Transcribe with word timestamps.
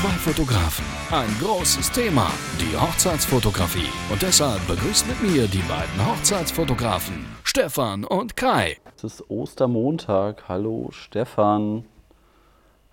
Zwei 0.00 0.32
Fotografen, 0.32 0.86
ein 1.10 1.28
großes 1.42 1.92
Thema, 1.92 2.30
die 2.58 2.74
Hochzeitsfotografie. 2.74 3.90
Und 4.10 4.22
deshalb 4.22 4.66
begrüßt 4.66 5.06
mit 5.06 5.20
mir 5.20 5.46
die 5.46 5.62
beiden 5.68 6.06
Hochzeitsfotografen, 6.06 7.26
Stefan 7.44 8.04
und 8.04 8.34
Kai. 8.34 8.78
Es 8.96 9.04
ist 9.04 9.30
Ostermontag. 9.30 10.48
Hallo 10.48 10.88
Stefan. 10.90 11.84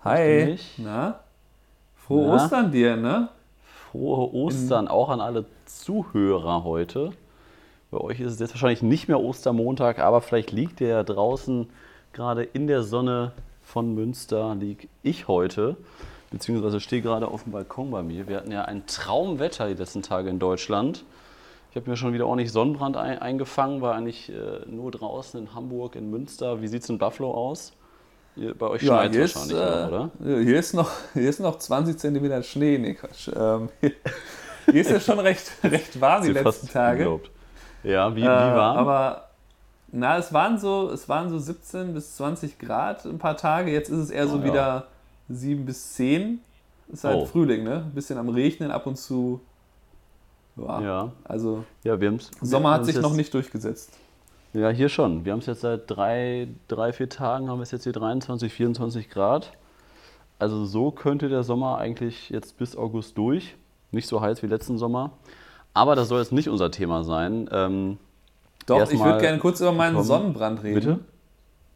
Hi. 0.04 0.58
Na? 0.76 1.20
Frohe 1.96 2.26
Na? 2.26 2.44
Ostern 2.44 2.72
dir, 2.72 2.94
ne? 2.94 3.30
Frohe 3.90 4.30
Ostern 4.34 4.84
In 4.84 4.90
auch 4.90 5.08
an 5.08 5.22
alle 5.22 5.46
Zuhörer 5.64 6.62
heute. 6.62 7.12
Bei 7.90 8.00
euch 8.00 8.20
ist 8.20 8.34
es 8.34 8.38
jetzt 8.38 8.52
wahrscheinlich 8.52 8.82
nicht 8.82 9.08
mehr 9.08 9.18
Ostermontag, 9.18 9.98
aber 9.98 10.20
vielleicht 10.20 10.52
liegt 10.52 10.82
ihr 10.82 10.88
ja 10.88 11.04
draußen 11.04 11.70
gerade 12.12 12.42
in 12.42 12.66
der 12.66 12.82
Sonne 12.82 13.32
von 13.62 13.94
Münster, 13.94 14.54
liege 14.54 14.88
ich 15.02 15.26
heute 15.26 15.78
beziehungsweise 16.30 16.80
stehe 16.80 17.02
gerade 17.02 17.28
auf 17.28 17.44
dem 17.44 17.52
Balkon 17.52 17.90
bei 17.90 18.02
mir. 18.02 18.28
Wir 18.28 18.36
hatten 18.36 18.52
ja 18.52 18.64
ein 18.64 18.86
Traumwetter 18.86 19.68
die 19.68 19.74
letzten 19.74 20.02
Tage 20.02 20.28
in 20.30 20.38
Deutschland. 20.38 21.04
Ich 21.70 21.76
habe 21.76 21.90
mir 21.90 21.96
schon 21.96 22.12
wieder 22.12 22.26
ordentlich 22.26 22.50
Sonnenbrand 22.52 22.96
ein, 22.96 23.18
eingefangen, 23.18 23.82
war 23.82 23.94
eigentlich 23.94 24.30
äh, 24.30 24.66
nur 24.66 24.90
draußen 24.90 25.38
in 25.40 25.54
Hamburg, 25.54 25.96
in 25.96 26.10
Münster. 26.10 26.62
Wie 26.62 26.68
sieht 26.68 26.82
es 26.82 26.88
in 26.88 26.98
Buffalo 26.98 27.32
aus? 27.32 27.72
Ihr, 28.36 28.54
bei 28.54 28.68
euch 28.68 28.82
schneit 28.82 29.14
es 29.14 29.34
wahrscheinlich 29.34 29.52
ist, 29.52 29.52
äh, 29.52 29.80
noch, 29.80 29.88
oder? 29.88 30.10
Hier 30.42 30.58
ist 30.58 30.74
noch, 30.74 30.90
hier 31.12 31.28
ist 31.28 31.40
noch 31.40 31.58
20 31.58 31.98
cm 31.98 32.42
Schnee. 32.42 32.78
Nee, 32.78 32.94
Quatsch. 32.94 33.28
Ähm, 33.34 33.68
hier, 33.80 33.92
hier, 34.66 34.80
ist 34.80 34.90
ja 34.90 35.00
schon 35.00 35.18
recht, 35.18 35.50
recht 35.64 36.00
warm 36.00 36.22
die 36.22 36.32
letzten 36.32 36.68
Tage. 36.68 36.98
Geglaubt. 36.98 37.30
Ja, 37.82 38.14
wie, 38.14 38.22
wie 38.22 38.24
äh, 38.24 38.28
warm? 38.28 38.78
aber 38.78 39.28
na, 39.90 40.18
es 40.18 40.32
waren, 40.32 40.58
so, 40.58 40.90
es 40.90 41.08
waren 41.08 41.30
so 41.30 41.38
17 41.38 41.94
bis 41.94 42.16
20 42.16 42.58
Grad 42.58 43.04
ein 43.04 43.18
paar 43.18 43.36
Tage. 43.36 43.72
Jetzt 43.72 43.88
ist 43.88 43.98
es 43.98 44.10
eher 44.10 44.26
oh, 44.26 44.30
so 44.30 44.38
ja. 44.38 44.84
Wieder 45.28 45.38
7 45.38 45.64
bis 45.64 45.94
10. 45.94 46.40
Ist 46.92 47.04
halt 47.04 47.16
oh. 47.16 47.26
Frühling, 47.26 47.64
ne? 47.64 47.84
Ein 47.86 47.94
bisschen 47.94 48.18
am 48.18 48.28
Regnen, 48.28 48.70
ab 48.70 48.86
und 48.86 48.96
zu. 48.96 49.40
Ja. 50.56 50.80
ja. 50.80 51.12
Also, 51.24 51.64
ja, 51.84 52.00
wir 52.00 52.18
Sommer 52.40 52.72
hat 52.72 52.86
sich 52.86 52.96
noch 53.00 53.14
nicht 53.14 53.32
durchgesetzt. 53.32 53.92
Ja, 54.54 54.70
hier 54.70 54.88
schon. 54.88 55.24
Wir 55.24 55.32
haben 55.32 55.40
es 55.40 55.46
jetzt 55.46 55.60
seit 55.60 55.82
drei, 55.86 56.48
drei, 56.68 56.92
vier 56.92 57.08
Tagen, 57.08 57.48
haben 57.48 57.58
wir 57.58 57.64
es 57.64 57.70
jetzt 57.70 57.84
hier 57.84 57.92
23, 57.92 58.52
24 58.52 59.10
Grad. 59.10 59.52
Also 60.38 60.64
so 60.64 60.90
könnte 60.90 61.28
der 61.28 61.42
Sommer 61.42 61.78
eigentlich 61.78 62.30
jetzt 62.30 62.56
bis 62.56 62.76
August 62.76 63.18
durch. 63.18 63.56
Nicht 63.90 64.08
so 64.08 64.20
heiß 64.20 64.42
wie 64.42 64.46
letzten 64.46 64.78
Sommer. 64.78 65.12
Aber 65.74 65.96
das 65.96 66.08
soll 66.08 66.20
jetzt 66.20 66.32
nicht 66.32 66.48
unser 66.48 66.70
Thema 66.70 67.04
sein. 67.04 67.48
Ähm, 67.52 67.98
Doch, 68.66 68.90
ich 68.90 68.98
würde 68.98 69.20
gerne 69.20 69.38
kurz 69.38 69.60
über 69.60 69.72
meinen 69.72 70.02
Sonnenbrand 70.02 70.62
reden. 70.62 70.74
Bitte? 70.74 70.98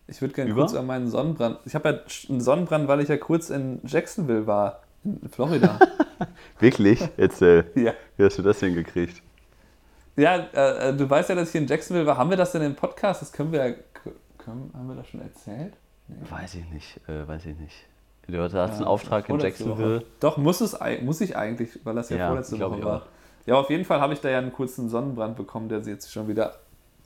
Ich 0.07 0.21
würde 0.21 0.35
gerne 0.35 0.53
kurz 0.53 0.73
über 0.73 0.83
meinen 0.83 1.09
Sonnenbrand. 1.09 1.61
Ich 1.65 1.75
habe 1.75 1.89
ja 1.89 2.01
einen 2.29 2.41
Sonnenbrand, 2.41 2.89
weil 2.89 3.01
ich 3.01 3.09
ja 3.09 3.17
kurz 3.17 3.51
in 3.51 3.81
Jacksonville 3.85 4.47
war, 4.47 4.83
in 5.05 5.29
Florida. 5.29 5.79
Wirklich? 6.59 7.01
Erzähl. 7.17 7.71
ja. 7.75 7.95
Wie 8.17 8.25
hast 8.25 8.39
du 8.39 8.43
das 8.43 8.61
hingekriegt? 8.61 9.23
Ja, 10.17 10.37
äh, 10.37 10.89
äh, 10.89 10.97
du 10.97 11.09
weißt 11.09 11.31
ja, 11.31 11.35
dass 11.35 11.49
ich 11.49 11.55
in 11.55 11.67
Jacksonville 11.67 12.07
war. 12.07 12.19
Haben 12.19 12.31
wir 12.31 12.37
das 12.37 12.53
denn 12.53 12.63
im 12.63 12.75
Podcast? 12.75 13.23
Das 13.23 13.33
können 13.33 13.53
wir 13.53 13.67
ja. 13.67 13.75
Können, 14.39 14.73
haben 14.75 14.89
wir 14.89 14.97
das 14.97 15.07
schon 15.09 15.23
erzählt? 15.23 15.75
Nee. 16.09 16.17
Weiß 16.29 16.55
ich 16.55 16.69
nicht. 16.71 17.01
Äh, 17.09 17.27
weiß 17.27 17.47
ich 17.47 17.57
nicht. 17.57 17.77
Du 18.27 18.39
hast 18.41 18.53
ja, 18.53 18.65
einen 18.65 18.85
Auftrag 18.85 19.29
in 19.29 19.39
Jacksonville. 19.39 20.05
Doch, 20.21 20.37
muss, 20.37 20.61
es, 20.61 20.77
muss 21.03 21.21
ich 21.21 21.37
eigentlich, 21.37 21.79
weil 21.85 21.95
das 21.95 22.11
ja, 22.11 22.17
ja 22.17 22.27
vorletzte 22.29 22.59
Woche 22.59 22.83
war. 22.83 23.07
Ja, 23.47 23.57
auf 23.57 23.71
jeden 23.71 23.85
Fall 23.85 24.01
habe 24.01 24.13
ich 24.13 24.21
da 24.21 24.31
ja 24.31 24.39
einen 24.39 24.53
kurzen 24.53 24.89
Sonnenbrand 24.89 25.37
bekommen, 25.37 25.69
der 25.69 25.81
jetzt 25.81 26.13
schon 26.13 26.29
wieder 26.29 26.57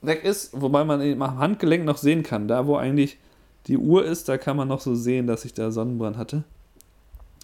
weg 0.02 0.24
ist, 0.24 0.50
wobei 0.60 0.84
man 0.84 1.00
am 1.00 1.38
Handgelenk 1.38 1.84
noch 1.84 1.96
sehen 1.96 2.22
kann. 2.22 2.48
Da, 2.48 2.66
wo 2.66 2.76
eigentlich 2.76 3.18
die 3.66 3.78
Uhr 3.78 4.04
ist, 4.04 4.28
da 4.28 4.38
kann 4.38 4.56
man 4.56 4.68
noch 4.68 4.80
so 4.80 4.94
sehen, 4.94 5.26
dass 5.26 5.44
ich 5.44 5.54
da 5.54 5.70
Sonnenbrand 5.70 6.16
hatte. 6.16 6.44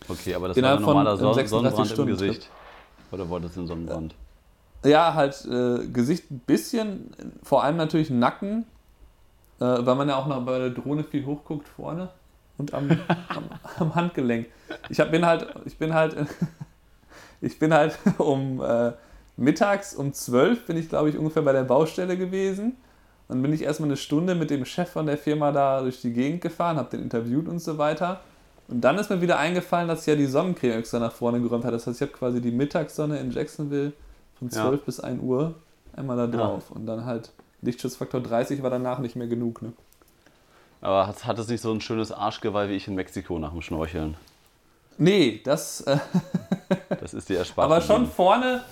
Okay, 0.08 0.34
aber 0.34 0.48
das 0.48 0.56
Innerhalb 0.56 0.80
war 0.80 0.88
ein 0.88 1.04
normaler 1.04 1.16
Son 1.16 1.46
Sonnenbrand 1.46 1.88
Stunden 1.88 2.12
im 2.12 2.18
Gesicht. 2.18 2.48
Oder 3.10 3.28
wolltest 3.28 3.56
du 3.56 3.60
einen 3.60 3.68
Sonnenbrand? 3.68 4.14
Ja, 4.84 5.14
halt 5.14 5.44
äh, 5.44 5.86
Gesicht 5.86 6.30
ein 6.30 6.40
bisschen, 6.40 7.14
vor 7.42 7.62
allem 7.62 7.76
natürlich 7.76 8.10
Nacken, 8.10 8.64
äh, 9.60 9.64
weil 9.64 9.94
man 9.94 10.08
ja 10.08 10.16
auch 10.16 10.26
noch 10.26 10.44
bei 10.44 10.58
der 10.58 10.70
Drohne 10.70 11.04
viel 11.04 11.24
hochguckt 11.24 11.68
vorne 11.68 12.10
und 12.58 12.74
am, 12.74 12.90
am, 13.28 13.44
am 13.78 13.94
Handgelenk. 13.94 14.46
Ich 14.88 14.98
hab, 14.98 15.10
bin 15.10 15.24
halt, 15.24 15.46
ich 15.64 15.78
bin 15.78 15.94
halt, 15.94 16.16
ich 17.40 17.58
bin 17.58 17.72
halt 17.72 17.96
um 18.18 18.60
äh, 18.60 18.92
mittags 19.36 19.94
um 19.94 20.12
12 20.12 20.66
bin 20.66 20.76
ich, 20.76 20.88
glaube 20.88 21.10
ich, 21.10 21.18
ungefähr 21.18 21.42
bei 21.42 21.52
der 21.52 21.64
Baustelle 21.64 22.16
gewesen. 22.16 22.76
Dann 23.28 23.40
bin 23.42 23.52
ich 23.52 23.62
erstmal 23.62 23.88
eine 23.88 23.96
Stunde 23.96 24.34
mit 24.34 24.50
dem 24.50 24.64
Chef 24.64 24.90
von 24.90 25.06
der 25.06 25.16
Firma 25.16 25.52
da 25.52 25.80
durch 25.80 26.00
die 26.00 26.12
Gegend 26.12 26.42
gefahren, 26.42 26.76
habe 26.76 26.90
den 26.90 27.02
interviewt 27.02 27.48
und 27.48 27.60
so 27.60 27.78
weiter. 27.78 28.20
Und 28.68 28.80
dann 28.80 28.98
ist 28.98 29.10
mir 29.10 29.20
wieder 29.20 29.38
eingefallen, 29.38 29.88
dass 29.88 30.02
ich 30.02 30.06
ja 30.06 30.16
die 30.16 30.26
Sonnencreme 30.26 30.78
extra 30.78 30.98
nach 30.98 31.12
vorne 31.12 31.40
geräumt 31.40 31.64
habe. 31.64 31.72
Das 31.72 31.86
heißt, 31.86 32.00
ich 32.00 32.08
habe 32.08 32.16
quasi 32.16 32.40
die 32.40 32.50
Mittagssonne 32.50 33.18
in 33.18 33.30
Jacksonville 33.30 33.92
von 34.38 34.50
12 34.50 34.80
ja. 34.80 34.84
bis 34.84 35.00
1 35.00 35.22
Uhr 35.22 35.54
einmal 35.94 36.16
da 36.16 36.26
drauf. 36.26 36.64
Ja. 36.68 36.76
Und 36.76 36.86
dann 36.86 37.04
halt 37.04 37.32
Lichtschutzfaktor 37.62 38.20
30 38.20 38.62
war 38.62 38.70
danach 38.70 38.98
nicht 38.98 39.16
mehr 39.16 39.26
genug. 39.26 39.62
Ne? 39.62 39.72
Aber 40.80 41.06
hat, 41.06 41.24
hat 41.26 41.38
es 41.38 41.48
nicht 41.48 41.60
so 41.60 41.72
ein 41.72 41.80
schönes 41.80 42.12
Arschgeweih 42.12 42.68
wie 42.68 42.74
ich 42.74 42.88
in 42.88 42.94
Mexiko 42.94 43.38
nach 43.38 43.52
dem 43.52 43.62
Schnorcheln? 43.62 44.16
Nee, 44.98 45.40
das. 45.44 45.82
Äh 45.82 45.98
das 47.00 47.14
ist 47.14 47.28
die 47.28 47.34
Ersparnis. 47.36 47.72
Aber 47.72 47.80
schon 47.80 48.06
vorne, 48.06 48.62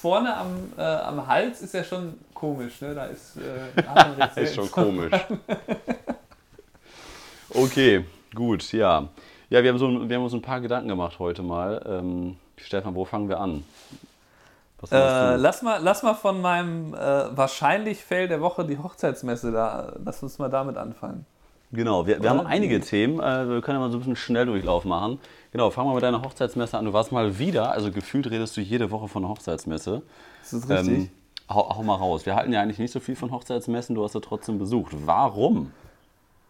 vorne 0.00 0.36
am, 0.36 0.72
äh, 0.76 0.82
am 0.82 1.26
Hals 1.26 1.62
ist 1.62 1.74
ja 1.74 1.82
schon 1.82 2.14
komisch, 2.34 2.80
ne? 2.80 2.94
Da 2.94 3.06
ist, 3.06 3.36
äh, 3.36 4.40
ist 4.42 4.54
schon 4.54 4.70
komisch. 4.70 5.12
okay, 7.50 8.04
gut, 8.34 8.72
ja. 8.72 9.08
Ja, 9.50 9.62
wir 9.62 9.70
haben, 9.70 9.78
so, 9.78 10.08
wir 10.08 10.16
haben 10.16 10.24
uns 10.24 10.34
ein 10.34 10.42
paar 10.42 10.60
Gedanken 10.60 10.88
gemacht 10.88 11.18
heute 11.18 11.42
mal. 11.42 11.82
Ähm, 11.86 12.36
Stefan, 12.56 12.94
wo 12.94 13.04
fangen 13.04 13.28
wir 13.28 13.40
an? 13.40 13.64
Äh, 14.92 15.34
lass, 15.36 15.62
mal, 15.62 15.80
lass 15.82 16.04
mal 16.04 16.14
von 16.14 16.40
meinem 16.40 16.94
äh, 16.94 17.36
wahrscheinlich 17.36 18.04
Fail 18.04 18.28
der 18.28 18.40
Woche 18.40 18.64
die 18.64 18.78
Hochzeitsmesse 18.78 19.50
da. 19.50 19.94
Lass 20.04 20.22
uns 20.22 20.38
mal 20.38 20.48
damit 20.48 20.76
anfangen. 20.76 21.26
Genau, 21.70 22.06
wir, 22.06 22.22
wir 22.22 22.30
haben 22.30 22.46
einige 22.46 22.80
Themen. 22.80 23.20
Äh, 23.20 23.48
wir 23.48 23.60
können 23.60 23.76
ja 23.76 23.80
mal 23.80 23.90
so 23.90 23.98
ein 23.98 24.00
bisschen 24.00 24.16
Schnelldurchlauf 24.16 24.84
machen. 24.84 25.18
Genau, 25.52 25.70
fangen 25.70 25.90
wir 25.90 25.94
mit 25.94 26.02
deiner 26.02 26.22
Hochzeitsmesse 26.22 26.78
an. 26.78 26.86
Du 26.86 26.92
warst 26.92 27.12
mal 27.12 27.38
wieder, 27.38 27.72
also 27.72 27.90
gefühlt 27.90 28.30
redest 28.30 28.56
du 28.56 28.60
jede 28.60 28.90
Woche 28.90 29.08
von 29.08 29.24
einer 29.24 29.30
Hochzeitsmesse. 29.30 30.02
Das 30.42 30.52
ist 30.52 30.68
richtig. 30.68 30.98
Ähm, 30.98 31.10
hau, 31.48 31.76
hau, 31.76 31.82
mal 31.82 31.96
raus. 31.96 32.24
Wir 32.24 32.36
halten 32.36 32.52
ja 32.52 32.62
eigentlich 32.62 32.78
nicht 32.78 32.92
so 32.92 33.00
viel 33.00 33.16
von 33.16 33.30
Hochzeitsmessen, 33.30 33.94
du 33.94 34.04
hast 34.04 34.12
sie 34.12 34.20
trotzdem 34.20 34.58
besucht. 34.58 34.92
Warum? 35.04 35.72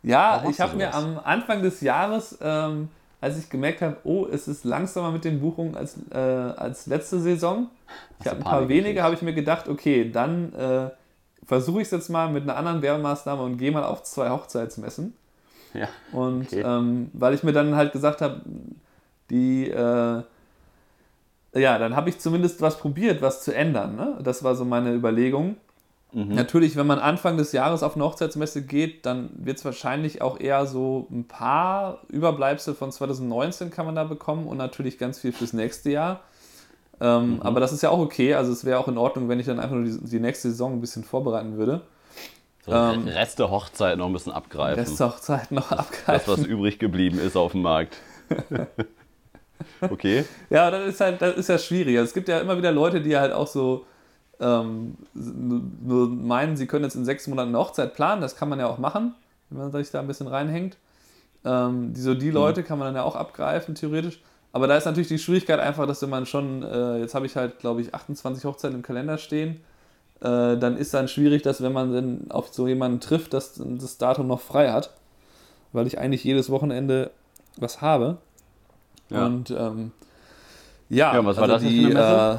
Ja, 0.02 0.36
Warum 0.36 0.50
ich 0.50 0.60
habe 0.60 0.76
mir 0.76 0.94
am 0.94 1.18
Anfang 1.22 1.62
des 1.62 1.80
Jahres, 1.80 2.38
ähm, 2.40 2.88
als 3.20 3.38
ich 3.38 3.50
gemerkt 3.50 3.82
habe, 3.82 3.96
oh, 4.04 4.26
es 4.30 4.46
ist 4.46 4.64
langsamer 4.64 5.10
mit 5.10 5.24
den 5.24 5.40
Buchungen 5.40 5.76
als, 5.76 5.96
äh, 6.12 6.16
als 6.16 6.86
letzte 6.86 7.18
Saison. 7.18 7.68
Ich 8.20 8.26
habe 8.26 8.36
ein 8.36 8.44
paar 8.44 8.68
wenige, 8.68 9.02
habe 9.02 9.14
ich 9.14 9.22
mir 9.22 9.34
gedacht, 9.34 9.68
okay, 9.68 10.10
dann 10.10 10.52
äh, 10.54 10.90
versuche 11.48 11.81
ich 11.81 11.86
es 11.86 11.92
jetzt 11.92 12.10
mal 12.10 12.31
mit 12.31 12.42
einer 12.42 12.56
anderen 12.56 12.82
Werbemaßnahme 12.82 13.42
und 13.42 13.56
gehe 13.56 13.72
mal 13.72 13.82
auf 13.82 14.03
zwei 14.03 14.28
Hochzeitsmessen. 14.28 15.14
Ja. 15.72 15.88
Und 16.12 16.47
okay. 16.47 16.62
ähm, 16.64 17.10
weil 17.14 17.32
ich 17.32 17.42
mir 17.42 17.53
dann 17.53 17.75
halt 17.75 17.92
gesagt 17.92 18.20
habe, 18.20 18.42
die, 19.31 19.70
äh, 19.70 20.22
ja, 21.54 21.78
dann 21.78 21.97
habe 21.97 22.10
ich 22.10 22.19
zumindest 22.19 22.60
was 22.60 22.78
probiert, 22.78 23.22
was 23.22 23.42
zu 23.42 23.54
ändern. 23.54 23.97
Ne? 23.97 24.19
Das 24.22 24.44
war 24.44 24.54
so 24.54 24.66
meine 24.66 24.92
Überlegung. 24.92 25.56
Mhm. 26.12 26.34
Natürlich, 26.34 26.76
wenn 26.76 26.87
man 26.87 26.98
Anfang 26.98 27.38
des 27.38 27.53
Jahres 27.53 27.82
auf 27.82 27.94
eine 27.94 28.04
Hochzeitsmesse 28.04 28.62
geht, 28.62 29.06
dann 29.06 29.31
wird 29.34 29.56
es 29.56 29.64
wahrscheinlich 29.64 30.20
auch 30.20 30.38
eher 30.38 30.66
so 30.66 31.06
ein 31.10 31.25
paar 31.25 32.03
Überbleibsel 32.08 32.75
von 32.75 32.92
2019 32.92 33.70
kann 33.70 33.87
man 33.87 33.94
da 33.94 34.04
bekommen 34.04 34.47
und 34.47 34.58
natürlich 34.58 34.98
ganz 34.98 35.19
viel 35.19 35.32
fürs 35.32 35.54
nächste 35.54 35.91
Jahr. 35.91 36.20
Ähm, 37.00 37.34
mhm. 37.34 37.42
Aber 37.42 37.60
das 37.60 37.72
ist 37.72 37.82
ja 37.82 37.91
auch 37.91 37.98
okay. 37.98 38.34
Also 38.34 38.53
es 38.53 38.64
wäre 38.64 38.78
auch 38.78 38.88
in 38.88 38.98
Ordnung, 38.98 39.28
wenn 39.28 39.38
ich 39.38 39.47
dann 39.47 39.60
einfach 39.60 39.76
nur 39.76 39.84
die, 39.84 39.98
die 40.00 40.20
nächste 40.20 40.50
Saison 40.50 40.75
ein 40.75 40.81
bisschen 40.81 41.04
vorbereiten 41.04 41.56
würde. 41.56 41.82
So, 42.66 42.72
ähm, 42.72 43.06
Reste 43.06 43.50
Hochzeit 43.50 43.98
noch 43.98 44.06
ein 44.06 44.12
bisschen 44.12 44.32
abgreifen. 44.32 44.81
Reste 44.81 45.06
Hochzeit 45.06 45.50
noch 45.53 45.70
abgreifen. 45.70 46.25
Das, 46.26 46.28
was 46.28 46.47
übrig 46.47 46.78
geblieben 46.78 47.19
ist 47.19 47.37
auf 47.37 47.53
dem 47.53 47.62
Markt. 47.62 47.97
Okay. 49.81 50.25
ja, 50.50 50.70
das 50.70 50.87
ist 50.88 51.00
halt, 51.00 51.20
das 51.20 51.37
ist 51.37 51.49
ja 51.49 51.58
schwierig. 51.58 51.96
Also 51.99 52.08
es 52.08 52.14
gibt 52.14 52.28
ja 52.28 52.38
immer 52.38 52.56
wieder 52.56 52.70
Leute, 52.70 53.00
die 53.00 53.17
halt 53.17 53.32
auch 53.32 53.46
so 53.46 53.87
ähm, 54.40 54.96
nur 55.14 56.08
meinen, 56.08 56.56
sie 56.56 56.67
können 56.67 56.84
jetzt 56.84 56.94
in 56.94 57.05
sechs 57.05 57.26
Monaten 57.26 57.49
eine 57.50 57.58
Hochzeit 57.58 57.94
planen. 57.94 58.20
Das 58.20 58.37
kann 58.37 58.49
man 58.49 58.58
ja 58.58 58.67
auch 58.67 58.78
machen, 58.78 59.14
wenn 59.50 59.58
man 59.58 59.72
sich 59.72 59.90
da 59.90 60.00
ein 60.00 60.06
bisschen 60.06 60.28
reinhängt. 60.28 60.76
Ähm, 61.44 61.93
die, 61.93 62.00
so 62.00 62.14
die 62.14 62.26
mhm. 62.26 62.34
Leute 62.34 62.62
kann 62.62 62.78
man 62.78 62.87
dann 62.87 62.96
ja 62.96 63.02
auch 63.02 63.17
abgreifen, 63.17 63.75
theoretisch. 63.75 64.20
Aber 64.52 64.66
da 64.66 64.76
ist 64.76 64.86
natürlich 64.86 65.08
die 65.08 65.18
Schwierigkeit 65.18 65.60
einfach, 65.60 65.86
dass 65.86 66.00
wenn 66.02 66.10
man 66.10 66.26
schon, 66.26 66.62
äh, 66.62 66.98
jetzt 66.98 67.14
habe 67.14 67.26
ich 67.26 67.36
halt, 67.36 67.58
glaube 67.58 67.82
ich, 67.82 67.94
28 67.94 68.44
Hochzeiten 68.44 68.76
im 68.76 68.82
Kalender 68.82 69.18
stehen, 69.18 69.60
äh, 70.20 70.56
dann 70.56 70.76
ist 70.76 70.94
dann 70.94 71.08
schwierig, 71.08 71.42
dass 71.42 71.62
wenn 71.62 71.72
man 71.72 71.92
dann 71.92 72.30
auf 72.30 72.48
so 72.52 72.66
jemanden 72.66 73.00
trifft, 73.00 73.34
dass 73.34 73.54
das 73.56 73.98
Datum 73.98 74.26
noch 74.26 74.40
frei 74.40 74.72
hat. 74.72 74.90
Weil 75.72 75.86
ich 75.86 75.98
eigentlich 75.98 76.24
jedes 76.24 76.48
Wochenende 76.48 77.10
was 77.58 77.82
habe. 77.82 78.16
Ja. 79.10 79.26
Und 79.26 79.50
ähm, 79.50 79.92
ja, 80.88 81.14
ja, 81.14 81.24
was 81.24 81.36
war 81.36 81.42
also 81.44 81.54
das 81.54 81.62
die, 81.62 81.92
äh, 81.92 82.36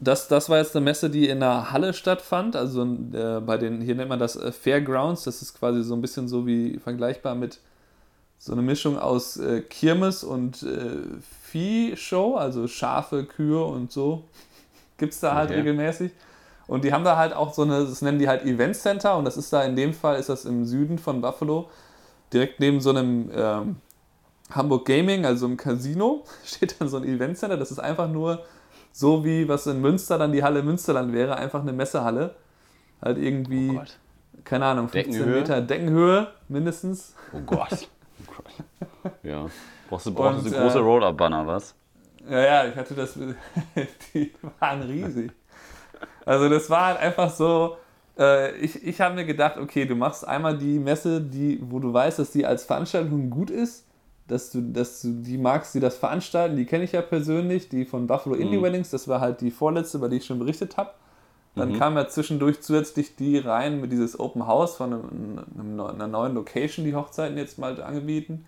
das, 0.00 0.28
das 0.28 0.48
war 0.48 0.58
jetzt 0.58 0.74
eine 0.74 0.84
Messe, 0.84 1.10
die 1.10 1.28
in 1.28 1.40
der 1.40 1.70
Halle 1.70 1.92
stattfand. 1.92 2.56
Also 2.56 2.84
äh, 2.84 3.40
bei 3.40 3.58
den, 3.58 3.80
hier 3.80 3.94
nennt 3.94 4.08
man 4.08 4.18
das 4.18 4.36
äh, 4.36 4.50
Fairgrounds. 4.50 5.24
Das 5.24 5.42
ist 5.42 5.58
quasi 5.58 5.82
so 5.82 5.94
ein 5.94 6.00
bisschen 6.00 6.26
so 6.26 6.46
wie 6.46 6.78
vergleichbar 6.78 7.34
mit 7.34 7.60
so 8.44 8.50
eine 8.52 8.62
Mischung 8.62 8.98
aus 8.98 9.36
äh, 9.36 9.60
Kirmes 9.60 10.24
und 10.24 10.64
äh, 10.64 10.96
Viehshow, 11.44 12.34
also 12.34 12.66
Schafe, 12.66 13.24
Kühe 13.24 13.62
und 13.64 13.92
so. 13.92 14.24
Gibt 14.98 15.12
es 15.12 15.20
da 15.20 15.36
halt 15.36 15.50
Okay. 15.50 15.58
regelmäßig. 15.60 16.10
Und 16.66 16.82
die 16.82 16.92
haben 16.92 17.04
da 17.04 17.16
halt 17.16 17.34
auch 17.34 17.54
so 17.54 17.62
eine, 17.62 17.84
das 17.84 18.02
nennen 18.02 18.18
die 18.18 18.26
halt 18.28 18.44
Event 18.44 18.74
Center 18.74 19.16
und 19.16 19.26
das 19.26 19.36
ist 19.36 19.52
da 19.52 19.62
in 19.62 19.76
dem 19.76 19.94
Fall, 19.94 20.18
ist 20.18 20.28
das 20.28 20.44
im 20.44 20.64
Süden 20.64 20.98
von 20.98 21.20
Buffalo, 21.20 21.70
direkt 22.32 22.58
neben 22.58 22.80
so 22.80 22.90
einem 22.90 23.30
ähm, 23.32 23.76
Hamburg 24.50 24.86
Gaming, 24.86 25.24
also 25.24 25.46
im 25.46 25.56
Casino, 25.56 26.24
steht 26.44 26.80
dann 26.80 26.88
so 26.88 26.96
ein 26.96 27.04
Event 27.04 27.38
Center. 27.38 27.56
Das 27.56 27.70
ist 27.70 27.78
einfach 27.78 28.08
nur 28.08 28.42
so 28.92 29.24
wie 29.24 29.46
was 29.48 29.68
in 29.68 29.80
Münster 29.80 30.18
dann 30.18 30.32
die 30.32 30.42
Halle 30.42 30.64
Münsterland 30.64 31.12
wäre, 31.12 31.36
einfach 31.36 31.60
eine 31.60 31.72
Messehalle. 31.72 32.34
Halt 33.00 33.18
irgendwie, 33.18 33.78
Oh 33.78 33.84
keine 34.44 34.66
Ahnung, 34.66 34.88
15 34.88 35.12
Deckenhöhe? 35.12 35.40
Meter 35.40 35.60
Deckenhöhe 35.60 36.26
mindestens. 36.48 37.14
Oh 37.32 37.40
Gott. 37.46 37.88
Ja. 39.22 39.46
Brauchst 39.88 40.06
du, 40.06 40.14
brauchst 40.14 40.46
du 40.46 40.50
Und, 40.50 40.56
große 40.56 40.78
äh, 40.78 40.82
Roll-Up-Banner, 40.82 41.46
was? 41.46 41.74
Ja, 42.28 42.40
ja, 42.40 42.66
ich 42.68 42.76
hatte 42.76 42.94
das, 42.94 43.14
die 44.14 44.32
waren 44.60 44.82
riesig. 44.82 45.32
Also 46.24 46.48
das 46.48 46.70
war 46.70 46.86
halt 46.86 46.98
einfach 46.98 47.30
so, 47.30 47.76
äh, 48.18 48.56
ich, 48.56 48.82
ich 48.84 49.00
habe 49.00 49.14
mir 49.14 49.24
gedacht, 49.24 49.56
okay, 49.58 49.84
du 49.86 49.94
machst 49.94 50.26
einmal 50.26 50.56
die 50.56 50.78
Messe, 50.78 51.20
die, 51.20 51.58
wo 51.62 51.78
du 51.78 51.92
weißt, 51.92 52.18
dass 52.18 52.30
die 52.30 52.46
als 52.46 52.64
Veranstaltung 52.64 53.30
gut 53.30 53.50
ist, 53.50 53.86
dass 54.28 54.50
du, 54.50 54.60
dass 54.60 55.02
du 55.02 55.12
die 55.22 55.36
magst, 55.36 55.74
die 55.74 55.80
das 55.80 55.96
veranstalten, 55.96 56.56
die 56.56 56.64
kenne 56.64 56.84
ich 56.84 56.92
ja 56.92 57.02
persönlich, 57.02 57.68
die 57.68 57.84
von 57.84 58.06
Buffalo 58.06 58.36
Indie 58.36 58.58
Mhm. 58.58 58.62
Weddings, 58.62 58.90
das 58.90 59.08
war 59.08 59.20
halt 59.20 59.40
die 59.40 59.50
vorletzte, 59.50 59.98
über 59.98 60.08
die 60.08 60.16
ich 60.18 60.24
schon 60.26 60.38
berichtet 60.38 60.76
habe. 60.76 60.90
Dann 61.54 61.72
Mhm. 61.72 61.78
kam 61.78 61.96
ja 61.96 62.08
zwischendurch 62.08 62.62
zusätzlich 62.62 63.14
die 63.16 63.38
rein 63.38 63.80
mit 63.80 63.92
dieses 63.92 64.18
Open 64.18 64.46
House 64.46 64.76
von 64.76 64.92
einem, 64.92 65.80
einer 65.80 66.08
neuen 66.08 66.34
Location, 66.34 66.84
die 66.84 66.94
Hochzeiten 66.94 67.36
jetzt 67.36 67.58
mal 67.58 67.80
angebieten. 67.82 68.46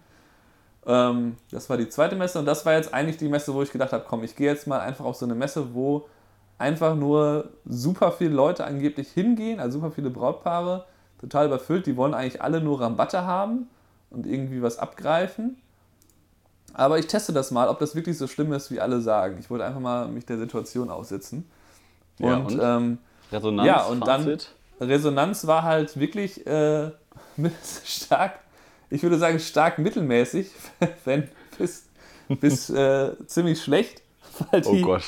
Ähm, 0.86 1.36
das 1.50 1.68
war 1.68 1.76
die 1.76 1.88
zweite 1.88 2.16
Messe 2.16 2.38
und 2.38 2.46
das 2.46 2.64
war 2.64 2.74
jetzt 2.74 2.92
eigentlich 2.94 3.16
die 3.18 3.28
Messe, 3.28 3.52
wo 3.54 3.62
ich 3.62 3.72
gedacht 3.72 3.92
habe, 3.92 4.04
komm, 4.08 4.22
ich 4.24 4.36
gehe 4.36 4.50
jetzt 4.50 4.66
mal 4.66 4.80
einfach 4.80 5.04
auf 5.04 5.16
so 5.16 5.26
eine 5.26 5.34
Messe, 5.34 5.74
wo 5.74 6.06
einfach 6.58 6.94
nur 6.94 7.50
super 7.66 8.12
viele 8.12 8.34
Leute 8.34 8.64
angeblich 8.64 9.10
hingehen, 9.10 9.60
also 9.60 9.78
super 9.80 9.90
viele 9.92 10.10
Brautpaare, 10.10 10.84
total 11.20 11.46
überfüllt. 11.46 11.86
Die 11.86 11.96
wollen 11.96 12.14
eigentlich 12.14 12.42
alle 12.42 12.60
nur 12.60 12.80
Rabatte 12.80 13.24
haben 13.24 13.68
und 14.10 14.26
irgendwie 14.26 14.62
was 14.62 14.78
abgreifen. 14.78 15.56
Aber 16.74 16.98
ich 16.98 17.06
teste 17.06 17.32
das 17.32 17.50
mal, 17.50 17.68
ob 17.68 17.78
das 17.78 17.94
wirklich 17.94 18.18
so 18.18 18.26
schlimm 18.26 18.52
ist, 18.52 18.70
wie 18.70 18.80
alle 18.80 19.00
sagen. 19.00 19.36
Ich 19.38 19.50
wollte 19.50 19.64
einfach 19.64 19.80
mal 19.80 20.08
mich 20.08 20.26
der 20.26 20.38
Situation 20.38 20.90
aussetzen. 20.90 21.46
Ja, 22.18 22.36
und, 22.36 22.46
und? 22.46 22.60
Ähm, 22.62 22.98
Resonanz, 23.32 23.66
ja, 23.66 23.84
und 23.84 24.06
dann-? 24.06 24.38
Resonanz 24.80 25.46
war 25.46 25.62
halt 25.62 25.98
wirklich 25.98 26.46
äh, 26.46 26.90
stark, 27.84 28.38
ich 28.90 29.02
würde 29.02 29.18
sagen 29.18 29.38
stark 29.38 29.78
mittelmäßig, 29.78 30.50
wenn 31.04 31.28
bis, 31.58 31.86
bis 32.28 32.70
äh, 32.70 33.12
ziemlich 33.26 33.62
schlecht, 33.62 34.02
weil, 34.50 34.62
Oh 34.66 34.72
die, 34.72 34.82
Gott. 34.82 35.02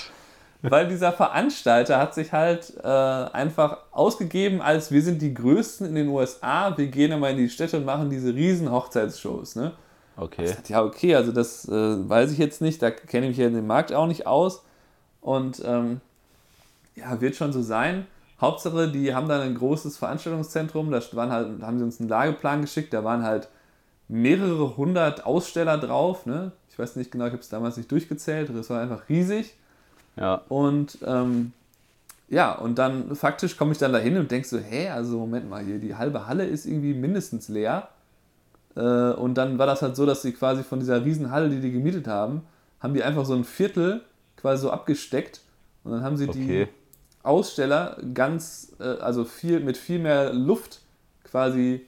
weil 0.63 0.89
dieser 0.89 1.13
Veranstalter 1.13 1.99
hat 1.99 2.15
sich 2.15 2.33
halt 2.33 2.73
äh, 2.83 2.87
einfach 2.87 3.79
ausgegeben 3.93 4.61
als 4.63 4.91
wir 4.91 5.03
sind 5.03 5.21
die 5.21 5.35
Größten 5.35 5.87
in 5.87 5.95
den 5.95 6.09
USA, 6.09 6.77
wir 6.77 6.87
gehen 6.87 7.13
immer 7.13 7.31
in 7.31 7.37
die 7.37 7.49
Städte 7.49 7.77
und 7.77 7.85
machen 7.85 8.11
diese 8.11 8.35
riesen 8.35 8.71
Hochzeitsshows. 8.71 9.57
Ne? 9.57 9.73
Okay. 10.17 10.55
Ja, 10.69 10.83
okay, 10.83 11.15
also 11.15 11.33
das 11.33 11.69
äh, 11.69 11.73
weiß 12.09 12.33
ich 12.33 12.39
jetzt 12.39 12.63
nicht, 12.63 12.81
da 12.81 12.91
kenne 12.91 13.27
ich 13.27 13.31
mich 13.31 13.39
ja 13.39 13.49
in 13.49 13.55
dem 13.55 13.67
Markt 13.67 13.93
auch 13.93 14.07
nicht 14.07 14.27
aus. 14.27 14.63
Und 15.21 15.61
ähm, 15.65 16.01
ja, 16.97 17.21
wird 17.21 17.37
schon 17.37 17.53
so 17.53 17.63
sein. 17.63 18.07
Hauptsache, 18.41 18.89
die 18.89 19.15
haben 19.15 19.29
dann 19.29 19.41
ein 19.41 19.55
großes 19.55 19.97
Veranstaltungszentrum, 19.97 20.91
da 20.91 21.01
waren 21.13 21.31
halt, 21.31 21.63
haben 21.63 21.79
sie 21.79 21.85
uns 21.85 22.01
einen 22.01 22.09
Lageplan 22.09 22.61
geschickt, 22.63 22.93
da 22.93 23.05
waren 23.05 23.23
halt 23.23 23.49
mehrere 24.09 24.77
hundert 24.77 25.25
Aussteller 25.25 25.79
drauf. 25.79 26.27
Ne? 26.27 26.53
Ich 26.71 26.79
weiß 26.79 26.97
nicht 26.97 27.11
genau, 27.11 27.27
ich 27.27 27.33
habe 27.33 27.43
es 27.43 27.49
damals 27.49 27.77
nicht 27.77 27.91
durchgezählt, 27.91 28.51
das 28.55 28.69
war 28.69 28.81
einfach 28.81 29.09
riesig. 29.09 29.55
Ja. 30.17 30.43
Und 30.49 30.99
ähm, 31.05 31.53
ja, 32.29 32.53
und 32.53 32.79
dann 32.79 33.15
faktisch 33.15 33.57
komme 33.57 33.73
ich 33.73 33.79
dann 33.79 33.93
dahin 33.93 34.19
und 34.19 34.31
denke 34.31 34.49
so, 34.49 34.59
hä, 34.59 34.89
also 34.89 35.19
Moment 35.19 35.49
mal 35.49 35.63
hier, 35.65 35.79
die 35.79 35.95
halbe 35.95 36.27
Halle 36.27 36.45
ist 36.45 36.67
irgendwie 36.67 36.93
mindestens 36.93 37.49
leer. 37.49 37.89
Äh, 38.75 38.81
und 38.81 39.35
dann 39.35 39.59
war 39.59 39.67
das 39.67 39.83
halt 39.83 39.97
so, 39.97 40.05
dass 40.07 40.23
sie 40.23 40.33
quasi 40.33 40.63
von 40.63 40.81
dieser 40.81 41.05
riesen 41.05 41.31
Halle, 41.31 41.49
die 41.49 41.61
die 41.61 41.73
gemietet 41.73 42.09
haben, 42.09 42.43
haben 42.81 42.95
die 42.95 43.03
einfach 43.03 43.25
so 43.25 43.35
ein 43.35 43.45
Viertel 43.45 44.03
quasi 44.37 44.63
so 44.63 44.71
abgesteckt. 44.71 45.41
Und 45.85 45.93
dann 45.93 46.03
haben 46.03 46.17
sie 46.17 46.27
die 46.27 46.43
Okay. 46.43 46.69
Aussteller 47.27 47.99
ganz, 48.15 48.73
äh, 48.81 48.85
also 48.85 49.25
viel, 49.25 49.61
mit 49.61 49.77
viel 49.77 49.99
mehr 49.99 50.33
Luft 50.33 50.81
quasi 51.25 51.85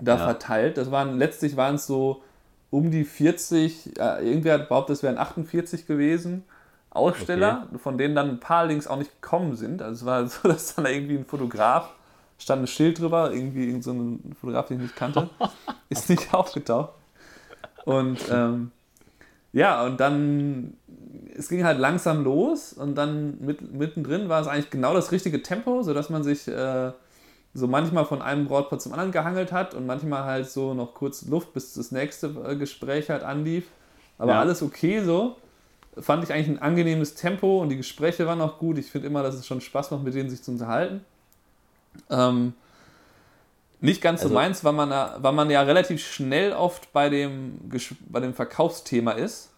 da 0.00 0.16
Ja. 0.16 0.24
verteilt. 0.24 0.76
Das 0.78 0.90
waren, 0.90 1.18
letztlich 1.18 1.56
waren 1.56 1.74
es 1.74 1.86
so 1.86 2.22
um 2.70 2.90
die 2.90 3.04
40, 3.04 3.98
äh, 3.98 4.26
irgendwer 4.26 4.54
hat 4.54 4.68
behauptet, 4.68 4.96
es 4.96 5.02
wären 5.02 5.18
48 5.18 5.86
gewesen. 5.86 6.44
Aussteller, 6.92 7.68
von 7.76 7.98
denen 7.98 8.14
dann 8.16 8.28
ein 8.30 8.40
paar 8.40 8.66
links 8.66 8.86
auch 8.88 8.96
nicht 8.96 9.20
gekommen 9.22 9.54
sind. 9.54 9.80
Also 9.82 10.00
es 10.00 10.06
war 10.06 10.26
so, 10.42 10.48
dass 10.48 10.74
dann 10.74 10.84
da 10.84 10.90
irgendwie 10.90 11.16
ein 11.16 11.24
Fotograf, 11.24 11.90
stand 12.38 12.62
ein 12.62 12.66
Schild 12.66 12.98
drüber, 12.98 13.32
irgendwie 13.32 13.66
irgend 13.66 13.84
so 13.84 13.92
ein 13.92 14.34
Fotograf, 14.40 14.66
den 14.66 14.78
ich 14.78 14.82
nicht 14.84 14.96
kannte, 14.96 15.28
ist 15.88 16.08
nicht 16.08 16.32
aufgetaucht. 16.34 16.92
Und 17.84 18.18
ähm, 18.30 18.72
ja, 19.52 19.84
und 19.84 19.98
dann, 19.98 20.74
es 21.36 21.48
ging 21.48 21.64
halt 21.64 21.78
langsam 21.78 22.22
los 22.24 22.72
und 22.72 22.94
dann 22.94 23.38
mit, 23.40 23.72
mittendrin 23.72 24.28
war 24.28 24.40
es 24.40 24.46
eigentlich 24.46 24.70
genau 24.70 24.94
das 24.94 25.10
richtige 25.12 25.42
Tempo, 25.42 25.82
sodass 25.82 26.08
man 26.10 26.22
sich 26.22 26.46
äh, 26.46 26.92
so 27.52 27.66
manchmal 27.66 28.04
von 28.04 28.22
einem 28.22 28.46
Brautpaar 28.46 28.78
zum 28.78 28.92
anderen 28.92 29.10
gehangelt 29.10 29.50
hat 29.50 29.74
und 29.74 29.86
manchmal 29.86 30.24
halt 30.24 30.48
so 30.48 30.74
noch 30.74 30.94
kurz 30.94 31.26
Luft, 31.26 31.52
bis 31.52 31.74
das 31.74 31.90
nächste 31.90 32.28
äh, 32.46 32.56
Gespräch 32.56 33.10
halt 33.10 33.24
anlief. 33.24 33.66
Aber 34.18 34.34
Ja. 34.34 34.40
alles 34.40 34.62
okay 34.62 35.02
so. 35.02 35.36
Fand 35.98 36.22
ich 36.22 36.32
eigentlich 36.32 36.48
ein 36.48 36.62
angenehmes 36.62 37.14
Tempo 37.16 37.60
und 37.60 37.70
die 37.70 37.76
Gespräche 37.76 38.24
waren 38.26 38.40
auch 38.40 38.58
gut. 38.58 38.78
Ich 38.78 38.90
finde 38.90 39.08
immer, 39.08 39.24
dass 39.24 39.34
es 39.34 39.46
schon 39.46 39.60
Spaß 39.60 39.90
macht, 39.90 40.04
mit 40.04 40.14
denen 40.14 40.30
sich 40.30 40.42
zu 40.42 40.52
unterhalten. 40.52 41.04
Ähm, 42.08 42.54
nicht 43.80 44.00
ganz 44.02 44.20
so 44.20 44.26
Also- 44.26 44.34
meins, 44.34 44.64
weil 44.64 44.72
man, 44.72 44.90
weil 45.22 45.32
man 45.32 45.50
ja 45.50 45.62
relativ 45.62 46.04
schnell 46.06 46.52
oft 46.52 46.92
bei 46.92 47.08
dem, 47.08 47.58
bei 48.08 48.20
dem 48.20 48.34
Verkaufsthema 48.34 49.12
ist. 49.12 49.50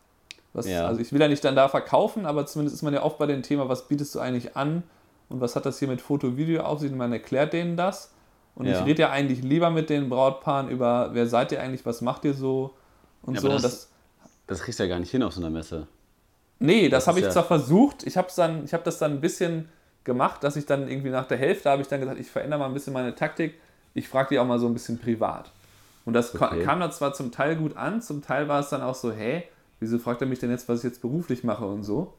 Was, 0.52 0.66
Ja. 0.68 0.86
Also 0.86 1.00
ich 1.00 1.12
will 1.12 1.20
ja 1.20 1.28
nicht 1.28 1.44
dann 1.44 1.56
da 1.56 1.68
verkaufen, 1.68 2.26
aber 2.26 2.46
zumindest 2.46 2.76
ist 2.76 2.82
man 2.82 2.92
ja 2.94 3.02
oft 3.02 3.18
bei 3.18 3.26
dem 3.26 3.42
Thema, 3.42 3.68
was 3.68 3.88
bietest 3.88 4.14
du 4.14 4.20
eigentlich 4.20 4.56
an 4.56 4.82
und 5.28 5.40
was 5.40 5.56
hat 5.56 5.64
das 5.66 5.78
hier 5.78 5.88
mit 5.88 6.00
Foto, 6.02 6.36
Video 6.36 6.62
auf 6.62 6.80
sich 6.80 6.92
und 6.92 6.98
man 6.98 7.12
erklärt 7.12 7.52
denen 7.52 7.76
das. 7.76 8.12
Und 8.54 8.66
Ja. 8.66 8.78
ich 8.80 8.84
rede 8.86 9.02
ja 9.02 9.10
eigentlich 9.10 9.42
lieber 9.42 9.70
mit 9.70 9.88
den 9.88 10.10
Brautpaaren 10.10 10.68
über, 10.68 11.10
wer 11.14 11.26
seid 11.26 11.52
ihr 11.52 11.62
eigentlich, 11.62 11.86
was 11.86 12.02
macht 12.02 12.24
ihr 12.26 12.34
so 12.34 12.74
und 13.22 13.34
Ja, 13.36 13.40
so. 13.40 13.48
das- 13.48 13.62
das, 13.62 13.88
Das 14.46 14.60
kriegst 14.62 14.78
du 14.78 14.82
ja 14.84 14.88
gar 14.90 14.98
nicht 14.98 15.10
hin 15.10 15.22
auf 15.22 15.32
so 15.32 15.40
einer 15.40 15.48
Messe. 15.48 15.86
Nee, 16.58 16.88
Das 16.90 17.04
das, 17.04 17.08
habe 17.08 17.20
ich 17.20 17.30
zwar 17.30 17.44
versucht, 17.44 18.02
ich 18.06 18.16
habe 18.18 18.28
dann, 18.36 18.64
ich 18.64 18.74
habe 18.74 18.84
das 18.84 18.98
dann 18.98 19.12
ein 19.12 19.20
bisschen 19.20 19.68
gemacht, 20.04 20.44
dass 20.44 20.56
ich 20.56 20.66
dann 20.66 20.88
irgendwie 20.88 21.08
nach 21.10 21.26
der 21.26 21.38
Hälfte 21.38 21.70
habe 21.70 21.80
ich 21.80 21.88
dann 21.88 22.00
gesagt, 22.00 22.20
ich 22.20 22.30
verändere 22.30 22.60
mal 22.60 22.66
ein 22.66 22.74
bisschen 22.74 22.92
meine 22.92 23.14
Taktik, 23.14 23.54
ich 23.94 24.08
frage 24.08 24.30
die 24.30 24.38
auch 24.38 24.46
mal 24.46 24.58
so 24.58 24.66
ein 24.66 24.72
bisschen 24.72 24.98
privat. 24.98 25.50
Und 26.04 26.14
das 26.14 26.32
ka- 26.32 26.48
Okay. 26.48 26.64
kam 26.64 26.80
dann 26.80 26.90
zwar 26.92 27.12
zum 27.14 27.30
Teil 27.30 27.56
gut 27.56 27.76
an, 27.76 28.02
zum 28.02 28.22
Teil 28.22 28.48
war 28.48 28.60
es 28.60 28.68
dann 28.70 28.82
auch 28.82 28.94
so, 28.94 29.12
hä, 29.12 29.44
wieso 29.80 29.98
fragt 29.98 30.20
er 30.20 30.26
mich 30.26 30.38
denn 30.40 30.50
jetzt, 30.50 30.68
was 30.68 30.78
ich 30.78 30.84
jetzt 30.84 31.00
beruflich 31.02 31.44
mache 31.44 31.64
und 31.64 31.82
so. 31.84 32.14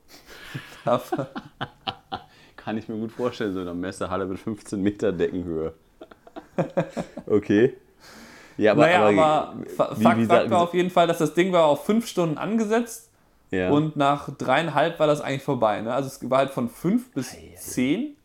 Kann 2.56 2.78
ich 2.78 2.88
mir 2.88 2.96
gut 2.98 3.12
vorstellen, 3.12 3.54
so 3.54 3.60
in 3.62 3.68
einer 3.68 3.76
Messehalle 3.76 4.26
mit 4.26 4.40
15 4.40 4.82
Meter 4.82 5.12
Deckenhöhe. 5.12 5.74
okay. 7.28 7.74
Ja, 8.58 8.72
aber, 8.74 8.82
naja, 8.84 9.08
aber, 9.08 9.26
aber, 9.26 9.66
wie- 9.66 9.70
Fakt, 9.70 10.18
wie 10.20 10.26
Fakt 10.26 10.50
war 10.50 10.62
auf 10.62 10.74
jeden 10.74 10.90
Fall, 10.92 11.08
dass 11.08 11.18
das 11.18 11.34
Ding 11.34 11.52
war 11.52 11.66
auf 11.66 11.86
fünf 11.86 12.08
Stunden 12.08 12.38
angesetzt 12.38 13.10
ja. 13.52 13.70
und 13.72 13.96
nach 13.98 14.30
dreieinhalb 14.38 15.00
war 15.00 15.08
das 15.08 15.22
eigentlich 15.22 15.44
vorbei. 15.44 15.82
Ne? 15.82 15.94
Also 15.94 16.08
es 16.08 16.30
war 16.30 16.38
halt 16.40 16.52
von 16.52 16.70
fünf 16.70 17.12
bis 17.12 17.36
zehn 17.58 18.16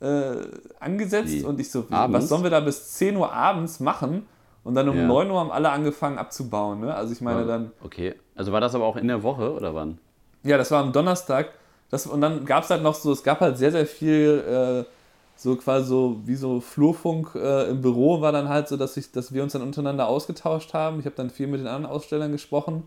äh, 0.00 0.36
angesetzt 0.80 1.32
Wie? 1.32 1.42
und 1.44 1.58
ich 1.60 1.70
so, 1.70 1.84
Abends? 1.90 2.16
was 2.18 2.28
sollen 2.28 2.42
wir 2.42 2.50
da 2.50 2.60
bis 2.60 2.92
10 2.94 3.16
Uhr 3.16 3.32
abends 3.32 3.80
machen? 3.80 4.26
Und 4.64 4.74
dann 4.74 4.88
um 4.88 4.96
Ja. 4.96 5.06
9 5.06 5.30
Uhr 5.30 5.38
haben 5.40 5.50
alle 5.50 5.70
angefangen 5.70 6.18
abzubauen. 6.18 6.80
Ne? 6.80 6.94
Also 6.94 7.12
ich 7.12 7.20
meine 7.20 7.46
dann, 7.46 7.72
Okay. 7.82 8.14
Also 8.36 8.52
war 8.52 8.60
das 8.60 8.74
aber 8.74 8.84
auch 8.84 8.96
in 8.96 9.08
der 9.08 9.22
Woche 9.22 9.52
oder 9.52 9.74
wann? 9.74 9.98
ja, 10.44 10.56
das 10.56 10.70
war 10.70 10.82
am 10.82 10.92
Donnerstag. 10.92 11.48
Das, 11.90 12.06
und 12.06 12.20
dann 12.20 12.44
gab 12.44 12.64
es 12.64 12.70
halt 12.70 12.82
noch 12.82 12.94
so, 12.94 13.12
es 13.12 13.22
gab 13.22 13.40
halt 13.40 13.56
sehr, 13.58 13.72
sehr 13.72 13.86
viel, 13.86 14.84
äh, 14.86 14.92
so 15.36 15.56
quasi 15.56 15.86
so 15.86 16.20
wie 16.26 16.34
so 16.34 16.60
Flurfunk 16.60 17.34
äh, 17.34 17.70
im 17.70 17.80
Büro 17.80 18.20
war 18.20 18.30
dann 18.32 18.48
halt 18.48 18.68
so, 18.68 18.76
dass, 18.76 18.96
ich, 18.96 19.10
dass 19.12 19.32
wir 19.32 19.42
uns 19.42 19.52
dann 19.54 19.62
untereinander 19.62 20.06
ausgetauscht 20.06 20.74
haben. 20.74 21.00
Ich 21.00 21.06
habe 21.06 21.16
dann 21.16 21.30
viel 21.30 21.46
mit 21.46 21.60
den 21.60 21.66
anderen 21.66 21.86
Ausstellern 21.86 22.30
gesprochen. 22.32 22.84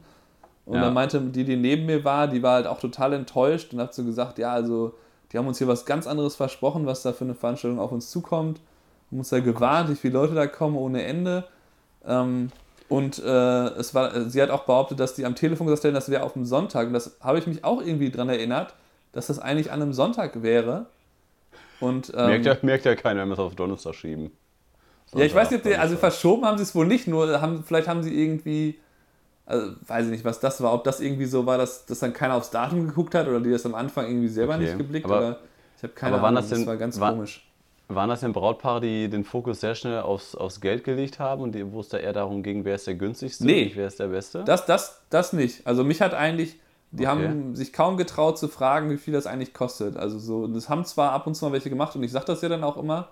Und 0.65 0.75
Ja. 0.75 0.81
dann 0.81 0.93
meinte 0.93 1.19
die, 1.19 1.43
die 1.43 1.55
neben 1.57 1.85
mir 1.87 2.03
war, 2.05 2.27
die 2.27 2.43
war 2.43 2.53
halt 2.55 2.67
auch 2.67 2.79
total 2.79 3.13
enttäuscht 3.13 3.73
und 3.73 3.79
hat 3.79 3.93
so 3.93 4.03
gesagt, 4.03 4.37
ja, 4.37 4.51
also 4.53 4.93
die 5.31 5.37
haben 5.37 5.47
uns 5.47 5.57
hier 5.57 5.67
was 5.67 5.85
ganz 5.85 6.07
anderes 6.07 6.35
versprochen, 6.35 6.85
was 6.85 7.03
da 7.03 7.13
für 7.13 7.23
eine 7.23 7.35
Veranstaltung 7.35 7.79
auf 7.79 7.91
uns 7.91 8.09
zukommt. 8.09 8.59
Haben 9.09 9.19
uns 9.19 9.29
da 9.29 9.39
gewarnt, 9.39 9.89
wie 9.89 9.95
viele 9.95 10.13
Leute 10.13 10.35
da 10.35 10.47
kommen 10.47 10.75
ohne 10.75 11.03
Ende. 11.03 11.45
Ähm, 12.05 12.51
und 12.89 13.19
äh, 13.19 13.67
es 13.75 13.95
war, 13.95 14.29
sie 14.29 14.41
hat 14.41 14.49
auch 14.49 14.65
behauptet, 14.65 14.99
dass 14.99 15.15
die 15.15 15.25
am 15.25 15.35
Telefon 15.35 15.67
gesagt 15.67 15.85
hätten, 15.85 15.95
das 15.95 16.09
wäre 16.09 16.23
auf 16.23 16.33
dem 16.33 16.45
Sonntag. 16.45 16.87
Und 16.87 16.93
das 16.93 17.17
habe 17.21 17.39
ich 17.39 17.47
mich 17.47 17.63
auch 17.63 17.81
irgendwie 17.81 18.11
dran 18.11 18.27
erinnert, 18.27 18.73
dass 19.13 19.27
das 19.27 19.39
eigentlich 19.39 19.71
an 19.71 19.81
einem 19.81 19.93
Sonntag 19.93 20.43
wäre. 20.43 20.87
Und, 21.79 22.11
ähm, 22.15 22.27
merkt, 22.27 22.45
ja, 22.45 22.57
merkt 22.61 22.85
ja 22.85 22.95
keiner, 22.95 23.21
wenn 23.21 23.29
wir 23.29 23.33
es 23.33 23.39
auf 23.39 23.55
Donnerstag 23.55 23.95
schieben. 23.95 24.31
Ja, 25.13 25.23
ich 25.23 25.33
weiß 25.33 25.51
nicht, 25.51 25.59
ob 25.59 25.63
die, 25.63 25.69
Sonntag, 25.69 25.83
also 25.83 25.97
verschoben 25.97 26.45
haben 26.45 26.57
sie 26.57 26.63
es 26.63 26.75
wohl 26.75 26.85
nicht, 26.85 27.07
nur 27.07 27.41
haben, 27.41 27.63
vielleicht 27.63 27.87
haben 27.87 28.03
sie 28.03 28.13
irgendwie, 28.13 28.77
also 29.45 29.73
weiß 29.87 30.05
ich 30.05 30.11
nicht, 30.11 30.25
was 30.25 30.39
das 30.39 30.61
war, 30.61 30.73
ob 30.73 30.83
das 30.83 30.99
irgendwie 31.01 31.25
so 31.25 31.45
war, 31.45 31.57
dass, 31.57 31.85
dass 31.85 31.99
dann 31.99 32.13
keiner 32.13 32.35
aufs 32.35 32.49
Datum 32.51 32.87
geguckt 32.87 33.15
hat 33.15 33.27
oder 33.27 33.39
die 33.39 33.51
das 33.51 33.65
am 33.65 33.75
Anfang 33.75 34.05
irgendwie 34.07 34.27
selber 34.27 34.55
Okay, 34.55 34.63
nicht 34.63 34.77
geblickt 34.77 35.05
aber- 35.05 35.17
oder 35.17 35.39
ich 35.77 35.83
habe 35.83 35.93
keine 35.93 36.15
aber 36.17 36.27
Ahnung, 36.27 36.41
das 36.41 36.49
denn- 36.49 36.65
war 36.67 36.77
ganz 36.77 36.99
war- 36.99 37.13
komisch. 37.13 37.47
Waren 37.87 38.07
das 38.07 38.21
denn 38.21 38.31
Brautpaare, 38.31 38.79
die 38.79 39.09
den 39.09 39.25
Fokus 39.25 39.59
sehr 39.59 39.75
schnell 39.75 39.99
aufs, 39.99 40.33
aufs 40.33 40.61
Geld 40.61 40.85
gelegt 40.85 41.19
haben 41.19 41.41
und 41.41 41.53
die, 41.53 41.73
wo 41.73 41.81
es 41.81 41.89
da 41.89 41.97
eher 41.97 42.13
darum 42.13 42.41
ging, 42.41 42.63
wer 42.63 42.75
ist 42.75 42.87
der 42.87 42.95
günstigste 42.95 43.45
Nee. 43.45 43.51
und 43.57 43.63
nicht 43.65 43.75
wer 43.75 43.87
ist 43.87 43.99
der 43.99 44.07
Beste? 44.07 44.43
Das, 44.45 44.65
das, 44.65 45.01
das 45.09 45.33
nicht. 45.33 45.67
Also 45.67 45.83
mich 45.83 46.01
hat 46.01 46.13
eigentlich, 46.13 46.57
die 46.91 47.05
Okay. 47.05 47.27
haben 47.27 47.53
sich 47.53 47.73
kaum 47.73 47.97
getraut 47.97 48.39
zu 48.39 48.47
fragen, 48.47 48.89
wie 48.91 48.97
viel 48.97 49.13
das 49.13 49.27
eigentlich 49.27 49.53
kostet. 49.53 49.97
Also 49.97 50.19
so, 50.19 50.47
das 50.47 50.69
haben 50.69 50.85
zwar 50.85 51.11
ab 51.11 51.27
und 51.27 51.35
zu 51.35 51.43
mal 51.43 51.51
welche 51.51 51.69
gemacht 51.69 51.93
und 51.97 52.03
ich 52.03 52.13
sage 52.13 52.25
das 52.27 52.41
ja 52.41 52.47
dann 52.47 52.63
auch 52.63 52.77
immer 52.77 53.09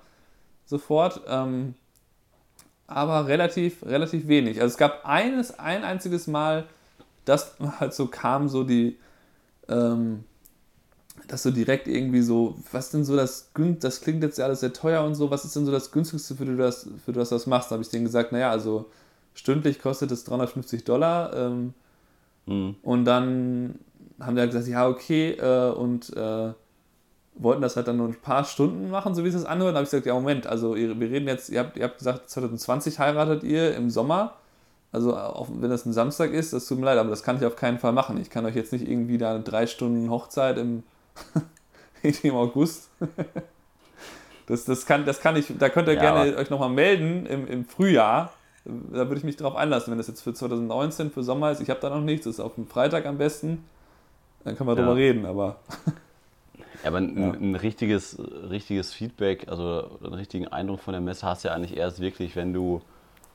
sofort, 0.66 1.22
ähm, 1.28 1.76
aber 2.90 3.28
relativ, 3.28 3.84
relativ 3.86 4.28
wenig. 4.28 4.62
Also 4.62 4.74
es 4.74 4.78
gab 4.78 5.06
eines, 5.06 5.60
ein 5.60 5.84
einziges 5.84 6.28
Mal, 6.28 6.66
dass 7.26 7.56
halt 7.80 7.94
so 7.94 8.08
kam, 8.08 8.50
so 8.50 8.64
die, 8.64 8.98
ähm, 9.68 10.24
dass 11.28 11.44
so 11.44 11.52
direkt 11.52 11.88
irgendwie 11.88 12.22
so, 12.22 12.58
was 12.72 12.86
ist 12.86 12.94
denn 12.94 13.06
so 13.06 13.16
das 13.16 13.52
das 13.80 14.02
klingt 14.02 14.24
jetzt 14.24 14.38
ja 14.38 14.46
alles 14.46 14.62
sehr 14.62 14.74
teuer 14.74 15.04
und 15.04 15.16
so, 15.16 15.30
was 15.30 15.46
ist 15.46 15.56
denn 15.56 15.66
so 15.66 15.72
das 15.72 15.92
günstigste, 15.92 16.36
für 16.36 16.46
das, 16.46 16.88
für 17.06 17.12
das 17.12 17.30
du 17.30 17.36
das 17.36 17.48
machst? 17.48 17.70
Da 17.70 17.74
habe 17.74 17.84
ich 17.84 17.90
denen 17.90 18.06
gesagt, 18.06 18.32
naja, 18.32 18.50
also 18.52 18.90
stündlich 19.34 19.82
kostet 19.82 20.12
es 20.12 20.24
350 20.24 20.84
Dollar. 20.86 21.34
Ähm, 21.36 21.74
Hm. 22.50 22.76
und 22.82 23.06
dann 23.06 23.76
haben 24.20 24.36
die 24.36 24.42
halt 24.42 24.52
gesagt, 24.52 24.68
ja, 24.68 24.88
okay, 24.88 25.34
äh, 25.34 25.72
und 25.72 26.16
äh, 26.18 26.52
wollten 27.40 27.62
das 27.62 27.76
halt 27.76 27.88
dann 27.88 27.98
nur 27.98 28.08
ein 28.08 28.16
paar 28.16 28.44
Stunden 28.44 28.90
machen, 28.92 29.16
so 29.16 29.24
wie 29.24 29.30
es 29.30 29.34
das 29.34 29.46
anhört. 29.46 29.70
Dann 29.70 29.78
habe 29.78 29.84
ich 29.86 29.90
gesagt, 29.90 30.06
ja, 30.06 30.14
Moment, 30.14 30.46
also 30.46 30.76
ihr, 30.76 31.00
wir 31.00 31.10
reden 31.10 31.28
jetzt, 31.28 31.50
ihr 31.50 31.60
habt, 31.62 31.78
ihr 31.78 31.86
habt 31.86 31.98
gesagt, 31.98 32.30
2020 32.30 33.00
heiratet 33.00 33.44
ihr 33.44 33.76
im 33.76 33.90
Sommer. 33.90 34.36
Also 34.92 35.16
auch 35.16 35.48
wenn 35.52 35.70
das 35.70 35.86
ein 35.86 35.94
Samstag 35.94 36.32
ist, 36.34 36.52
das 36.54 36.68
tut 36.68 36.80
mir 36.80 36.86
leid, 36.86 36.98
aber 36.98 37.10
das 37.10 37.24
kann 37.24 37.38
ich 37.38 37.46
auf 37.46 37.56
keinen 37.56 37.80
Fall 37.80 37.94
machen. 37.94 38.20
Ich 38.20 38.30
kann 38.30 38.46
euch 38.46 38.56
jetzt 38.56 38.72
nicht 38.74 38.88
irgendwie 38.88 39.18
da 39.18 39.32
eine 39.36 39.44
drei 39.44 39.68
Stunden 39.68 40.10
Hochzeit 40.10 40.58
im, 40.58 40.84
im 42.24 42.36
August. 42.36 42.90
Das, 44.48 44.66
das, 44.66 44.88
kann, 44.88 45.06
das 45.06 45.20
kann 45.20 45.36
ich, 45.36 45.54
da 45.60 45.70
könnt 45.70 45.88
ihr 45.90 45.94
Ja, 45.94 46.00
gerne 46.24 46.36
euch 46.36 46.50
nochmal 46.50 46.72
melden 46.72 47.28
im, 47.28 47.46
im 47.48 47.66
Frühjahr. 47.66 48.34
Da 48.66 49.08
würde 49.08 49.18
ich 49.18 49.24
mich 49.24 49.38
drauf 49.38 49.56
einlassen, 49.56 49.92
wenn 49.92 50.00
das 50.00 50.08
jetzt 50.08 50.22
für 50.24 50.34
2019 50.34 51.12
für 51.12 51.22
Sommer 51.22 51.52
ist. 51.52 51.62
Ich 51.62 51.70
habe 51.70 51.80
da 51.80 51.92
noch 51.92 52.02
nichts, 52.02 52.24
das 52.26 52.36
ist 52.36 52.40
auf 52.40 52.56
dem 52.56 52.66
Freitag 52.66 53.06
am 53.06 53.20
besten. 53.20 53.64
Dann 54.44 54.58
können 54.58 54.68
wir 54.68 54.74
Ja. 54.76 54.82
drüber 54.82 54.96
reden, 54.96 55.28
aber 55.28 55.58
Ja, 56.84 56.90
aber 56.90 56.98
ein, 56.98 57.18
Ja. 57.22 57.32
ein 57.34 57.56
richtiges, 57.56 58.18
richtiges 58.50 58.94
Feedback, 58.94 59.48
also 59.50 59.98
einen 60.04 60.14
richtigen 60.14 60.48
Eindruck 60.48 60.80
von 60.82 60.94
der 60.94 61.02
Messe 61.02 61.26
hast 61.26 61.44
du 61.44 61.50
ja 61.50 61.54
eigentlich 61.56 61.76
erst 61.78 62.00
wirklich, 62.00 62.36
wenn 62.36 62.54
du 62.54 62.82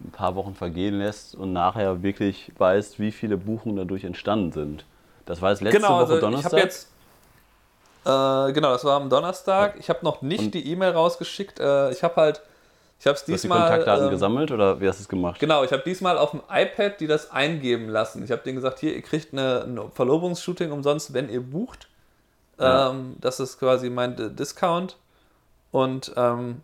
ein 0.03 0.11
paar 0.11 0.35
Wochen 0.35 0.55
vergehen 0.55 0.99
lässt 0.99 1.35
und 1.35 1.53
nachher 1.53 2.03
wirklich 2.03 2.53
weißt, 2.59 2.99
wie 2.99 3.13
viele 3.13 3.37
Buchungen 3.37 3.77
dadurch 3.77 4.05
entstanden 4.05 4.53
sind. 4.53 4.85
Das 5.27 5.41
war 5.41 5.51
jetzt 5.51 5.61
letzte 5.63 5.79
genau, 5.79 5.91
Woche 5.95 6.01
also 6.01 6.15
ich 6.17 6.21
Donnerstag. 6.21 6.53
habe 6.53 6.63
jetzt. 6.63 6.89
Äh, 8.05 8.53
genau, 8.53 8.73
das 8.73 8.85
war 8.85 9.01
am 9.01 9.09
Donnerstag. 9.09 9.77
Ich 9.79 9.89
habe 9.89 10.01
noch 10.03 10.21
nicht 10.21 10.41
Und- 10.41 10.55
die 10.55 10.71
E-Mail 10.71 10.91
rausgeschickt. 10.93 11.59
Äh, 11.61 11.91
ich 11.93 12.03
habe 12.03 12.17
halt. 12.17 12.43
Ich 13.01 13.07
habe 13.07 13.17
es 13.17 13.25
du 13.25 13.33
hast 13.33 13.43
die 13.43 13.49
diesmal. 13.49 13.61
Kontaktdaten 13.69 14.05
ähm, 14.07 14.11
gesammelt 14.11 14.51
oder 14.51 14.81
wie 14.81 14.89
hast 14.89 14.99
du 14.99 15.03
es 15.03 15.09
gemacht? 15.09 15.39
Genau, 15.41 15.65
ich 15.65 15.73
habe 15.73 15.83
diesmal 15.85 16.17
auf 16.19 16.31
dem 16.31 16.41
iPad 16.51 17.01
die 17.01 17.07
das 17.07 17.31
eingeben 17.31 17.89
lassen. 17.89 18.23
Ich 18.25 18.31
habe 18.31 18.43
denen 18.43 18.57
gesagt, 18.57 18.79
hier, 18.81 18.95
ihr 18.95 19.03
kriegt 19.03 19.33
eine, 19.33 19.65
ein 19.65 19.91
Verlobungsshooting 19.93 20.71
umsonst, 20.71 21.13
wenn 21.13 21.29
ihr 21.29 21.41
bucht. 21.43 21.89
Ja. 22.59 22.91
Ähm, 22.91 23.17
das 23.21 23.41
ist 23.41 23.59
quasi 23.59 23.91
mein 23.91 24.37
Discount. 24.37 24.97
Und 25.71 26.13
ähm, 26.17 26.63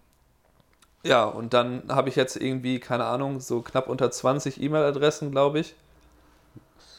ja, 1.02 1.24
und 1.24 1.54
dann 1.54 1.84
habe 1.88 2.08
ich 2.08 2.16
jetzt 2.16 2.36
irgendwie, 2.36 2.78
keine 2.78 3.04
Ahnung, 3.04 3.40
so 3.40 3.62
knapp 3.62 3.88
unter 3.88 4.10
20 4.10 4.62
E-Mail-Adressen, 4.62 5.30
glaube 5.30 5.60
ich. 5.60 5.74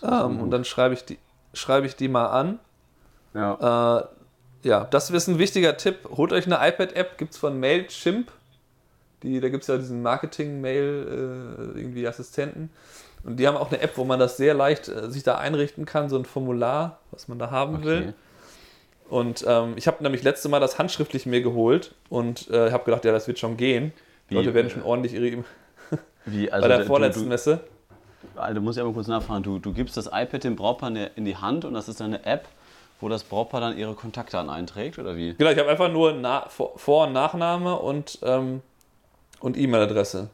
Ähm, 0.04 0.42
und 0.42 0.52
dann 0.52 0.66
schreibe 0.66 0.94
ich, 0.94 1.06
die, 1.06 1.20
schreibe 1.54 1.86
ich 1.86 1.96
die 1.96 2.08
mal 2.08 2.28
an. 2.28 2.60
Ja. 3.34 4.00
Äh, 4.00 4.68
ja, 4.68 4.84
das 4.86 5.10
ist 5.10 5.28
ein 5.28 5.40
wichtiger 5.40 5.78
Tipp. 5.78 6.10
Holt 6.10 6.34
euch 6.34 6.46
eine 6.46 6.68
iPad-App, 6.68 7.18
gibt 7.18 7.34
es 7.34 7.38
von 7.38 7.60
Mailchimp. 7.60 8.32
Die, 9.24 9.40
da 9.40 9.50
gibt 9.50 9.64
es 9.64 9.68
ja 9.68 9.78
diesen 9.78 10.02
Marketing-Mail, 10.02 11.74
äh, 11.76 11.80
irgendwie 11.80 12.08
Assistenten. 12.08 12.72
Und 13.24 13.38
die 13.38 13.48
haben 13.48 13.56
auch 13.56 13.72
eine 13.72 13.82
App, 13.82 13.98
wo 13.98 14.04
man 14.04 14.20
das 14.20 14.38
sehr 14.38 14.56
leicht 14.56 14.88
äh, 14.88 15.12
sich 15.12 15.22
da 15.22 15.38
einrichten 15.38 15.86
kann, 15.86 16.10
so 16.10 16.18
ein 16.18 16.26
Formular, 16.26 17.00
was 17.12 17.28
man 17.28 17.38
da 17.38 17.52
haben 17.52 17.84
will. 17.84 18.14
Und 19.12 19.44
ähm, 19.46 19.74
ich 19.76 19.88
habe 19.88 20.02
nämlich 20.02 20.24
letzte 20.24 20.48
Mal 20.48 20.62
das 20.62 20.80
handschriftlich 20.80 21.26
mir 21.26 21.42
geholt 21.42 21.94
und 22.10 22.50
äh, 22.50 22.72
habe 22.72 22.86
gedacht, 22.86 23.04
ja, 23.04 23.12
das 23.12 23.28
wird 23.28 23.40
schon 23.40 23.58
gehen. 23.58 23.92
Die 24.30 24.36
Leute 24.36 24.54
werden 24.54 24.68
äh, 24.68 24.70
schon 24.70 24.84
ordentlich 24.84 25.14
ihre 25.14 25.28
E-Mail- 25.28 25.46
Wie, 26.26 26.50
also 26.50 26.62
bei 26.64 26.68
der 26.70 26.80
du- 26.80 26.86
vorletzten 26.86 27.24
du, 27.24 27.30
Messe. 27.30 27.60
Also 28.36 28.62
muss 28.62 28.78
ich 28.78 28.82
aber 28.82 28.94
kurz 28.94 29.08
nachfragen. 29.08 29.44
Du, 29.44 29.60
du 29.60 29.74
gibst 29.74 29.98
das 29.98 30.06
iPad 30.08 30.46
dem 30.46 30.56
Brautpaar 30.56 30.96
in 31.16 31.26
die 31.26 31.36
Hand 31.36 31.66
und 31.66 31.74
das 31.74 31.90
ist 31.90 32.00
dann 32.00 32.14
eine 32.14 32.26
App, 32.26 32.48
wo 33.02 33.10
das 33.10 33.26
Brautpaar 33.26 33.60
dann 33.60 33.78
ihre 33.78 33.96
Kontaktdaten 33.96 34.50
einträgt 34.50 34.98
oder 34.98 35.18
wie? 35.18 35.34
Genau, 35.34 35.50
ich 35.52 35.60
habe 35.60 35.70
einfach 35.70 35.92
nur 35.92 36.14
Na 36.14 36.48
Vor-, 36.48 36.78
Vor 36.78 37.08
und 37.08 37.12
Nachname 37.14 37.78
und, 37.78 38.18
ähm, 38.24 38.62
und 39.42 39.58
E-Mail-Adresse. 39.58 40.30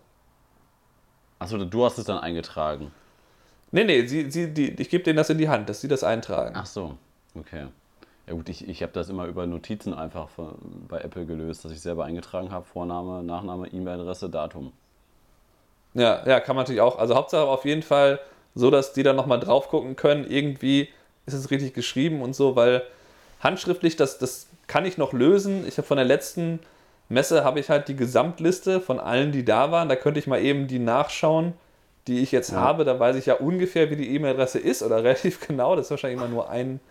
Achso, 1.39 1.57
du 1.57 1.83
hast 1.83 1.97
es 1.97 2.05
dann 2.05 2.19
eingetragen. 2.19 2.91
Nee, 3.71 3.85
nee, 3.85 4.05
sie, 4.05 4.29
sie, 4.29 4.53
die, 4.53 4.69
ich 4.79 4.89
gebe 4.89 5.03
denen 5.03 5.17
das 5.17 5.31
in 5.31 5.39
die 5.39 5.49
Hand, 5.49 5.67
dass 5.67 5.81
sie 5.81 5.87
das 5.87 6.03
eintragen. 6.03 6.53
Ach 6.55 6.65
so, 6.67 6.95
okay. 7.33 7.65
Ja 8.27 8.33
gut, 8.33 8.49
ich, 8.49 8.67
ich 8.67 8.83
habe 8.83 8.91
das 8.91 9.07
immer 9.09 9.25
über 9.25 9.47
Notizen 9.47 9.93
einfach 9.93 10.27
von, 10.29 10.55
bei 10.87 10.99
Apple 10.99 11.25
gelöst, 11.25 11.63
dass 11.63 11.71
ich 11.71 11.79
selber 11.81 12.05
eingetragen 12.05 12.51
habe, 12.51 12.65
Vorname, 12.65 13.23
Nachname, 13.23 13.67
E-Mail-Adresse, 13.67 14.29
Datum. 14.29 14.73
Ja, 15.93 16.21
ja, 16.27 16.39
kann 16.41 16.55
man 16.55 16.63
natürlich 16.63 16.81
auch. 16.81 16.99
Also 16.99 17.15
Hauptsache 17.15 17.47
auf 17.47 17.63
jeden 17.63 17.83
Fall 17.83 18.19
so, 18.53 18.69
dass 18.69 18.91
die 18.91 19.03
dann 19.03 19.15
nochmal 19.15 19.39
drauf 19.39 19.69
gucken 19.69 19.95
können, 19.95 20.29
irgendwie 20.29 20.89
ist 21.25 21.33
es 21.33 21.51
richtig 21.51 21.73
geschrieben 21.73 22.21
und 22.21 22.35
so, 22.35 22.55
weil 22.55 22.83
handschriftlich, 23.39 23.95
das, 23.95 24.17
das 24.17 24.47
kann 24.67 24.85
ich 24.85 24.97
noch 24.97 25.13
lösen. 25.13 25.65
Ich 25.67 25.77
habe 25.77 25.87
von 25.87 25.97
der 25.97 26.05
letzten 26.05 26.59
Messe 27.09 27.45
habe 27.45 27.59
ich 27.61 27.69
halt 27.69 27.87
die 27.87 27.95
Gesamtliste 27.95 28.81
von 28.81 28.99
allen, 28.99 29.31
die 29.31 29.45
da 29.45 29.71
waren. 29.71 29.87
Da 29.87 29.95
könnte 29.95 30.19
ich 30.19 30.27
mal 30.27 30.41
eben 30.41 30.67
die 30.67 30.79
nachschauen, 30.79 31.53
die 32.07 32.19
ich 32.19 32.33
jetzt 32.33 32.51
Ja. 32.51 32.57
habe. 32.57 32.83
Da 32.83 32.99
weiß 32.99 33.15
ich 33.15 33.25
ja 33.25 33.35
ungefähr, 33.35 33.89
wie 33.89 33.95
die 33.95 34.13
E-Mail-Adresse 34.15 34.59
ist 34.59 34.83
oder 34.83 34.97
relativ 35.03 35.47
genau. 35.47 35.75
Das 35.77 35.85
ist 35.87 35.91
wahrscheinlich 35.91 36.19
immer 36.19 36.29
nur 36.29 36.49
ein 36.49 36.81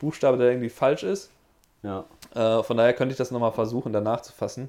Buchstabe, 0.00 0.36
der 0.36 0.48
irgendwie 0.50 0.68
falsch 0.68 1.04
ist. 1.04 1.30
Ja. 1.82 2.04
Äh, 2.34 2.62
von 2.64 2.76
daher 2.76 2.92
könnte 2.92 3.12
ich 3.12 3.18
das 3.18 3.30
nochmal 3.30 3.52
versuchen, 3.52 3.92
danach 3.92 4.20
zu 4.22 4.32
fassen. 4.32 4.68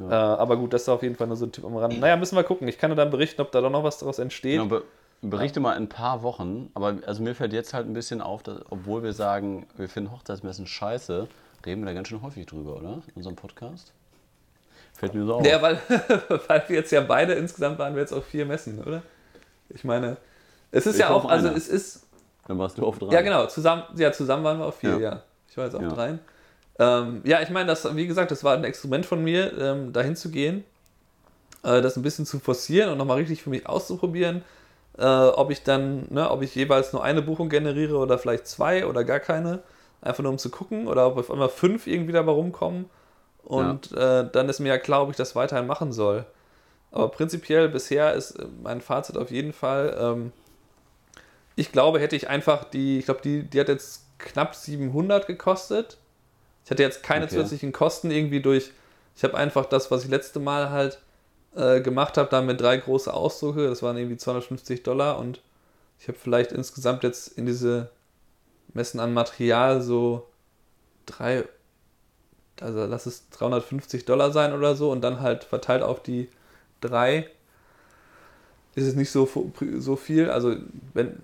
Äh, 0.00 0.04
aber 0.12 0.56
gut, 0.56 0.72
das 0.72 0.82
ist 0.82 0.88
auf 0.88 1.02
jeden 1.02 1.16
Fall 1.16 1.26
nur 1.26 1.36
so 1.36 1.46
ein 1.46 1.52
Tipp 1.52 1.64
am 1.64 1.76
Rand. 1.76 1.98
Naja, 2.00 2.16
müssen 2.16 2.36
wir 2.36 2.44
gucken. 2.44 2.68
Ich 2.68 2.78
kann 2.78 2.90
dir 2.90 2.96
dann 2.96 3.10
berichten, 3.10 3.40
ob 3.40 3.50
da 3.52 3.60
doch 3.60 3.70
noch 3.70 3.84
was 3.84 3.98
daraus 3.98 4.18
entsteht. 4.18 4.60
Genau, 4.60 4.66
be 4.66 4.82
berichte 5.22 5.60
mal 5.60 5.72
in 5.72 5.84
ein 5.84 5.88
paar 5.88 6.22
Wochen, 6.22 6.70
aber 6.74 6.98
also 7.06 7.22
mir 7.22 7.34
fällt 7.34 7.54
jetzt 7.54 7.72
halt 7.72 7.86
ein 7.88 7.94
bisschen 7.94 8.20
auf, 8.20 8.42
dass, 8.42 8.60
obwohl 8.68 9.02
wir 9.02 9.14
sagen, 9.14 9.66
wir 9.76 9.88
finden 9.88 10.12
Hochzeitsmessen 10.12 10.66
scheiße, 10.66 11.26
reden 11.64 11.80
wir 11.80 11.86
da 11.86 11.94
ganz 11.94 12.08
schön 12.08 12.20
häufig 12.20 12.44
drüber, 12.44 12.76
oder? 12.76 13.02
In 13.08 13.14
unserem 13.16 13.34
Podcast? 13.34 13.92
Fällt 14.92 15.14
mir 15.14 15.24
so 15.24 15.36
auf. 15.36 15.46
Ja, 15.46 15.60
weil, 15.62 15.80
weil 16.48 16.64
wir 16.68 16.76
jetzt 16.76 16.92
ja 16.92 17.00
beide, 17.00 17.32
insgesamt 17.32 17.78
waren 17.78 17.94
wir 17.94 18.02
jetzt 18.02 18.12
auf 18.12 18.26
vier 18.26 18.44
Messen, 18.44 18.82
oder? 18.82 19.02
Ich 19.70 19.84
meine, 19.84 20.18
es 20.70 20.86
ist 20.86 20.96
Ich 20.96 21.00
ja 21.00 21.08
auch, 21.10 21.24
also 21.24 21.48
einer. 21.48 21.56
es 21.56 21.66
ist, 21.66 22.05
Dann 22.46 22.58
warst 22.58 22.78
du 22.78 22.86
auf 22.86 22.98
drei. 22.98 23.12
ja 23.12 23.22
genau, 23.22 23.46
zusammen, 23.46 23.82
ja, 23.96 24.12
zusammen 24.12 24.44
waren 24.44 24.58
wir 24.58 24.66
auf 24.66 24.76
vier, 24.76 24.90
Ja. 24.92 24.98
ja. 24.98 25.22
Ich 25.48 25.56
war 25.56 25.64
jetzt 25.64 25.74
auf 25.74 25.82
Ja. 25.82 25.88
dreien. 25.88 26.18
Ähm, 26.78 27.22
ja, 27.24 27.40
ich 27.40 27.50
meine, 27.50 27.66
das, 27.66 27.96
wie 27.96 28.06
gesagt, 28.06 28.30
das 28.30 28.44
war 28.44 28.54
ein 28.54 28.64
Experiment 28.64 29.06
von 29.06 29.22
mir, 29.24 29.56
ähm, 29.58 29.92
dahin 29.92 30.14
zu 30.14 30.30
gehen, 30.30 30.64
äh, 31.64 31.80
das 31.80 31.96
ein 31.96 32.02
bisschen 32.02 32.26
zu 32.26 32.38
forcieren 32.38 32.90
und 32.90 32.98
nochmal 32.98 33.16
richtig 33.16 33.42
für 33.42 33.50
mich 33.50 33.66
auszuprobieren, 33.66 34.42
äh, 34.98 35.04
ob 35.04 35.50
ich 35.50 35.62
dann, 35.62 36.06
ne, 36.10 36.30
ob 36.30 36.42
ich 36.42 36.54
jeweils 36.54 36.92
nur 36.92 37.02
eine 37.02 37.22
Buchung 37.22 37.48
generiere 37.48 37.96
oder 37.96 38.18
vielleicht 38.18 38.46
zwei 38.46 38.86
oder 38.86 39.04
gar 39.04 39.20
keine, 39.20 39.62
einfach 40.02 40.22
nur 40.22 40.32
um 40.32 40.38
zu 40.38 40.50
gucken, 40.50 40.86
oder 40.86 41.06
ob 41.06 41.16
auf 41.16 41.30
einmal 41.30 41.48
fünf 41.48 41.86
irgendwie 41.86 42.12
dabei 42.12 42.32
rumkommen. 42.32 42.90
Und 43.42 43.92
äh, 43.92 44.28
dann 44.30 44.48
ist 44.48 44.60
mir 44.60 44.68
ja 44.68 44.78
klar, 44.78 45.02
ob 45.02 45.10
ich 45.10 45.16
das 45.16 45.34
weiterhin 45.36 45.66
machen 45.66 45.92
soll. 45.92 46.26
Aber 46.90 47.08
prinzipiell 47.08 47.68
bisher 47.68 48.12
ist 48.14 48.32
äh, 48.32 48.46
mein 48.62 48.80
Fazit 48.80 49.16
auf 49.16 49.30
jeden 49.30 49.52
Fall, 49.52 49.96
ähm, 49.98 50.32
ich 51.56 51.72
glaube, 51.72 52.00
hätte 52.00 52.16
ich 52.16 52.28
einfach 52.28 52.64
die, 52.64 52.98
ich 53.00 53.06
glaube, 53.06 53.22
die, 53.22 53.44
die 53.44 53.60
hat 53.60 53.68
jetzt 53.68 54.04
knapp 54.18 54.54
700 54.54 55.26
gekostet. 55.26 55.98
Ich 56.64 56.70
hatte 56.70 56.82
jetzt 56.82 57.02
keine 57.02 57.26
Okay. 57.26 57.36
zusätzlichen 57.36 57.72
Kosten 57.72 58.10
irgendwie 58.10 58.42
durch, 58.42 58.72
ich 59.16 59.24
habe 59.24 59.36
einfach 59.36 59.66
das, 59.66 59.90
was 59.90 60.04
ich 60.04 60.10
letzte 60.10 60.40
Mal 60.40 60.70
halt 60.70 61.00
äh, 61.56 61.80
gemacht 61.80 62.18
habe, 62.18 62.28
da 62.30 62.42
mit 62.42 62.60
drei 62.60 62.76
große 62.78 63.12
Ausdrucke, 63.12 63.68
das 63.68 63.82
waren 63.82 63.96
irgendwie 63.96 64.16
250 64.18 64.82
Dollar 64.82 65.18
und 65.18 65.40
ich 66.00 66.08
habe 66.08 66.18
vielleicht 66.18 66.52
insgesamt 66.52 67.04
jetzt 67.04 67.28
in 67.38 67.46
diese 67.46 67.90
Messen 68.74 69.00
an 69.00 69.14
Material 69.14 69.82
so 69.82 70.26
drei, 71.06 71.44
also 72.60 72.86
lass 72.86 73.06
es 73.06 73.28
350 73.30 74.04
Dollar 74.04 74.32
sein 74.32 74.52
oder 74.52 74.76
so 74.76 74.90
und 74.90 75.00
dann 75.02 75.20
halt 75.20 75.44
verteilt 75.44 75.82
auf 75.82 76.02
die 76.02 76.28
drei 76.80 77.28
ist 78.74 78.86
es 78.86 78.94
nicht 78.94 79.10
so, 79.10 79.28
so 79.78 79.96
viel. 79.96 80.30
Also 80.30 80.56
wenn, 80.92 81.22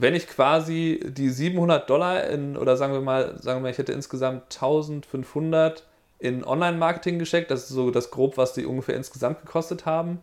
wenn 0.00 0.14
ich 0.14 0.28
quasi 0.28 1.00
die 1.04 1.28
700 1.28 1.90
Dollar 1.90 2.24
in, 2.28 2.56
oder 2.56 2.76
sagen 2.76 2.92
wir 2.92 3.00
mal, 3.00 3.36
sagen 3.42 3.58
wir 3.58 3.62
mal, 3.64 3.70
ich 3.70 3.78
hätte 3.78 3.92
insgesamt 3.92 4.44
1500 4.44 5.84
in 6.20 6.44
Online-Marketing 6.44 7.18
gesteckt. 7.18 7.50
Das 7.50 7.64
ist 7.64 7.70
so 7.70 7.90
das 7.90 8.12
grob, 8.12 8.36
was 8.36 8.52
die 8.52 8.64
ungefähr 8.64 8.94
insgesamt 8.94 9.40
gekostet 9.40 9.86
haben. 9.86 10.20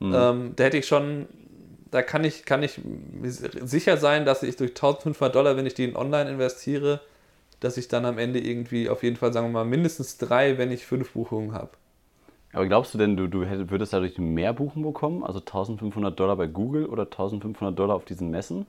Mhm. 0.00 0.14
Ähm, 0.14 0.52
da 0.56 0.64
hätte 0.64 0.78
ich 0.78 0.86
schon, 0.86 1.26
da 1.90 2.00
kann 2.00 2.24
ich, 2.24 2.46
kann 2.46 2.62
ich 2.62 2.80
sicher 3.22 3.98
sein, 3.98 4.24
dass 4.24 4.42
ich 4.42 4.56
durch 4.56 4.70
1500 4.70 5.34
Dollar, 5.34 5.56
wenn 5.58 5.66
ich 5.66 5.74
die 5.74 5.84
in 5.84 5.94
Online 5.94 6.30
investiere, 6.30 7.00
dass 7.60 7.76
ich 7.76 7.88
dann 7.88 8.06
am 8.06 8.16
Ende 8.16 8.40
irgendwie 8.40 8.88
auf 8.88 9.02
jeden 9.02 9.16
Fall, 9.16 9.34
sagen 9.34 9.48
wir 9.48 9.52
mal, 9.52 9.66
mindestens 9.66 10.16
drei, 10.16 10.56
wenn 10.56 10.72
ich 10.72 10.86
fünf 10.86 11.12
Buchungen 11.12 11.52
habe. 11.52 11.72
Aber 12.54 12.66
glaubst 12.66 12.94
du 12.94 12.98
denn, 12.98 13.18
du, 13.18 13.26
du 13.26 13.46
würdest 13.70 13.92
dadurch 13.92 14.16
mehr 14.16 14.54
Buchen 14.54 14.82
bekommen? 14.82 15.22
Also 15.22 15.40
1500 15.40 16.18
Dollar 16.18 16.36
bei 16.36 16.46
Google 16.46 16.86
oder 16.86 17.02
1500 17.02 17.78
Dollar 17.78 17.94
auf 17.94 18.06
diesen 18.06 18.30
Messen? 18.30 18.66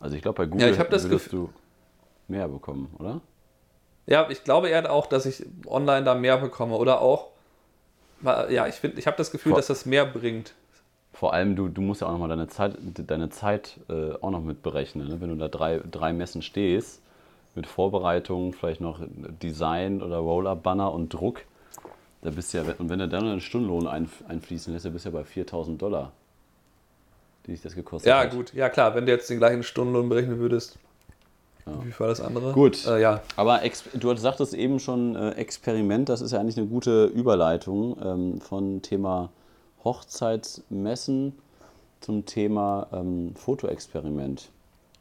Also 0.00 0.16
ich 0.16 0.22
glaube, 0.22 0.36
bei 0.36 0.46
Google 0.46 0.74
ja, 0.74 0.78
würdest 0.78 1.32
du 1.32 1.50
mehr 2.28 2.48
bekommen, 2.48 2.94
oder? 2.98 3.20
Ja, 4.06 4.28
ich 4.30 4.44
glaube 4.44 4.68
eher 4.68 4.90
auch, 4.90 5.06
dass 5.06 5.26
ich 5.26 5.44
online 5.66 6.04
da 6.04 6.14
mehr 6.14 6.38
bekomme. 6.38 6.76
Oder 6.76 7.00
auch, 7.00 7.28
ja, 8.22 8.66
ich, 8.66 8.76
find, 8.76 8.98
ich 8.98 9.06
habe 9.06 9.16
das 9.16 9.30
Gefühl, 9.30 9.50
Vor 9.50 9.58
dass 9.58 9.66
das 9.66 9.86
mehr 9.86 10.06
bringt. 10.06 10.54
Vor 11.12 11.32
allem, 11.32 11.56
du, 11.56 11.68
du 11.68 11.80
musst 11.80 12.02
ja 12.02 12.08
auch 12.08 12.12
nochmal 12.12 12.28
deine 12.28 12.48
Zeit, 12.48 12.76
deine 12.78 13.30
Zeit 13.30 13.78
äh, 13.88 14.12
auch 14.20 14.30
noch 14.30 14.42
mit 14.42 14.62
berechnen. 14.62 15.08
Ne? 15.08 15.20
Wenn 15.20 15.30
du 15.30 15.36
da 15.36 15.48
drei, 15.48 15.80
drei 15.90 16.12
Messen 16.12 16.42
stehst, 16.42 17.00
mit 17.54 17.66
Vorbereitung, 17.66 18.52
vielleicht 18.52 18.80
noch 18.80 19.00
Design 19.42 20.02
oder 20.02 20.18
Roll-Up-Banner 20.18 20.92
und 20.92 21.12
Druck, 21.12 21.42
da 22.22 22.30
bist 22.30 22.52
du 22.52 22.58
ja, 22.58 22.64
und 22.78 22.90
wenn 22.90 22.98
du 22.98 23.08
dann 23.08 23.26
einen 23.26 23.40
Stundenlohn 23.40 23.86
einfließen 23.86 24.72
lässt, 24.72 24.84
dann 24.84 24.92
bist 24.92 25.06
du 25.06 25.10
ja 25.10 25.16
bei 25.16 25.24
4000 25.24 25.80
Dollar, 25.80 26.12
die 27.46 27.52
dich 27.52 27.62
das 27.62 27.74
gekostet 27.74 28.08
ja, 28.08 28.18
hat. 28.18 28.32
Ja, 28.32 28.36
gut, 28.36 28.52
ja 28.54 28.68
klar, 28.68 28.94
wenn 28.94 29.06
du 29.06 29.12
jetzt 29.12 29.30
den 29.30 29.38
gleichen 29.38 29.62
Stundenlohn 29.62 30.08
berechnen 30.08 30.38
würdest. 30.38 30.78
Ja. 31.66 31.72
Wie 31.84 31.98
war 31.98 32.08
das 32.08 32.20
andere? 32.20 32.52
Gut, 32.52 32.86
äh, 32.86 33.00
ja. 33.00 33.22
aber 33.36 33.60
du 33.94 34.16
sagtest 34.16 34.54
eben 34.54 34.78
schon 34.78 35.16
äh, 35.16 35.32
Experiment, 35.32 36.08
das 36.08 36.20
ist 36.20 36.32
ja 36.32 36.38
eigentlich 36.38 36.56
eine 36.58 36.66
gute 36.66 37.06
Überleitung 37.06 37.96
ähm, 38.02 38.40
von 38.40 38.82
Thema 38.82 39.30
Hochzeitsmessen 39.82 41.36
zum 42.00 42.24
Thema 42.24 42.86
ähm, 42.92 43.34
Fotoexperiment. 43.34 44.50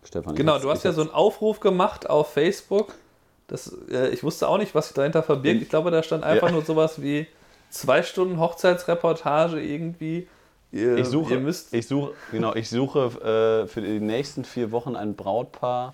Stefan. 0.04 0.36
Genau, 0.36 0.60
du 0.60 0.70
hast 0.70 0.84
ja 0.84 0.92
so 0.92 1.02
einen 1.02 1.12
Aufruf 1.12 1.60
gemacht 1.60 2.10
auf 2.10 2.32
Facebook. 2.32 2.94
Das, 3.48 3.76
äh, 3.92 4.10
ich 4.10 4.24
wusste 4.24 4.48
auch 4.48 4.58
nicht, 4.58 4.76
was 4.76 4.88
sich 4.88 4.96
dahinter 4.96 5.24
verbirgt. 5.24 5.62
Ich 5.62 5.70
glaube, 5.70 5.92
da 5.92 6.04
stand 6.04 6.24
einfach 6.24 6.48
ja. 6.48 6.54
nur 6.54 6.64
sowas 6.64 7.02
wie 7.02 7.28
zwei 7.70 8.04
Stunden 8.04 8.40
Hochzeitsreportage 8.40 9.60
irgendwie. 9.60 10.28
Ihr, 10.76 10.98
ich 10.98 11.08
suche, 11.08 11.42
ich 11.72 11.88
suche, 11.88 12.12
genau, 12.32 12.54
ich 12.54 12.70
suche 12.70 13.64
äh, 13.64 13.66
für 13.66 13.80
die 13.80 14.02
nächsten 14.02 14.44
vier 14.44 14.74
Wochen 14.74 14.98
ein 14.98 15.16
Brautpaar 15.16 15.94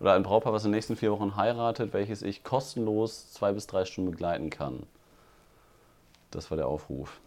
oder 0.00 0.14
ein 0.14 0.22
Brautpaar, 0.22 0.54
was 0.54 0.64
in 0.64 0.70
den 0.70 0.76
nächsten 0.76 0.96
vier 0.96 1.12
Wochen 1.12 1.36
heiratet, 1.36 1.92
welches 1.92 2.22
ich 2.22 2.42
kostenlos 2.42 3.30
zwei 3.30 3.52
bis 3.52 3.66
drei 3.66 3.84
Stunden 3.84 4.12
begleiten 4.12 4.48
kann. 4.48 4.84
Das 6.30 6.50
war 6.50 6.56
der 6.56 6.66
Aufruf. 6.66 7.20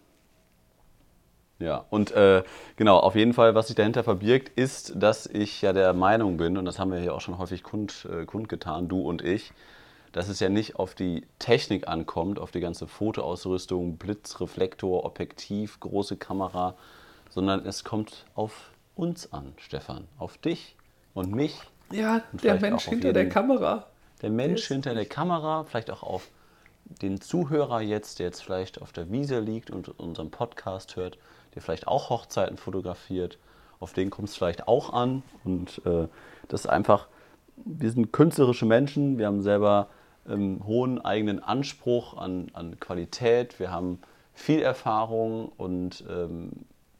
Ja, 1.60 1.86
und 1.92 2.10
äh, 2.10 2.42
genau, 2.76 2.98
auf 2.98 3.14
jeden 3.14 3.34
Fall, 3.34 3.54
was 3.54 3.68
sich 3.68 3.76
dahinter 3.76 4.04
verbirgt, 4.04 4.50
ist, 4.58 4.94
dass 4.96 5.28
ich 5.28 5.62
ja 5.62 5.74
der 5.74 5.94
Meinung 5.94 6.38
bin, 6.38 6.58
und 6.58 6.66
das 6.66 6.80
haben 6.80 6.92
wir 6.92 6.98
hier 6.98 7.14
auch 7.14 7.22
schon 7.22 7.38
häufig 7.38 7.62
kund, 7.62 8.08
äh, 8.12 8.26
kundgetan, 8.26 8.88
du 8.88 9.02
und 9.02 9.22
ich, 9.22 9.54
dass 10.12 10.30
es 10.30 10.40
ja 10.40 10.50
nicht 10.50 10.76
auf 10.78 10.96
die 10.96 11.26
Technik 11.38 11.88
ankommt, 11.88 12.40
auf 12.40 12.52
die 12.52 12.60
ganze 12.60 12.88
Fotoausrüstung, 12.88 13.98
Blitz, 13.98 14.40
Reflektor, 14.40 15.06
Objektiv, 15.06 15.80
große 15.80 16.18
Kamera, 16.18 16.76
sondern 17.30 17.66
es 17.66 17.84
kommt 17.84 18.26
auf 18.36 18.72
uns 18.96 19.32
an, 19.32 19.54
Stefan, 19.58 20.08
auf 20.18 20.38
dich 20.38 20.76
und 21.14 21.34
mich. 21.34 21.60
Ja, 21.92 22.24
der 22.34 22.60
Mensch 22.60 22.86
hinter 22.86 23.14
der 23.14 23.30
Kamera. 23.30 23.88
Der 24.22 24.30
Mensch 24.30 24.68
hinter 24.68 24.94
der 24.94 25.06
Kamera, 25.06 25.64
vielleicht 25.64 25.90
auch 25.92 26.04
auf 26.04 26.30
den 26.86 27.22
Zuhörer 27.22 27.82
jetzt, 27.82 28.20
der 28.20 28.28
jetzt 28.28 28.44
vielleicht 28.44 28.82
auf 28.82 28.92
der 28.92 29.12
Wiese 29.12 29.40
liegt 29.40 29.70
und 29.70 30.00
unseren 30.00 30.32
Podcast 30.32 30.96
hört 30.96 31.18
der 31.56 31.62
vielleicht 31.62 31.88
auch 31.88 32.10
Hochzeiten 32.10 32.58
fotografiert. 32.58 33.38
Auf 33.80 33.94
den 33.94 34.10
kommt 34.10 34.30
es 34.30 34.36
vielleicht 34.36 34.68
auch 34.68 34.94
an. 34.94 35.24
Und 35.44 35.82
äh, 35.86 36.08
das 36.48 36.62
ist 36.62 36.68
einfach, 36.68 37.08
wir 37.58 37.92
sind 37.92 38.12
künstlerische 38.12 38.66
Menschen, 38.66 39.18
wir 39.18 39.28
haben 39.28 39.42
selber 39.42 39.88
ähm, 40.30 40.62
hohen 40.66 41.04
eigenen 41.04 41.42
Anspruch 41.42 42.18
an, 42.18 42.48
an 42.54 42.80
Qualität, 42.80 43.60
wir 43.60 43.72
haben 43.72 44.00
viel 44.34 44.62
Erfahrung 44.62 45.52
und 45.58 46.04
ähm, 46.10 46.52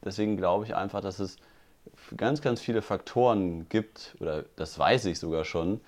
deswegen 0.04 0.36
glaube 0.36 0.64
ich 0.64 0.74
einfach, 0.74 1.00
dass 1.00 1.20
es 1.20 1.36
ganz, 2.16 2.42
ganz 2.42 2.60
viele 2.60 2.82
Faktoren 2.82 3.68
gibt, 3.68 4.16
oder 4.20 4.44
das 4.56 4.78
weiß 4.78 5.06
ich 5.06 5.18
sogar 5.18 5.44
schon, 5.44 5.80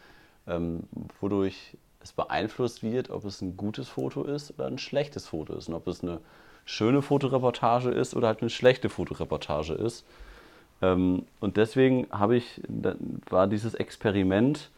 ähm, 0.46 0.84
wodurch 1.20 1.76
es 2.02 2.12
beeinflusst 2.12 2.82
wird, 2.82 3.10
ob 3.10 3.24
es 3.24 3.42
ein 3.42 3.56
gutes 3.56 3.88
Foto 3.88 4.24
ist 4.24 4.52
oder 4.52 4.66
ein 4.66 4.78
schlechtes 4.78 5.28
Foto 5.28 5.54
ist 5.54 5.68
und 5.68 5.74
ob 5.74 5.86
es 5.86 6.02
eine 6.02 6.20
schöne 6.64 7.02
Fotoreportage 7.02 7.90
ist 7.90 8.14
oder 8.14 8.28
halt 8.28 8.40
eine 8.40 8.50
schlechte 8.50 8.88
Fotoreportage 8.88 9.74
ist. 9.74 10.04
Ähm, 10.80 11.26
und 11.40 11.56
deswegen 11.56 12.08
habe 12.10 12.36
ich, 12.36 12.60
war 13.28 13.46
dieses 13.46 13.74
Experiment 13.74 14.70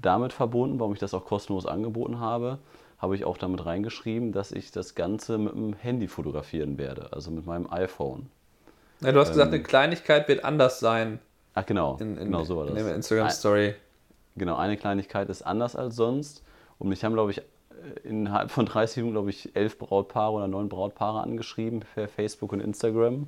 damit 0.00 0.32
verbunden, 0.32 0.78
warum 0.80 0.92
ich 0.92 0.98
das 0.98 1.14
auch 1.14 1.24
kostenlos 1.24 1.66
angeboten 1.66 2.20
habe, 2.20 2.58
habe 2.98 3.16
ich 3.16 3.24
auch 3.24 3.38
damit 3.38 3.64
reingeschrieben, 3.64 4.32
dass 4.32 4.52
ich 4.52 4.72
das 4.72 4.94
Ganze 4.94 5.38
mit 5.38 5.54
dem 5.54 5.72
Handy 5.74 6.08
fotografieren 6.08 6.78
werde, 6.78 7.12
also 7.12 7.30
mit 7.30 7.46
meinem 7.46 7.70
iPhone. 7.72 8.28
Ja, 9.00 9.12
du 9.12 9.20
hast 9.20 9.28
ähm, 9.28 9.34
gesagt, 9.34 9.52
eine 9.54 9.62
Kleinigkeit 9.62 10.28
wird 10.28 10.44
anders 10.44 10.80
sein. 10.80 11.18
Ach 11.54 11.64
genau, 11.64 11.96
in, 12.00 12.16
in, 12.18 12.26
genau 12.26 12.44
so 12.44 12.56
war 12.58 12.66
das. 12.66 12.78
In 12.78 12.86
der 12.86 12.94
Instagram-Story. 12.94 13.74
Genau, 14.36 14.56
eine 14.56 14.76
Kleinigkeit 14.76 15.28
ist 15.28 15.42
anders 15.42 15.74
als 15.74 15.96
sonst. 15.96 16.44
Und 16.78 16.88
mich 16.88 17.02
haben, 17.04 17.14
glaube 17.14 17.32
ich, 17.32 17.42
innerhalb 18.04 18.50
von 18.50 18.66
30 18.66 18.98
Minuten, 18.98 19.14
glaube 19.14 19.30
ich, 19.30 19.54
elf 19.56 19.78
Brautpaare 19.78 20.32
oder 20.32 20.48
neun 20.48 20.68
Brautpaare 20.68 21.22
angeschrieben 21.22 21.82
per 21.94 22.08
Facebook 22.08 22.52
und 22.52 22.60
Instagram. 22.60 23.26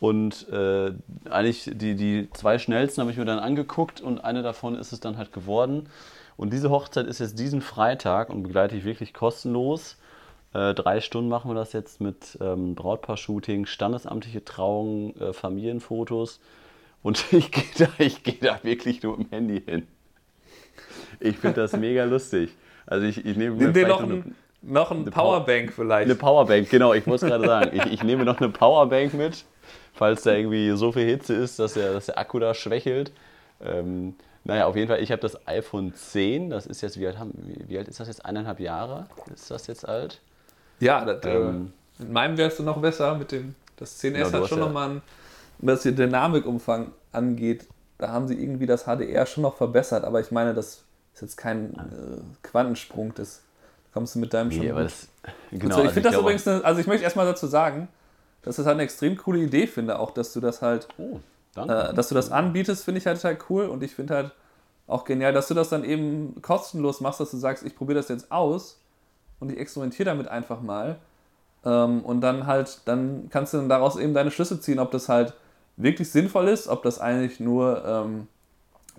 Und 0.00 0.48
äh, 0.48 0.92
eigentlich 1.28 1.70
die, 1.74 1.94
die 1.94 2.28
zwei 2.32 2.58
schnellsten 2.58 3.02
habe 3.02 3.10
ich 3.10 3.18
mir 3.18 3.26
dann 3.26 3.38
angeguckt 3.38 4.00
und 4.00 4.24
eine 4.24 4.42
davon 4.42 4.74
ist 4.74 4.92
es 4.92 5.00
dann 5.00 5.18
halt 5.18 5.32
geworden. 5.32 5.88
Und 6.38 6.54
diese 6.54 6.70
Hochzeit 6.70 7.06
ist 7.06 7.18
jetzt 7.18 7.38
diesen 7.38 7.60
Freitag 7.60 8.30
und 8.30 8.42
begleite 8.42 8.74
ich 8.74 8.84
wirklich 8.84 9.12
kostenlos. 9.12 9.98
Äh, 10.54 10.72
drei 10.72 11.02
Stunden 11.02 11.28
machen 11.28 11.50
wir 11.50 11.54
das 11.54 11.74
jetzt 11.74 12.00
mit 12.00 12.38
ähm, 12.40 12.74
Brautpaar-Shooting, 12.74 13.66
standesamtliche 13.66 14.42
Trauungen, 14.42 15.14
äh, 15.20 15.34
Familienfotos. 15.34 16.40
Und 17.02 17.22
ich 17.32 17.52
gehe 17.52 17.64
da, 17.78 17.88
geh 17.98 18.38
da 18.40 18.58
wirklich 18.62 19.02
nur 19.02 19.18
mit 19.18 19.28
dem 19.28 19.30
Handy 19.30 19.62
hin. 19.64 19.86
Ich 21.20 21.36
finde 21.36 21.60
das 21.60 21.74
mega 21.74 22.04
lustig. 22.04 22.50
Also 22.86 23.06
ich, 23.06 23.24
ich 23.24 23.36
nehme 23.36 23.72
dir 23.72 23.86
noch, 23.86 24.02
ein, 24.02 24.34
noch 24.62 24.90
ein 24.90 25.04
Powerbank 25.04 25.72
vielleicht. 25.74 26.06
Eine 26.06 26.14
Powerbank, 26.14 26.70
genau, 26.70 26.94
ich 26.94 27.06
muss 27.06 27.20
gerade 27.20 27.46
sagen. 27.46 27.70
Ich, 27.74 27.92
ich 27.92 28.02
nehme 28.02 28.24
noch 28.24 28.40
eine 28.40 28.48
Powerbank 28.48 29.14
mit, 29.14 29.44
falls 29.94 30.22
da 30.22 30.32
irgendwie 30.32 30.70
so 30.76 30.92
viel 30.92 31.06
Hitze 31.06 31.34
ist, 31.34 31.58
dass 31.58 31.74
der, 31.74 31.92
dass 31.92 32.06
der 32.06 32.18
Akku 32.18 32.38
da 32.38 32.54
schwächelt. 32.54 33.12
Ähm, 33.62 34.14
naja, 34.44 34.66
auf 34.66 34.76
jeden 34.76 34.88
Fall, 34.88 35.02
ich 35.02 35.12
habe 35.12 35.20
das 35.20 35.46
iPhone 35.46 35.94
10, 35.94 36.50
das 36.50 36.66
ist 36.66 36.80
jetzt, 36.80 36.98
wie 36.98 37.06
alt, 37.06 37.18
haben, 37.18 37.32
wie, 37.46 37.68
wie 37.68 37.78
alt 37.78 37.88
ist 37.88 38.00
das 38.00 38.08
jetzt? 38.08 38.24
Eineinhalb 38.24 38.58
Jahre? 38.60 39.06
Ist 39.32 39.50
das 39.50 39.66
jetzt 39.66 39.86
alt? 39.86 40.20
Ja, 40.78 41.04
das, 41.04 41.24
äh, 41.24 41.36
ähm, 41.36 41.72
äh, 41.98 42.02
mit 42.02 42.12
meinem 42.12 42.36
wärst 42.38 42.58
du 42.58 42.62
noch 42.62 42.80
besser. 42.80 43.14
Mit 43.16 43.32
dem, 43.32 43.54
das 43.76 44.02
10S 44.02 44.12
genau, 44.12 44.32
hat 44.32 44.48
schon 44.48 44.58
ja 44.58 44.64
nochmal 44.64 44.90
einen, 44.90 45.02
was 45.58 45.82
den 45.82 45.96
Dynamikumfang 45.96 46.92
angeht, 47.12 47.66
da 47.98 48.08
haben 48.08 48.28
sie 48.28 48.34
irgendwie 48.34 48.66
das 48.66 48.84
HDR 48.84 49.26
schon 49.26 49.42
noch 49.42 49.56
verbessert, 49.56 50.04
aber 50.04 50.20
ich 50.20 50.30
meine, 50.30 50.54
das 50.54 50.84
ist 51.14 51.20
jetzt 51.20 51.36
kein 51.36 51.74
äh, 51.74 52.46
Quantensprung, 52.46 53.12
das 53.14 53.42
kommst 53.92 54.14
du 54.14 54.20
mit 54.20 54.32
deinem 54.32 54.50
schon. 54.50 54.60
Nee, 54.60 54.70
aber 54.70 54.84
das, 54.84 55.08
genau, 55.50 55.76
also 55.76 55.88
ich 55.88 55.92
finde 55.92 56.10
das 56.10 56.18
übrigens, 56.18 56.48
eine, 56.48 56.64
also 56.64 56.80
ich 56.80 56.86
möchte 56.86 57.04
erstmal 57.04 57.26
dazu 57.26 57.46
sagen, 57.46 57.88
dass 58.42 58.54
ich 58.54 58.56
das 58.58 58.66
halt 58.66 58.74
eine 58.74 58.82
extrem 58.82 59.16
coole 59.16 59.40
Idee 59.40 59.66
finde, 59.66 59.98
auch 59.98 60.10
dass 60.10 60.32
du 60.32 60.40
das 60.40 60.62
halt, 60.62 60.88
oh, 60.98 61.20
äh, 61.56 61.94
dass 61.94 62.08
du 62.08 62.14
das 62.14 62.30
anbietest, 62.30 62.84
finde 62.84 62.98
ich 62.98 63.06
halt 63.06 63.22
halt 63.22 63.44
cool 63.50 63.66
und 63.66 63.82
ich 63.82 63.94
finde 63.94 64.14
halt 64.14 64.32
auch 64.86 65.04
genial, 65.04 65.32
dass 65.32 65.48
du 65.48 65.54
das 65.54 65.68
dann 65.68 65.84
eben 65.84 66.40
kostenlos 66.42 67.00
machst, 67.00 67.20
dass 67.20 67.30
du 67.30 67.36
sagst, 67.36 67.64
ich 67.64 67.76
probiere 67.76 67.98
das 67.98 68.08
jetzt 68.08 68.32
aus 68.32 68.80
und 69.38 69.52
ich 69.52 69.58
experimentiere 69.58 70.06
damit 70.06 70.28
einfach 70.28 70.60
mal. 70.60 70.98
Ähm, 71.64 72.02
und 72.04 72.22
dann 72.22 72.46
halt, 72.46 72.80
dann 72.86 73.28
kannst 73.30 73.52
du 73.52 73.58
dann 73.58 73.68
daraus 73.68 73.96
eben 73.96 74.14
deine 74.14 74.30
Schlüsse 74.30 74.60
ziehen, 74.60 74.78
ob 74.78 74.90
das 74.90 75.08
halt 75.08 75.34
wirklich 75.76 76.10
sinnvoll 76.10 76.48
ist, 76.48 76.68
ob 76.68 76.82
das 76.82 76.98
eigentlich 76.98 77.38
nur 77.38 77.84
ähm, 77.84 78.26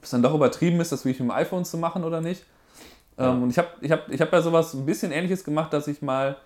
ob 0.02 0.06
es 0.06 0.10
dann 0.10 0.24
doch 0.24 0.34
übertrieben 0.34 0.80
ist, 0.82 0.92
das 0.92 1.06
wirklich 1.06 1.20
mit 1.20 1.30
dem 1.30 1.36
iPhone 1.36 1.64
zu 1.64 1.78
machen 1.78 2.04
oder 2.04 2.22
nicht. 2.22 2.44
Ja. 3.20 3.32
Ähm, 3.32 3.44
und 3.44 3.52
ich 3.52 3.58
habe 3.60 3.68
ich 3.82 3.92
hab, 3.92 4.10
ich 4.10 4.20
hab 4.20 4.34
ja 4.34 4.42
sowas 4.42 4.74
ein 4.74 4.84
bisschen 4.84 5.12
ähnliches 5.12 5.44
gemacht, 5.44 5.72
dass 5.74 5.88
ich 5.88 6.02
mal 6.02 6.38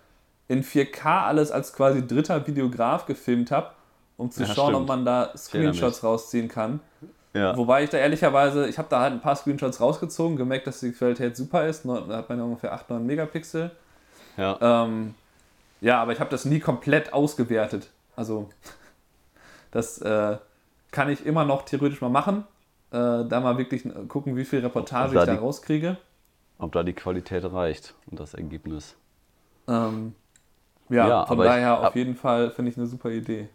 in 0.47 0.63
4K 0.63 1.25
alles 1.25 1.51
als 1.51 1.73
quasi 1.73 2.05
dritter 2.05 2.45
Videograf 2.45 3.05
gefilmt 3.05 3.51
habe, 3.51 3.71
um 4.17 4.31
zu 4.31 4.43
ja, 4.43 4.47
schauen, 4.47 4.69
stimmt. 4.69 4.81
ob 4.81 4.87
man 4.87 5.05
da 5.05 5.31
Screenshots 5.35 6.03
rausziehen 6.03 6.47
kann. 6.47 6.79
Ja. 7.33 7.57
Wobei 7.57 7.83
ich 7.83 7.89
da 7.89 7.97
ehrlicherweise, 7.97 8.67
ich 8.67 8.77
habe 8.77 8.87
da 8.89 9.01
halt 9.01 9.11
ein 9.11 9.21
paar 9.21 9.35
Screenshots 9.35 9.81
rausgezogen, 9.81 10.37
gemerkt, 10.37 10.67
dass 10.67 10.79
die 10.79 10.91
Qualität 10.91 11.35
super 11.35 11.67
ist. 11.67 11.85
Da 11.85 12.17
hat 12.17 12.29
man 12.29 12.37
ja 12.37 12.45
ungefähr 12.45 12.73
8, 12.73 12.89
9 12.91 13.05
Megapixel. 13.05 13.71
Ja, 14.37 14.57
ähm, 14.61 15.15
ja 15.81 16.01
aber 16.01 16.13
ich 16.13 16.19
habe 16.19 16.29
das 16.29 16.45
nie 16.45 16.59
komplett 16.59 17.11
ausgewertet. 17.11 17.89
Also, 18.15 18.49
das 19.71 19.97
äh, 19.97 20.37
kann 20.91 21.09
ich 21.09 21.25
immer 21.25 21.43
noch 21.43 21.63
theoretisch 21.63 21.99
mal 21.99 22.09
machen 22.09 22.45
äh, 22.95 23.25
da 23.25 23.39
mal 23.41 23.57
wirklich 23.57 23.83
gucken, 24.07 24.35
wie 24.37 24.45
viel 24.45 24.59
Reportage 24.59 25.19
ich 25.19 25.25
da 25.25 25.35
rauskriege. 25.35 25.97
ob 26.57 26.71
da 26.71 26.83
die 26.83 26.93
Qualität 26.93 27.43
reicht 27.43 27.93
und 28.09 28.19
das 28.19 28.33
Ergebnis. 28.33 28.95
Ähm, 29.67 30.15
ja, 30.89 31.07
Ja, 31.07 31.25
von 31.25 31.37
aber 31.37 31.45
ich- 31.45 31.51
daher 31.51 31.79
auf 31.79 31.85
ab- 31.85 31.95
jeden 31.95 32.15
Fall 32.15 32.51
finde 32.51 32.71
ich 32.71 32.77
eine 32.77 32.87
super 32.87 33.09
Idee. 33.11 33.47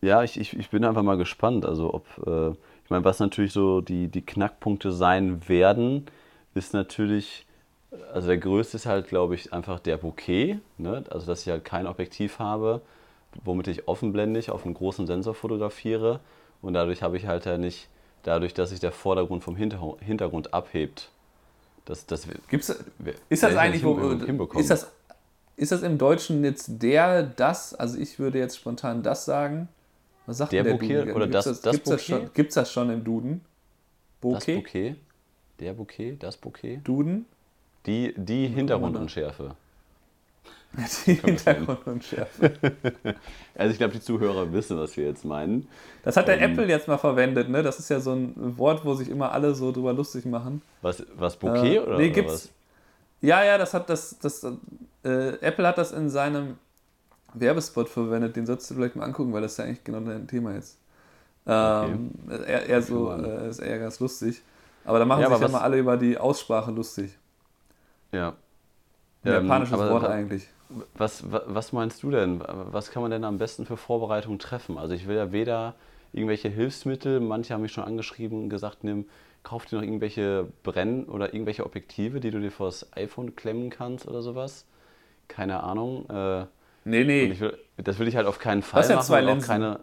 Ja, 0.00 0.22
ich, 0.24 0.38
ich, 0.38 0.58
ich 0.58 0.70
bin 0.70 0.84
einfach 0.84 1.02
mal 1.02 1.16
gespannt. 1.16 1.64
Also 1.64 1.94
ob, 1.94 2.06
äh, 2.26 2.50
ich 2.84 2.90
meine, 2.90 3.04
was 3.04 3.20
natürlich 3.20 3.52
so 3.52 3.80
die, 3.80 4.08
die 4.08 4.22
Knackpunkte 4.22 4.90
sein 4.92 5.48
werden, 5.48 6.06
ist 6.54 6.74
natürlich, 6.74 7.46
also 8.12 8.26
der 8.26 8.38
größte 8.38 8.76
ist 8.78 8.86
halt, 8.86 9.06
glaube 9.08 9.34
ich, 9.36 9.52
einfach 9.52 9.78
der 9.78 9.96
Bouquet. 9.98 10.58
Ne? 10.78 11.04
Also 11.10 11.26
dass 11.26 11.42
ich 11.42 11.48
halt 11.48 11.64
kein 11.64 11.86
Objektiv 11.86 12.40
habe, 12.40 12.80
womit 13.44 13.68
ich 13.68 13.86
offenblendig 13.86 14.50
auf 14.50 14.64
einem 14.64 14.74
großen 14.74 15.06
Sensor 15.06 15.34
fotografiere. 15.34 16.18
Und 16.62 16.74
dadurch 16.74 17.02
habe 17.02 17.16
ich 17.16 17.26
halt 17.26 17.44
ja 17.44 17.56
nicht, 17.56 17.88
dadurch, 18.24 18.54
dass 18.54 18.70
sich 18.70 18.80
der 18.80 18.92
Vordergrund 18.92 19.44
vom 19.44 19.54
Hinter 19.56 19.96
Hintergrund 20.00 20.52
abhebt. 20.52 21.10
Das, 21.84 22.06
das, 22.06 22.28
Gibt's, 22.48 22.68
ist 23.28 23.42
das 23.42 23.56
eigentlich, 23.56 23.82
wo, 23.84 23.98
hinbekommen. 23.98 24.60
ist 24.60 24.70
das, 24.70 24.92
ist 25.56 25.72
das 25.72 25.82
im 25.82 25.98
Deutschen 25.98 26.42
jetzt 26.44 26.82
der, 26.82 27.22
das, 27.22 27.74
also 27.74 27.98
ich 27.98 28.18
würde 28.18 28.38
jetzt 28.38 28.56
spontan 28.56 29.02
das 29.02 29.24
sagen. 29.24 29.68
Was 30.26 30.38
sagt 30.38 30.52
Der 30.52 30.62
der 30.62 30.72
Bouquet 30.72 31.00
Duden? 31.00 31.12
oder 31.14 31.26
Gibt's 31.26 31.44
das- 31.44 31.60
das 31.60 31.72
gibt's 31.72 31.90
das 31.90 32.00
Bouquet? 32.06 32.22
schon, 32.24 32.30
gibt's 32.34 32.54
das 32.54 32.72
schon 32.72 32.90
im 32.90 33.04
Duden? 33.04 33.40
das 33.40 34.20
Bouquet? 34.20 34.54
Bouquet? 34.56 34.96
Der 35.60 35.72
Bouquet? 35.74 36.16
Das 36.20 36.36
Bouquet? 36.36 36.80
Duden? 36.84 37.26
Die, 37.86 38.14
die 38.16 38.46
Hintergrundunschärfe. 38.48 39.56
Die 41.06 41.14
Hintergrundunschärfe. 41.14 42.52
Also 43.54 43.72
ich 43.72 43.78
glaube, 43.78 43.92
die 43.92 44.00
Zuhörer 44.00 44.50
wissen, 44.54 44.78
was 44.78 44.96
wir 44.96 45.04
jetzt 45.04 45.24
meinen. 45.26 45.68
Das 46.02 46.16
hat 46.16 46.26
der 46.28 46.40
Ähm. 46.40 46.52
Apple 46.52 46.66
jetzt 46.66 46.88
mal 46.88 46.96
verwendet, 46.96 47.50
ne? 47.50 47.62
Das 47.62 47.78
ist 47.78 47.90
ja 47.90 48.00
so 48.00 48.12
ein 48.14 48.56
Wort, 48.56 48.82
wo 48.86 48.94
sich 48.94 49.10
immer 49.10 49.30
alle 49.32 49.54
so 49.54 49.70
drüber 49.70 49.92
lustig 49.92 50.24
machen. 50.24 50.62
Was, 50.80 51.04
was 51.14 51.36
Bouquet 51.36 51.74
Äh, 51.74 51.78
oder, 51.80 51.98
nee, 51.98 52.04
oder 52.06 52.08
gibt's- 52.14 52.32
was? 52.32 52.50
Ja, 53.20 53.44
ja, 53.44 53.58
das 53.58 53.74
hat 53.74 53.90
das, 53.90 54.18
das 54.20 54.46
äh, 55.04 55.36
Apple 55.40 55.66
hat 55.66 55.78
das 55.78 55.92
in 55.92 56.10
seinem 56.10 56.56
Werbespot 57.34 57.88
verwendet, 57.88 58.36
den 58.36 58.46
solltest 58.46 58.70
du 58.70 58.74
vielleicht 58.74 58.96
mal 58.96 59.04
angucken, 59.04 59.32
weil 59.32 59.42
das 59.42 59.52
ist 59.52 59.58
ja 59.58 59.64
eigentlich 59.64 59.84
genau 59.84 60.00
dein 60.00 60.26
Thema 60.28 60.54
jetzt. 60.54 60.78
Ähm, 61.46 62.10
eher, 62.30 62.66
eher 62.66 62.82
so, 62.82 63.10
äh, 63.12 63.48
ist 63.48 63.58
eher 63.60 63.78
ganz 63.78 63.98
lustig. 64.00 64.42
Aber 64.84 64.98
da 64.98 65.04
machen 65.04 65.22
Ja, 65.22 65.28
sich 65.28 65.34
aber 65.34 65.40
ja 65.40 65.46
was- 65.46 65.52
mal 65.52 65.60
alle 65.66 65.78
über 65.78 65.96
die 65.96 66.18
Aussprache 66.18 66.70
lustig. 66.70 67.18
Ja. 68.12 68.28
Ein 69.24 69.28
Ähm, 69.32 69.32
japanisches 69.48 69.78
Wort 69.78 70.04
eigentlich. 70.04 70.48
Was, 70.94 71.30
wa- 71.30 71.42
was 71.46 71.72
meinst 71.72 72.02
du 72.02 72.10
denn? 72.10 72.42
Was 72.46 72.90
kann 72.90 73.02
man 73.02 73.10
denn 73.10 73.24
am 73.24 73.38
besten 73.38 73.66
für 73.66 73.76
Vorbereitungen 73.76 74.38
treffen? 74.38 74.78
Also 74.78 74.94
ich 74.94 75.06
will 75.06 75.16
ja 75.16 75.32
weder 75.32 75.74
irgendwelche 76.12 76.48
Hilfsmittel, 76.48 77.20
manche 77.20 77.54
haben 77.54 77.62
mich 77.62 77.72
schon 77.72 77.84
angeschrieben 77.84 78.44
und 78.44 78.48
gesagt, 78.50 78.84
nimm, 78.84 79.06
kauf 79.42 79.66
dir 79.66 79.76
noch 79.76 79.82
irgendwelche 79.82 80.48
Brenn- 80.62 81.04
oder 81.06 81.34
irgendwelche 81.34 81.64
Objektive, 81.66 82.20
die 82.20 82.30
du 82.30 82.40
dir 82.40 82.50
vors 82.50 82.86
iPhone 82.96 83.36
klemmen 83.36 83.70
kannst 83.70 84.06
oder 84.06 84.22
sowas. 84.22 84.64
Keine 85.32 85.62
Ahnung. 85.62 86.08
Äh, 86.10 86.46
Nee, 86.84 87.04
nee. 87.04 87.24
ich 87.26 87.40
das 87.84 87.98
will 88.00 88.08
ich 88.08 88.16
halt 88.16 88.26
auf 88.26 88.38
keinen 88.40 88.62
Fall 88.62 88.82
ja 88.88 88.96
machen. 88.96 89.06
zwei 89.06 89.20
und 89.22 89.28
auch 89.28 89.30
Linsen. 89.34 89.46
keine, 89.48 89.80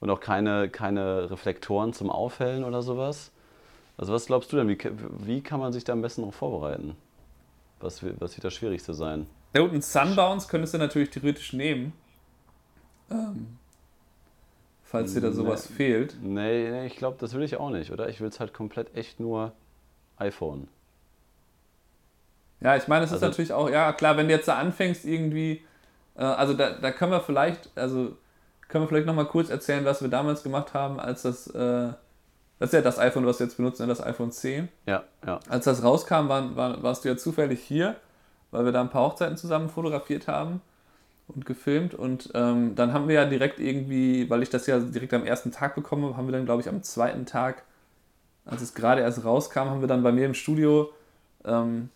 und 0.00 0.08
auch 0.10 0.20
keine, 0.20 0.68
keine 0.70 1.30
Reflektoren 1.30 1.92
zum 1.92 2.08
Aufhellen 2.10 2.64
oder 2.64 2.80
sowas. 2.82 3.30
Also 3.98 4.14
was 4.14 4.24
glaubst 4.26 4.50
du 4.52 4.56
denn, 4.56 4.66
wie, 4.68 4.78
wie 5.26 5.42
kann 5.42 5.60
man 5.60 5.72
sich 5.74 5.84
da 5.84 5.92
am 5.92 6.00
besten 6.00 6.22
darauf 6.22 6.34
vorbereiten? 6.34 6.96
Was, 7.80 8.02
was 8.20 8.36
wird 8.36 8.44
das 8.44 8.54
Schwierigste 8.54 8.94
sein? 8.94 9.26
Ja, 9.54 9.60
gut, 9.60 9.72
einen 9.72 9.82
Sunbounce 9.82 10.48
könntest 10.48 10.72
du 10.74 10.78
natürlich 10.78 11.10
theoretisch 11.10 11.52
nehmen. 11.52 11.92
Ähm, 13.10 13.58
falls 14.82 15.12
dir 15.14 15.20
da 15.20 15.32
sowas 15.32 15.68
Nee. 15.70 15.76
fehlt. 15.76 16.16
Nee, 16.22 16.70
nee 16.70 16.86
ich 16.86 16.96
glaube, 16.96 17.16
das 17.20 17.34
will 17.34 17.42
ich 17.42 17.56
auch 17.58 17.70
nicht, 17.70 17.90
oder? 17.90 18.08
Ich 18.08 18.20
will 18.20 18.28
es 18.28 18.40
halt 18.40 18.54
komplett 18.54 18.94
echt 18.96 19.20
nur 19.20 19.52
iPhone. 20.16 20.68
Ja, 22.60 22.76
ich 22.76 22.88
meine, 22.88 23.04
es 23.04 23.10
ist 23.10 23.14
Also- 23.14 23.26
natürlich 23.26 23.52
auch, 23.52 23.70
ja 23.70 23.92
klar, 23.92 24.16
wenn 24.16 24.28
du 24.28 24.34
jetzt 24.34 24.48
da 24.48 24.56
anfängst 24.58 25.04
irgendwie, 25.04 25.64
äh, 26.16 26.22
also 26.22 26.54
da, 26.54 26.70
da 26.72 26.90
können 26.92 27.12
wir 27.12 27.20
vielleicht, 27.20 27.70
also 27.76 28.16
können 28.68 28.84
wir 28.84 28.88
vielleicht 28.88 29.06
nochmal 29.06 29.26
kurz 29.26 29.50
erzählen, 29.50 29.84
was 29.84 30.02
wir 30.02 30.08
damals 30.08 30.42
gemacht 30.42 30.74
haben, 30.74 31.00
als 31.00 31.22
das, 31.22 31.46
äh, 31.48 31.88
das 32.58 32.68
ist 32.68 32.72
ja 32.74 32.82
das 32.82 32.98
iPhone, 32.98 33.24
was 33.26 33.40
wir 33.40 33.46
jetzt 33.46 33.56
benutzen, 33.56 33.82
ne, 33.82 33.88
das 33.88 34.02
iPhone 34.04 34.30
10. 34.30 34.68
Ja, 34.86 35.04
ja. 35.26 35.40
Als 35.48 35.64
das 35.64 35.82
rauskam, 35.82 36.28
war, 36.28 36.54
war, 36.56 36.82
warst 36.82 37.04
du 37.04 37.08
ja 37.08 37.16
zufällig 37.16 37.60
hier, 37.62 37.96
weil 38.50 38.64
wir 38.66 38.72
da 38.72 38.80
ein 38.82 38.90
paar 38.90 39.06
Hochzeiten 39.06 39.36
zusammen 39.38 39.70
fotografiert 39.70 40.28
haben 40.28 40.60
und 41.28 41.46
gefilmt. 41.46 41.94
Und 41.94 42.30
ähm, 42.34 42.74
dann 42.74 42.92
haben 42.92 43.08
wir 43.08 43.14
ja 43.14 43.24
direkt 43.24 43.58
irgendwie, 43.60 44.28
weil 44.28 44.42
ich 44.42 44.50
das 44.50 44.66
ja 44.66 44.78
direkt 44.78 45.14
am 45.14 45.24
ersten 45.24 45.52
Tag 45.52 45.74
bekommen 45.74 46.04
habe, 46.04 46.16
haben 46.18 46.26
wir 46.28 46.32
dann, 46.32 46.44
glaube 46.44 46.60
ich, 46.60 46.68
am 46.68 46.82
zweiten 46.82 47.24
Tag, 47.24 47.62
als 48.44 48.60
es 48.60 48.74
gerade 48.74 49.00
erst 49.00 49.24
rauskam, 49.24 49.60
haben 49.70 49.80
wir 49.80 49.88
dann 49.88 50.02
bei 50.02 50.12
mir 50.12 50.26
im 50.26 50.34
Studio 50.34 50.90
ähm, 51.46 51.88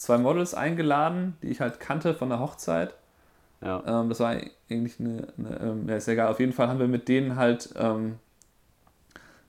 zwei 0.00 0.16
Models 0.16 0.54
eingeladen, 0.54 1.36
die 1.42 1.48
ich 1.48 1.60
halt 1.60 1.78
kannte 1.78 2.14
von 2.14 2.30
der 2.30 2.40
Hochzeit. 2.40 2.94
ja. 3.60 3.82
Ähm, 3.86 4.08
das 4.08 4.18
war 4.20 4.30
eigentlich 4.30 4.98
eine, 4.98 5.28
eine 5.38 5.60
ähm, 5.60 5.88
ja, 5.88 5.96
ist 5.96 6.06
ja 6.06 6.14
egal, 6.14 6.28
auf 6.28 6.40
jeden 6.40 6.52
Fall 6.54 6.68
haben 6.68 6.78
wir 6.78 6.88
mit 6.88 7.06
denen 7.08 7.36
halt 7.36 7.68
ähm, 7.76 8.18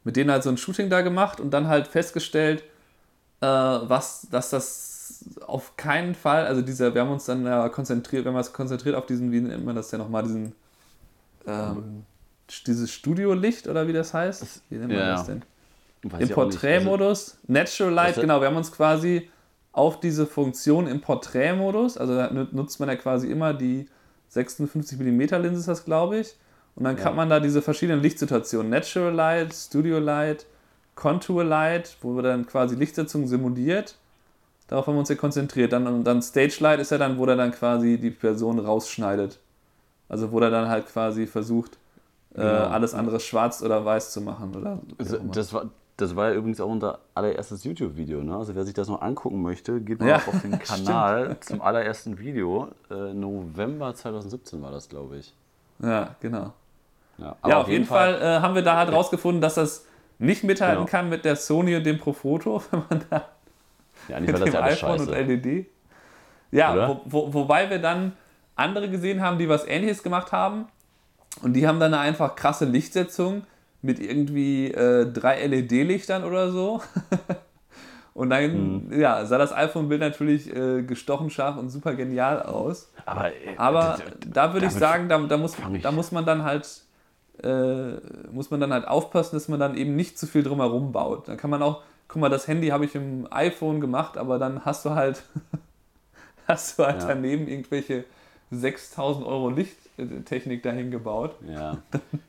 mit 0.04 0.16
denen 0.18 0.30
halt 0.32 0.44
so 0.44 0.50
ein 0.50 0.58
Shooting 0.58 0.90
da 0.90 1.02
gemacht 1.02 1.40
und 1.40 1.52
dann 1.52 1.68
halt 1.68 1.88
festgestellt, 1.88 2.64
äh, 3.40 3.46
was, 3.46 4.28
dass 4.30 4.50
das 4.50 5.26
auf 5.46 5.78
keinen 5.78 6.16
Fall, 6.16 6.46
also 6.48 6.62
dieser, 6.62 6.94
wir 6.96 7.02
haben 7.02 7.12
uns 7.12 7.26
dann 7.26 7.46
ja 7.46 7.70
konzentriert, 7.70 8.26
wir 8.26 8.32
haben 8.32 8.38
uns 8.38 8.52
konzentriert 8.52 8.96
auf 8.96 9.06
diesen, 9.06 9.32
wie 9.32 9.40
nennt 9.42 9.64
man 9.64 9.76
das 9.76 9.92
ja 9.92 9.98
nochmal, 10.00 10.24
diesen 10.24 10.54
ähm, 11.48 12.04
dieses 12.68 12.92
Studiolicht 12.92 13.68
oder 13.68 13.88
wie 13.88 13.94
das 13.94 14.14
heißt? 14.14 14.64
Wie 14.70 14.76
nennt 14.76 14.90
man 14.90 14.98
Ja, 14.98 15.12
das 15.14 15.28
denn? 15.28 15.44
Weiß 16.04 16.14
Im 16.14 16.20
nicht. 16.28 16.34
Porträtmodus, 16.34 17.38
Natural 17.48 17.94
Light, 17.94 18.08
Also- 18.10 18.22
genau, 18.22 18.42
wir 18.42 18.48
haben 18.48 18.58
uns 18.58 18.72
quasi 18.72 19.30
auf 19.74 20.00
diese 20.00 20.26
Funktion 20.26 20.88
im 20.88 21.02
Porträtmodus, 21.02 21.98
also 21.98 22.16
da 22.16 22.32
nu- 22.32 22.48
nutzt 22.52 22.80
man 22.80 22.90
ja 22.90 22.96
quasi 22.96 23.30
immer 23.32 23.54
die 23.54 23.88
56 24.30 25.00
mm 25.00 25.20
Linse 25.42 25.60
ist 25.60 25.68
das, 25.68 25.86
glaube 25.86 26.20
ich. 26.20 26.36
Und 26.76 26.84
dann 26.86 26.98
Ja. 26.98 27.04
kann 27.04 27.16
man 27.16 27.30
da 27.30 27.40
diese 27.40 27.62
verschiedenen 27.62 28.02
Lichtsituationen, 28.02 28.70
Natural 28.70 29.14
Light, 29.14 29.54
Studio 29.54 30.00
Light, 30.00 30.46
Contour 30.96 31.44
Light, 31.44 31.96
wo 32.02 32.16
wir 32.16 32.24
dann 32.24 32.46
quasi 32.46 32.76
Lichtsetzungen 32.76 33.28
simuliert. 33.28 33.96
Darauf 34.68 34.88
haben 34.88 34.96
wir 34.96 35.00
uns 35.00 35.10
ja 35.10 35.16
konzentriert. 35.16 35.74
Dann, 35.74 35.86
und 35.88 36.04
dann 36.06 36.22
Stage 36.22 36.58
Light 36.62 36.80
ist 36.80 36.92
ja 36.92 36.98
dann, 36.98 37.18
wo 37.18 37.26
er 37.26 37.36
dann 37.36 37.52
quasi 37.52 37.98
die 37.98 38.12
Person 38.12 38.60
rausschneidet. 38.60 39.40
Also 40.08 40.32
wo 40.32 40.40
er 40.40 40.50
dann 40.50 40.70
halt 40.70 40.88
quasi 40.88 41.28
versucht, 41.28 41.78
äh, 42.36 42.40
Genau. 42.42 42.68
alles 42.68 42.94
andere 42.94 43.20
schwarz 43.20 43.62
oder 43.62 43.84
weiß 43.84 44.12
zu 44.12 44.22
machen. 44.22 44.56
Oder 44.56 44.80
Also, 44.98 45.18
auch 45.18 45.32
das, 45.34 45.52
war, 45.54 45.70
das 45.98 46.16
war 46.16 46.30
ja 46.30 46.36
übrigens 46.36 46.60
auch 46.62 46.68
unser 46.70 47.00
allererstes 47.14 47.64
YouTube-Video. 47.64 48.22
Ne? 48.24 48.36
Also 48.36 48.56
wer 48.56 48.64
sich 48.66 48.74
das 48.74 48.88
noch 48.88 49.02
angucken 49.02 49.42
möchte, 49.42 49.80
geht 49.82 50.00
mal 50.00 50.10
Ja, 50.10 50.16
auf 50.18 50.42
den 50.42 50.58
Kanal 50.60 51.38
zum 51.42 51.62
allerersten 51.62 52.18
Video. 52.18 52.70
Äh, 52.90 53.14
November 53.14 53.94
2017 53.94 54.62
war 54.62 54.72
das, 54.72 54.90
glaube 54.90 55.18
ich. 55.18 55.34
Ja, 55.80 56.16
genau. 56.20 56.54
Ja, 57.18 57.36
ja, 57.48 57.62
auf 57.62 57.68
jeden 57.68 57.86
Fall, 57.86 58.16
äh, 58.22 58.40
haben 58.40 58.56
wir 58.56 58.64
da 58.64 58.78
halt 58.78 58.92
rausgefunden, 58.92 59.42
dass 59.42 59.56
das 59.56 59.86
nicht 60.18 60.44
mithalten 60.44 60.78
Genau. 60.86 60.90
kann 60.90 61.10
mit 61.10 61.24
der 61.26 61.36
Sony 61.36 61.76
und 61.76 61.84
dem 61.86 62.00
Profoto, 62.00 62.62
wenn 62.72 62.84
man 62.90 63.06
da 63.10 63.26
Ja, 64.08 64.20
mit 64.20 64.30
dem 64.30 64.36
ja 64.54 64.60
alles 64.60 64.84
iPhone 64.84 64.98
scheiße. 65.00 65.12
und 65.12 65.28
LED. 65.46 65.66
Ja, 66.52 66.88
wo, 66.90 67.02
wo, 67.06 67.34
wobei 67.34 67.70
wir 67.70 67.80
dann 67.80 68.14
andere 68.56 68.90
gesehen 68.90 69.22
haben, 69.22 69.38
die 69.38 69.48
was 69.48 69.66
ähnliches 69.68 70.04
gemacht 70.04 70.32
haben. 70.32 70.66
Und 71.44 71.54
die 71.54 71.68
haben 71.68 71.80
dann 71.80 71.94
eine 71.94 72.02
einfach 72.04 72.36
krasse 72.36 72.66
Lichtsetzung 72.66 73.44
mit 73.82 74.00
irgendwie 74.00 74.72
äh, 74.72 75.12
drei 75.12 75.38
LED-Lichtern 75.42 76.24
oder 76.24 76.52
so. 76.52 76.82
und 78.14 78.30
dann 78.30 78.90
Mhm. 78.90 79.00
ja, 79.00 79.26
sah 79.26 79.38
das 79.38 79.54
iPhone-Bild 79.54 80.02
natürlich 80.02 80.54
äh, 80.56 80.84
gestochen 80.84 81.30
scharf 81.30 81.58
und 81.58 81.70
super 81.70 81.96
genial 81.96 82.42
aus. 82.44 82.92
Aber, 83.06 83.34
äh, 83.34 83.54
Aber 83.58 83.98
da 84.28 84.54
würde 84.54 84.66
ich 84.68 84.74
sagen, 84.74 85.10
da, 85.10 85.18
da, 85.20 85.38
muss, 85.38 85.56
da 85.82 85.92
muss 85.92 86.12
man 86.12 86.26
dann 86.26 86.44
halt 86.44 86.84
äh, 87.44 87.94
muss 88.32 88.52
man 88.52 88.60
dann 88.60 88.74
halt 88.74 88.88
aufpassen, 88.88 89.36
dass 89.36 89.48
man 89.48 89.60
dann 89.60 89.76
eben 89.76 89.96
nicht 89.96 90.20
zu 90.20 90.28
viel 90.28 90.44
drumherum 90.44 90.92
baut. 90.92 91.28
Dann 91.28 91.38
kann 91.38 91.50
man 91.50 91.64
auch, 91.64 91.82
guck 92.08 92.22
mal, 92.22 92.30
das 92.30 92.48
Handy 92.48 92.68
habe 92.70 92.86
ich 92.86 92.94
im 92.96 93.28
iPhone 93.32 93.82
gemacht, 93.82 94.18
aber 94.18 94.38
dann 94.40 94.66
hast 94.66 94.86
du 94.86 94.92
halt 94.92 95.24
hast 96.48 96.78
du 96.80 96.86
halt 96.86 97.02
Ja. 97.02 97.08
daneben 97.08 97.48
irgendwelche 97.48 98.06
6000 98.52 99.26
Euro 99.26 99.50
Lichttechnik 100.06 100.64
dahin 100.64 100.92
gebaut. 100.92 101.36
Ja. 101.48 101.78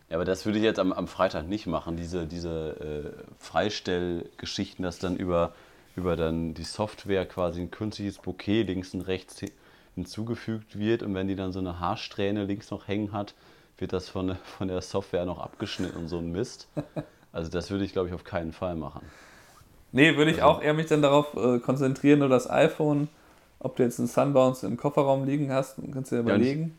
ja, 0.09 0.15
aber 0.17 0.25
das 0.25 0.45
würde 0.47 0.59
ich 0.59 0.65
jetzt 0.65 0.79
am, 0.79 0.93
am 0.93 1.09
Freitag 1.09 1.49
nicht 1.49 1.67
machen, 1.67 1.97
diese, 1.97 2.27
diese 2.27 3.15
äh, 3.19 3.33
Freistellgeschichten, 3.39 4.83
dass 4.83 4.99
dann 4.99 5.17
über, 5.17 5.53
über 5.97 6.17
dann 6.17 6.55
die 6.55 6.65
Software 6.65 7.27
quasi 7.27 7.61
ein 7.63 7.71
künstliches 7.71 8.19
Bouquet 8.19 8.63
links 8.65 8.95
und 8.95 9.03
rechts 9.03 9.43
hi- 9.43 9.53
hinzugefügt 9.95 10.79
wird 10.79 11.03
und 11.03 11.15
wenn 11.15 11.29
die 11.29 11.37
dann 11.37 11.53
so 11.53 11.59
eine 11.59 11.79
Haarsträhne 11.81 12.45
links 12.45 12.71
noch 12.71 12.89
hängen 12.89 13.13
hat, 13.13 13.35
wird 13.79 13.93
das 13.93 14.09
von, 14.09 14.37
von 14.59 14.69
der 14.69 14.81
Software 14.81 15.25
noch 15.27 15.39
abgeschnitten 15.39 15.97
und 15.99 16.09
so 16.09 16.19
ein 16.19 16.31
Mist. 16.33 16.69
Also 17.33 17.51
das 17.51 17.71
würde 17.71 17.85
ich, 17.85 17.93
glaube 17.93 18.09
ich, 18.09 18.15
auf 18.15 18.25
keinen 18.25 18.53
Fall 18.53 18.77
machen. 18.77 19.03
Nee, 19.93 20.17
würde 20.17 20.31
ich 20.31 20.43
Also- 20.43 20.57
auch 20.59 20.63
eher 20.63 20.75
mich 20.75 20.87
dann 20.87 21.03
darauf 21.03 21.35
äh, 21.35 21.59
konzentrieren, 21.59 22.21
nur 22.21 22.29
das 22.29 22.49
iPhone, 22.49 23.09
ob 23.59 23.77
du 23.77 23.83
jetzt 23.83 23.99
einen 23.99 24.09
Sunbounce 24.09 24.65
im 24.67 24.77
Kofferraum 24.77 25.25
liegen 25.25 25.53
hast, 25.53 25.77
kannst 25.93 26.11
du 26.13 26.17
dir 26.17 26.21
überlegen. 26.23 26.77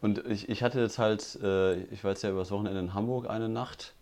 Und 0.00 0.26
ich, 0.26 0.48
ich 0.48 0.62
hatte 0.62 0.80
jetzt 0.80 0.98
halt, 0.98 1.38
äh, 1.42 1.76
ich 1.84 2.04
war 2.04 2.10
jetzt 2.10 2.22
ja 2.22 2.30
übers 2.30 2.50
Wochenende 2.50 2.80
in 2.80 2.94
Hamburg 2.94 3.28
eine 3.30 3.48
Nacht 3.48 3.94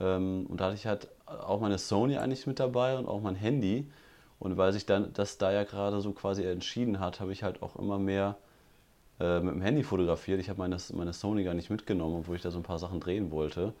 ähm, 0.00 0.46
und 0.48 0.60
da 0.60 0.66
hatte 0.66 0.74
ich 0.74 0.86
halt 0.86 1.08
auch 1.26 1.60
meine 1.60 1.78
Sony 1.78 2.16
eigentlich 2.16 2.46
mit 2.46 2.58
dabei 2.58 2.98
und 2.98 3.06
auch 3.06 3.20
mein 3.20 3.34
Handy. 3.34 3.86
Und 4.38 4.56
weil 4.56 4.72
sich 4.72 4.86
dann 4.86 5.12
das 5.12 5.38
da 5.38 5.52
ja 5.52 5.64
gerade 5.64 6.00
so 6.00 6.12
quasi 6.12 6.44
entschieden 6.44 6.98
hat, 6.98 7.20
habe 7.20 7.32
ich 7.32 7.42
halt 7.42 7.62
auch 7.62 7.76
immer 7.76 7.98
mehr 7.98 8.36
äh, 9.20 9.40
mit 9.40 9.54
dem 9.54 9.60
Handy 9.62 9.82
fotografiert. 9.82 10.40
Ich 10.40 10.48
habe 10.48 10.58
meine, 10.58 10.78
meine 10.94 11.12
Sony 11.12 11.44
gar 11.44 11.54
nicht 11.54 11.70
mitgenommen, 11.70 12.16
obwohl 12.20 12.36
ich 12.36 12.42
da 12.42 12.50
so 12.50 12.58
ein 12.58 12.64
paar 12.64 12.78
Sachen 12.78 13.00
drehen 13.00 13.30
wollte. 13.30 13.74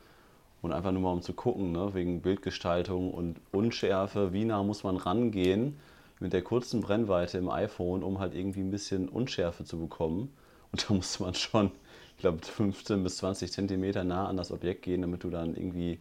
Und 0.62 0.72
einfach 0.72 0.92
nur 0.92 1.00
mal 1.02 1.12
um 1.12 1.22
zu 1.22 1.32
gucken, 1.32 1.72
ne, 1.72 1.94
wegen 1.94 2.20
Bildgestaltung 2.20 3.14
und 3.14 3.40
Unschärfe, 3.50 4.34
wie 4.34 4.44
nah 4.44 4.62
muss 4.62 4.84
man 4.84 4.98
rangehen 4.98 5.78
mit 6.20 6.34
der 6.34 6.42
kurzen 6.42 6.82
Brennweite 6.82 7.38
im 7.38 7.48
iPhone, 7.48 8.02
um 8.02 8.18
halt 8.18 8.34
irgendwie 8.34 8.60
ein 8.60 8.70
bisschen 8.70 9.08
Unschärfe 9.08 9.64
zu 9.64 9.78
bekommen. 9.78 10.30
Und 10.72 10.88
da 10.88 10.94
musste 10.94 11.22
man 11.22 11.34
schon, 11.34 11.70
ich 12.16 12.20
glaube, 12.20 12.38
15 12.44 13.02
bis 13.02 13.16
20 13.18 13.50
Zentimeter 13.50 14.04
nah 14.04 14.28
an 14.28 14.36
das 14.36 14.52
Objekt 14.52 14.82
gehen, 14.82 15.02
damit 15.02 15.24
du 15.24 15.30
dann 15.30 15.56
irgendwie 15.56 15.98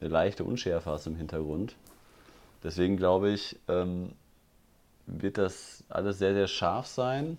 eine 0.00 0.10
leichte 0.10 0.44
Unschärfe 0.44 0.90
hast 0.90 1.06
im 1.06 1.16
Hintergrund. 1.16 1.76
Deswegen 2.62 2.96
glaube 2.96 3.30
ich, 3.30 3.58
ähm, 3.68 4.12
wird 5.06 5.38
das 5.38 5.84
alles 5.88 6.18
sehr, 6.18 6.34
sehr 6.34 6.46
scharf 6.46 6.86
sein. 6.86 7.38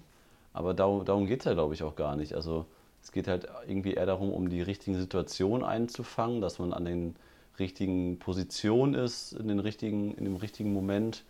Aber 0.52 0.74
darum, 0.74 1.06
darum 1.06 1.26
geht 1.26 1.40
es 1.40 1.46
ja, 1.46 1.54
glaube 1.54 1.74
ich, 1.74 1.84
auch 1.84 1.96
gar 1.96 2.16
nicht. 2.16 2.34
Also 2.34 2.66
es 3.02 3.12
geht 3.12 3.28
halt 3.28 3.48
irgendwie 3.68 3.94
eher 3.94 4.06
darum, 4.06 4.32
um 4.32 4.50
die 4.50 4.62
richtigen 4.62 5.00
Situationen 5.00 5.66
einzufangen, 5.66 6.42
dass 6.42 6.60
man 6.60 6.74
an 6.74 6.86
den 6.86 7.16
richtigen 7.60 8.20
Positionen 8.20 8.94
ist, 8.94 9.34
in, 9.34 9.48
den 9.48 9.60
richtigen, 9.60 10.16
in 10.16 10.26
dem 10.26 10.36
richtigen 10.36 10.74
Moment, 10.74 11.24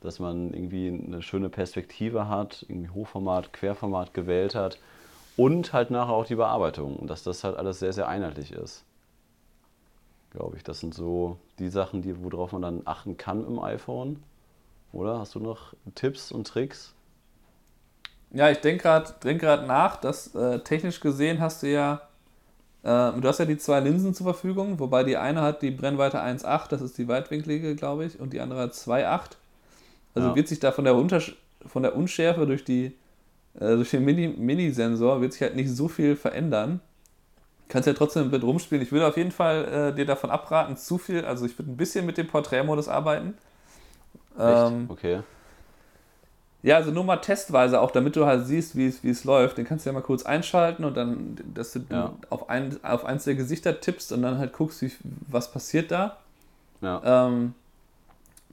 dass 0.00 0.20
man 0.20 0.52
irgendwie 0.52 0.88
eine 0.88 1.22
schöne 1.22 1.48
Perspektive 1.48 2.28
hat, 2.28 2.64
irgendwie 2.68 2.90
Hochformat, 2.90 3.52
Querformat 3.52 4.14
gewählt 4.14 4.54
hat 4.54 4.78
und 5.38 5.72
halt 5.72 5.92
nachher 5.92 6.12
auch 6.12 6.26
die 6.26 6.34
Bearbeitung 6.34 6.96
und 6.96 7.08
dass 7.08 7.22
das 7.22 7.44
halt 7.44 7.56
alles 7.56 7.78
sehr, 7.78 7.92
sehr 7.92 8.08
einheitlich 8.08 8.50
ist. 8.50 8.84
Glaube 10.32 10.56
ich. 10.56 10.64
Das 10.64 10.80
sind 10.80 10.94
so 10.94 11.38
die 11.60 11.68
Sachen, 11.68 12.02
die, 12.02 12.20
worauf 12.24 12.50
man 12.50 12.62
dann 12.62 12.82
achten 12.84 13.16
kann 13.16 13.46
im 13.46 13.60
iPhone. 13.60 14.20
Oder? 14.92 15.20
Hast 15.20 15.36
du 15.36 15.38
noch 15.38 15.74
Tipps 15.94 16.32
und 16.32 16.48
Tricks? 16.48 16.92
Ja, 18.32 18.50
ich 18.50 18.58
denke 18.58 18.82
gerade 18.82 19.14
denk 19.22 19.42
nach, 19.42 19.96
dass 19.96 20.34
äh, 20.34 20.58
technisch 20.58 20.98
gesehen 20.98 21.40
hast 21.40 21.62
du 21.62 21.70
ja, 21.70 22.02
äh, 22.82 23.12
du 23.12 23.22
hast 23.22 23.38
ja 23.38 23.44
die 23.44 23.58
zwei 23.58 23.78
Linsen 23.78 24.14
zur 24.14 24.24
Verfügung, 24.24 24.80
wobei 24.80 25.04
die 25.04 25.16
eine 25.16 25.40
hat 25.40 25.62
die 25.62 25.70
Brennweite 25.70 26.20
1,8, 26.20 26.68
das 26.68 26.80
ist 26.80 26.98
die 26.98 27.06
weitwinklige, 27.06 27.76
glaube 27.76 28.06
ich, 28.06 28.18
und 28.18 28.32
die 28.32 28.40
andere 28.40 28.62
hat 28.62 28.72
2,8. 28.72 29.36
Also 30.16 30.28
ja. 30.30 30.34
wird 30.34 30.48
sich 30.48 30.58
da 30.58 30.72
von 30.72 30.84
der, 30.84 30.96
Untersch 30.96 31.36
von 31.64 31.84
der 31.84 31.94
Unschärfe 31.94 32.44
durch, 32.44 32.64
die, 32.64 32.96
äh, 33.60 33.76
durch 33.76 33.90
den 33.90 34.04
Mini-Sensor 34.04 35.14
Mini 35.14 35.22
wird 35.22 35.32
sich 35.32 35.42
halt 35.42 35.56
nicht 35.56 35.70
so 35.70 35.88
viel 35.88 36.16
verändern. 36.16 36.80
Kannst 37.68 37.86
ja 37.86 37.92
trotzdem 37.92 38.30
mit 38.30 38.42
rumspielen. 38.42 38.82
Ich 38.82 38.92
würde 38.92 39.06
auf 39.06 39.16
jeden 39.16 39.30
Fall 39.32 39.90
äh, 39.92 39.94
dir 39.94 40.06
davon 40.06 40.30
abraten, 40.30 40.76
zu 40.76 40.96
viel, 40.96 41.24
also 41.24 41.44
ich 41.44 41.58
würde 41.58 41.70
ein 41.70 41.76
bisschen 41.76 42.06
mit 42.06 42.16
dem 42.16 42.26
Porträtmodus 42.26 42.88
arbeiten. 42.88 43.34
Ähm, 44.38 44.86
okay. 44.88 45.20
Ja, 46.62 46.76
also 46.76 46.90
nur 46.90 47.04
mal 47.04 47.18
testweise 47.18 47.80
auch, 47.80 47.90
damit 47.90 48.16
du 48.16 48.26
halt 48.26 48.46
siehst, 48.46 48.74
wie 48.74 48.86
es, 48.86 49.04
wie 49.04 49.10
es 49.10 49.24
läuft. 49.24 49.58
Den 49.58 49.64
kannst 49.64 49.84
du 49.84 49.90
ja 49.90 49.94
mal 49.94 50.00
kurz 50.02 50.24
einschalten 50.24 50.84
und 50.84 50.96
dann, 50.96 51.36
dass 51.54 51.72
du 51.72 51.80
ja. 51.90 52.14
auf, 52.30 52.48
ein, 52.48 52.82
auf 52.82 53.04
eins 53.04 53.24
der 53.24 53.34
Gesichter 53.34 53.80
tippst 53.80 54.12
und 54.12 54.22
dann 54.22 54.38
halt 54.38 54.52
guckst, 54.52 54.82
wie, 54.82 54.90
was 55.28 55.52
passiert 55.52 55.90
da. 55.90 56.18
Ja. 56.80 57.26
Ähm, 57.26 57.54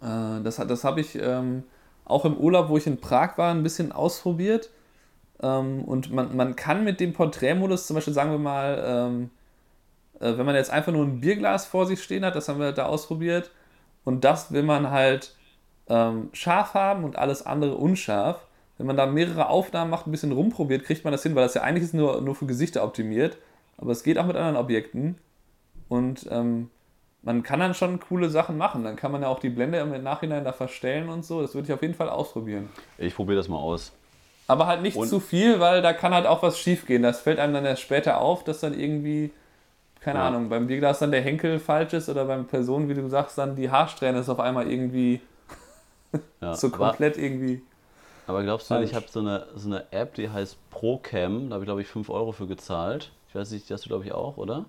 äh, 0.01 0.43
das 0.43 0.57
das 0.57 0.83
habe 0.83 1.01
ich 1.01 1.15
ähm, 1.15 1.63
auch 2.03 2.25
im 2.25 2.37
Urlaub, 2.37 2.69
wo 2.69 2.77
ich 2.77 2.85
in 2.85 2.97
Prag 2.97 3.37
war, 3.37 3.51
ein 3.51 3.63
bisschen 3.63 3.91
ausprobiert. 3.91 4.69
Ähm, 5.41 5.83
und 5.83 6.11
man, 6.11 6.35
man 6.35 6.55
kann 6.55 6.83
mit 6.83 6.99
dem 6.99 7.13
Porträtmodus 7.13 7.87
zum 7.87 7.95
Beispiel, 7.95 8.13
sagen 8.13 8.31
wir 8.31 8.39
mal, 8.39 8.83
ähm, 8.85 9.29
äh, 10.19 10.37
wenn 10.37 10.45
man 10.45 10.55
jetzt 10.55 10.71
einfach 10.71 10.91
nur 10.91 11.05
ein 11.05 11.19
Bierglas 11.19 11.65
vor 11.65 11.85
sich 11.85 12.01
stehen 12.01 12.25
hat, 12.25 12.35
das 12.35 12.47
haben 12.47 12.59
wir 12.59 12.71
da 12.71 12.85
ausprobiert. 12.85 13.51
Und 14.03 14.23
das 14.23 14.51
will 14.51 14.63
man 14.63 14.91
halt 14.91 15.35
ähm, 15.87 16.29
scharf 16.33 16.73
haben 16.73 17.03
und 17.03 17.17
alles 17.17 17.45
andere 17.45 17.75
unscharf. 17.75 18.39
Wenn 18.77 18.87
man 18.87 18.97
da 18.97 19.05
mehrere 19.05 19.49
Aufnahmen 19.49 19.89
macht, 19.89 20.05
ein 20.05 20.11
bisschen 20.11 20.31
rumprobiert, 20.31 20.83
kriegt 20.83 21.03
man 21.03 21.11
das 21.11 21.23
hin, 21.23 21.35
weil 21.35 21.43
das 21.43 21.53
ja 21.53 21.61
eigentlich 21.61 21.83
ist 21.83 21.93
nur, 21.93 22.21
nur 22.21 22.35
für 22.35 22.45
Gesichter 22.45 22.83
optimiert. 22.83 23.37
Aber 23.77 23.91
es 23.91 24.03
geht 24.03 24.17
auch 24.17 24.25
mit 24.25 24.35
anderen 24.35 24.57
Objekten. 24.57 25.17
Und 25.87 26.27
ähm, 26.29 26.69
man 27.21 27.43
kann 27.43 27.59
dann 27.59 27.73
schon 27.73 27.99
coole 27.99 28.29
Sachen 28.29 28.57
machen. 28.57 28.83
Dann 28.83 28.95
kann 28.95 29.11
man 29.11 29.21
ja 29.21 29.27
auch 29.27 29.39
die 29.39 29.49
Blende 29.49 29.79
im 29.79 30.03
Nachhinein 30.03 30.43
da 30.43 30.53
verstellen 30.53 31.09
und 31.09 31.25
so. 31.25 31.41
Das 31.41 31.55
würde 31.55 31.67
ich 31.67 31.73
auf 31.73 31.81
jeden 31.81 31.93
Fall 31.93 32.09
ausprobieren. 32.09 32.69
Ich 32.97 33.15
probiere 33.15 33.37
das 33.37 33.47
mal 33.47 33.57
aus. 33.57 33.93
Aber 34.47 34.67
halt 34.67 34.81
nicht 34.81 34.95
und? 34.95 35.07
zu 35.07 35.19
viel, 35.19 35.59
weil 35.59 35.81
da 35.81 35.93
kann 35.93 36.13
halt 36.13 36.27
auch 36.27 36.43
was 36.43 36.59
schief 36.59 36.85
gehen. 36.85 37.01
Das 37.01 37.21
fällt 37.21 37.39
einem 37.39 37.53
dann 37.53 37.65
erst 37.65 37.81
später 37.81 38.21
auf, 38.21 38.43
dass 38.43 38.59
dann 38.59 38.79
irgendwie, 38.79 39.31
keine 40.01 40.19
ja. 40.19 40.27
Ahnung, 40.27 40.49
beim 40.49 40.67
Bierglas 40.67 40.99
dann 40.99 41.11
der 41.11 41.21
Henkel 41.21 41.59
falsch 41.59 41.93
ist 41.93 42.09
oder 42.09 42.25
beim 42.25 42.45
Person, 42.45 42.87
wie 42.87 42.93
du 42.93 43.07
sagst, 43.09 43.37
dann 43.37 43.55
die 43.55 43.71
Haarsträhne 43.71 44.19
ist 44.19 44.29
auf 44.29 44.39
einmal 44.39 44.69
irgendwie 44.69 45.21
ja, 46.41 46.53
so 46.55 46.69
komplett 46.69 47.15
aber, 47.15 47.23
irgendwie. 47.23 47.61
Aber 48.27 48.43
glaubst 48.43 48.69
du, 48.69 48.79
ich 48.81 48.93
habe 48.93 49.05
so 49.09 49.19
eine, 49.19 49.47
so 49.55 49.69
eine 49.69 49.91
App, 49.91 50.13
die 50.13 50.29
heißt 50.29 50.57
ProCam, 50.69 51.49
da 51.49 51.55
habe 51.55 51.63
ich 51.63 51.67
glaube 51.67 51.81
ich 51.81 51.87
5 51.87 52.09
Euro 52.09 52.31
für 52.31 52.47
gezahlt. 52.47 53.11
Ich 53.29 53.35
weiß 53.35 53.51
nicht, 53.51 53.67
die 53.69 53.73
hast 53.73 53.85
du 53.85 53.89
glaube 53.89 54.05
ich 54.05 54.13
auch, 54.13 54.37
oder? 54.37 54.65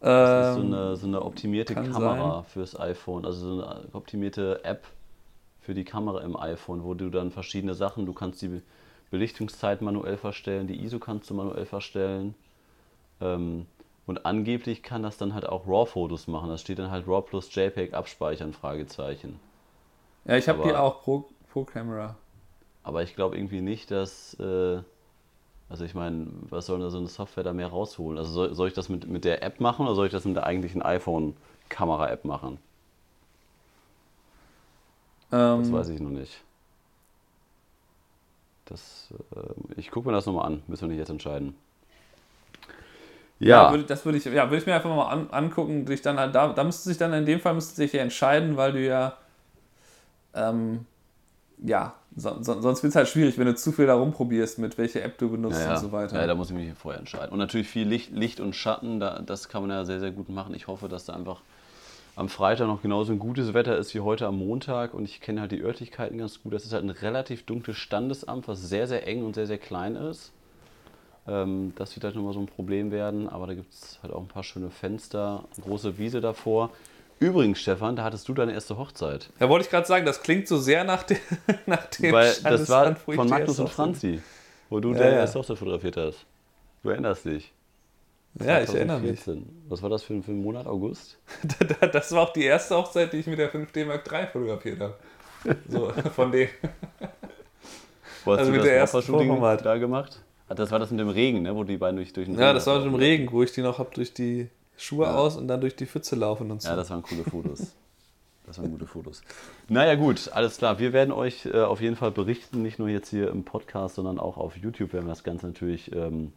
Das 0.00 0.48
ist 0.48 0.54
so 0.56 0.60
ähm, 0.60 0.74
eine, 0.74 0.96
so 0.96 1.06
eine 1.06 1.22
optimierte 1.22 1.74
Kamera 1.74 2.34
sein. 2.34 2.44
fürs 2.44 2.78
iPhone, 2.78 3.24
also 3.24 3.56
so 3.56 3.64
eine 3.64 3.80
optimierte 3.94 4.62
App 4.62 4.84
für 5.64 5.74
die 5.74 5.84
Kamera 5.84 6.20
im 6.20 6.36
iPhone, 6.36 6.84
wo 6.84 6.94
du 6.94 7.08
dann 7.08 7.30
verschiedene 7.30 7.74
Sachen, 7.74 8.04
du 8.04 8.12
kannst 8.12 8.42
die 8.42 8.60
Belichtungszeit 9.10 9.80
manuell 9.80 10.18
verstellen, 10.18 10.66
die 10.66 10.84
ISO 10.84 10.98
kannst 10.98 11.30
du 11.30 11.34
manuell 11.34 11.64
verstellen. 11.64 12.34
Ähm, 13.20 13.66
und 14.06 14.26
angeblich 14.26 14.82
kann 14.82 15.02
das 15.02 15.16
dann 15.16 15.32
halt 15.32 15.48
auch 15.48 15.66
RAW-Fotos 15.66 16.26
machen. 16.26 16.50
Das 16.50 16.60
steht 16.60 16.78
dann 16.78 16.90
halt 16.90 17.06
RAW 17.06 17.22
plus 17.22 17.54
JPEG 17.54 17.94
abspeichern, 17.94 18.52
Fragezeichen. 18.52 19.40
Ja, 20.26 20.36
ich 20.36 20.48
habe 20.48 20.62
die 20.64 20.74
auch 20.74 21.02
pro, 21.02 21.24
pro 21.50 21.64
Camera. 21.64 22.16
Aber 22.82 23.02
ich 23.02 23.14
glaube 23.14 23.36
irgendwie 23.36 23.62
nicht, 23.62 23.90
dass. 23.90 24.34
Äh, 24.38 24.82
also 25.70 25.86
ich 25.86 25.94
meine, 25.94 26.26
was 26.50 26.66
soll 26.66 26.80
da 26.80 26.90
so 26.90 26.98
eine 26.98 27.08
Software 27.08 27.42
da 27.42 27.54
mehr 27.54 27.68
rausholen? 27.68 28.18
Also 28.18 28.32
soll, 28.32 28.54
soll 28.54 28.68
ich 28.68 28.74
das 28.74 28.90
mit, 28.90 29.08
mit 29.08 29.24
der 29.24 29.42
App 29.42 29.60
machen 29.60 29.86
oder 29.86 29.94
soll 29.94 30.06
ich 30.06 30.12
das 30.12 30.26
mit 30.26 30.36
der 30.36 30.44
eigentlichen 30.44 30.82
iPhone-Kamera-App 30.82 32.26
machen? 32.26 32.58
Ähm, 35.34 35.62
das 35.62 35.72
weiß 35.72 35.88
ich 35.88 36.00
noch 36.00 36.10
nicht. 36.10 36.42
Das, 38.66 39.12
äh, 39.34 39.80
ich 39.80 39.90
gucke 39.90 40.08
mir 40.08 40.14
das 40.14 40.26
nochmal 40.26 40.46
an, 40.46 40.62
müssen 40.68 40.82
wir 40.82 40.88
nicht 40.88 40.98
jetzt 40.98 41.10
entscheiden. 41.10 41.54
Ja, 43.40 43.64
ja 43.64 43.70
würde, 43.72 43.84
das 43.84 44.04
würde 44.04 44.18
ich, 44.18 44.24
ja, 44.24 44.44
würde 44.44 44.58
ich 44.58 44.66
mir 44.66 44.74
einfach 44.74 44.94
mal 44.94 45.08
an, 45.08 45.28
angucken. 45.30 45.84
Dich 45.84 46.02
dann, 46.02 46.16
da, 46.16 46.52
da 46.52 46.64
müsste 46.64 46.88
sich 46.88 46.96
dann 46.96 47.12
in 47.12 47.26
dem 47.26 47.40
Fall 47.40 47.54
müsste 47.54 47.74
sich 47.74 47.92
ja 47.92 48.02
entscheiden, 48.02 48.56
weil 48.56 48.72
du 48.72 48.84
ja 48.84 49.16
ähm, 50.34 50.86
ja, 51.62 51.94
so, 52.16 52.42
so, 52.42 52.60
sonst 52.60 52.82
wird 52.82 52.90
es 52.90 52.96
halt 52.96 53.08
schwierig, 53.08 53.38
wenn 53.38 53.46
du 53.46 53.54
zu 53.54 53.72
viel 53.72 53.86
da 53.86 53.94
rumprobierst, 53.94 54.58
mit 54.58 54.76
welcher 54.78 55.02
App 55.02 55.18
du 55.18 55.30
benutzt 55.30 55.60
ja, 55.60 55.74
und 55.74 55.78
so 55.78 55.92
weiter. 55.92 56.20
Ja, 56.20 56.26
da 56.26 56.34
muss 56.34 56.50
ich 56.50 56.56
mich 56.56 56.72
vorher 56.74 57.00
entscheiden. 57.00 57.30
Und 57.30 57.38
natürlich 57.38 57.68
viel 57.68 57.86
Licht, 57.86 58.12
Licht 58.12 58.40
und 58.40 58.54
Schatten, 58.54 59.00
da, 59.00 59.20
das 59.20 59.48
kann 59.48 59.62
man 59.62 59.70
ja 59.70 59.84
sehr, 59.84 60.00
sehr 60.00 60.10
gut 60.10 60.28
machen. 60.28 60.54
Ich 60.54 60.66
hoffe, 60.66 60.88
dass 60.88 61.06
da 61.06 61.14
einfach 61.14 61.40
am 62.16 62.28
Freitag 62.28 62.68
noch 62.68 62.82
genauso 62.82 63.12
ein 63.12 63.18
gutes 63.18 63.54
Wetter 63.54 63.76
ist 63.76 63.94
wie 63.94 64.00
heute 64.00 64.26
am 64.26 64.38
Montag 64.38 64.94
und 64.94 65.04
ich 65.04 65.20
kenne 65.20 65.40
halt 65.40 65.52
die 65.52 65.60
Örtlichkeiten 65.60 66.18
ganz 66.18 66.42
gut. 66.42 66.52
Das 66.52 66.64
ist 66.64 66.72
halt 66.72 66.84
ein 66.84 66.90
relativ 66.90 67.44
dunkles 67.44 67.76
Standesamt, 67.76 68.46
was 68.46 68.62
sehr, 68.62 68.86
sehr 68.86 69.06
eng 69.06 69.24
und 69.24 69.34
sehr, 69.34 69.46
sehr 69.46 69.58
klein 69.58 69.96
ist. 69.96 70.32
Ähm, 71.26 71.72
das 71.76 71.96
wird 71.96 72.04
halt 72.04 72.14
nochmal 72.14 72.34
so 72.34 72.40
ein 72.40 72.46
Problem 72.46 72.90
werden, 72.90 73.28
aber 73.28 73.46
da 73.46 73.54
gibt 73.54 73.72
es 73.72 73.98
halt 74.02 74.12
auch 74.12 74.20
ein 74.20 74.28
paar 74.28 74.44
schöne 74.44 74.70
Fenster, 74.70 75.44
große 75.62 75.98
Wiese 75.98 76.20
davor. 76.20 76.70
Übrigens, 77.18 77.60
Stefan, 77.60 77.96
da 77.96 78.04
hattest 78.04 78.28
du 78.28 78.34
deine 78.34 78.52
erste 78.52 78.76
Hochzeit. 78.76 79.30
Ja, 79.40 79.48
wollte 79.48 79.64
ich 79.64 79.70
gerade 79.70 79.86
sagen, 79.86 80.04
das 80.04 80.22
klingt 80.22 80.46
so 80.46 80.58
sehr 80.58 80.84
nach, 80.84 81.04
de 81.04 81.16
nach 81.66 81.86
dem 81.86 82.12
Weil 82.12 82.34
das 82.42 82.68
war 82.68 82.94
von 82.96 83.28
Magnus 83.28 83.58
und 83.58 83.70
Franzi, 83.70 84.20
wo 84.68 84.80
du 84.80 84.92
ja, 84.92 84.98
deine 84.98 85.16
erste 85.16 85.38
Hochzeit 85.38 85.58
fotografiert 85.58 85.96
hast. 85.96 86.26
Du 86.82 86.90
erinnerst 86.90 87.24
dich. 87.24 87.53
Ja, 88.42 88.60
ich 88.60 88.74
erinnere 88.74 89.00
mich. 89.00 89.20
Was 89.68 89.82
war 89.82 89.90
das 89.90 90.02
für 90.02 90.14
ein, 90.14 90.22
für 90.22 90.32
ein 90.32 90.42
Monat? 90.42 90.66
August? 90.66 91.18
das 91.92 92.12
war 92.12 92.22
auch 92.22 92.32
die 92.32 92.44
erste 92.44 92.76
Hochzeit, 92.76 93.12
die 93.12 93.18
ich 93.18 93.26
mit 93.26 93.38
der 93.38 93.52
5D 93.52 93.86
Mark 93.86 94.10
III 94.10 94.26
fotografiert 94.26 94.80
habe. 94.80 94.94
So, 95.68 95.90
von 96.14 96.32
dem. 96.32 96.48
Wo 98.24 98.32
hast 98.32 98.40
also 98.40 98.50
du 98.50 98.56
mit 98.56 98.60
das 98.60 98.66
der 98.66 98.76
ersten 98.76 99.02
Shooting 99.02 99.40
da 99.40 99.76
gemacht? 99.76 100.20
Das 100.48 100.70
war 100.70 100.78
das 100.78 100.90
mit 100.90 101.00
dem 101.00 101.08
Regen, 101.08 101.42
ne? 101.42 101.54
wo 101.54 101.64
die 101.64 101.76
beiden 101.76 101.96
durch, 101.96 102.12
durch 102.12 102.26
den 102.26 102.38
Ja, 102.38 102.52
das 102.52 102.66
war 102.66 102.76
mit 102.78 102.86
dem 102.86 102.94
Regen, 102.94 103.30
wo 103.32 103.42
ich 103.42 103.52
die 103.52 103.62
noch 103.62 103.78
habe 103.78 103.90
durch 103.94 104.12
die 104.12 104.48
Schuhe 104.76 105.06
ja. 105.06 105.14
aus 105.14 105.36
und 105.36 105.48
dann 105.48 105.60
durch 105.60 105.76
die 105.76 105.86
Pfütze 105.86 106.16
laufen 106.16 106.50
und 106.50 106.60
so. 106.60 106.68
Ja, 106.68 106.76
das 106.76 106.90
waren 106.90 107.02
coole 107.02 107.24
Fotos. 107.24 107.74
Das 108.46 108.58
waren 108.58 108.70
gute 108.70 108.86
Fotos. 108.86 109.22
Naja, 109.68 109.94
gut, 109.94 110.30
alles 110.32 110.58
klar. 110.58 110.78
Wir 110.78 110.92
werden 110.92 111.12
euch 111.12 111.46
äh, 111.46 111.62
auf 111.62 111.80
jeden 111.80 111.96
Fall 111.96 112.10
berichten, 112.10 112.60
nicht 112.60 112.78
nur 112.78 112.88
jetzt 112.88 113.08
hier 113.08 113.30
im 113.30 113.44
Podcast, 113.44 113.94
sondern 113.94 114.18
auch 114.18 114.36
auf 114.36 114.56
YouTube 114.56 114.92
werden 114.92 115.06
wir 115.06 115.12
das 115.12 115.24
Ganze 115.24 115.46
natürlich 115.46 115.94
ähm, 115.94 116.32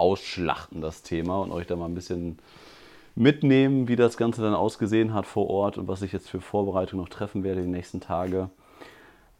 ausschlachten, 0.00 0.80
das 0.80 1.02
Thema, 1.02 1.40
und 1.40 1.52
euch 1.52 1.66
da 1.66 1.76
mal 1.76 1.86
ein 1.86 1.94
bisschen 1.94 2.38
mitnehmen, 3.14 3.88
wie 3.88 3.96
das 3.96 4.16
Ganze 4.16 4.42
dann 4.42 4.54
ausgesehen 4.54 5.12
hat 5.12 5.26
vor 5.26 5.50
Ort 5.50 5.78
und 5.78 5.88
was 5.88 6.02
ich 6.02 6.12
jetzt 6.12 6.30
für 6.30 6.40
Vorbereitung 6.40 7.00
noch 7.00 7.08
treffen 7.08 7.44
werde 7.44 7.62
die 7.62 7.68
nächsten 7.68 8.00
Tage. 8.00 8.50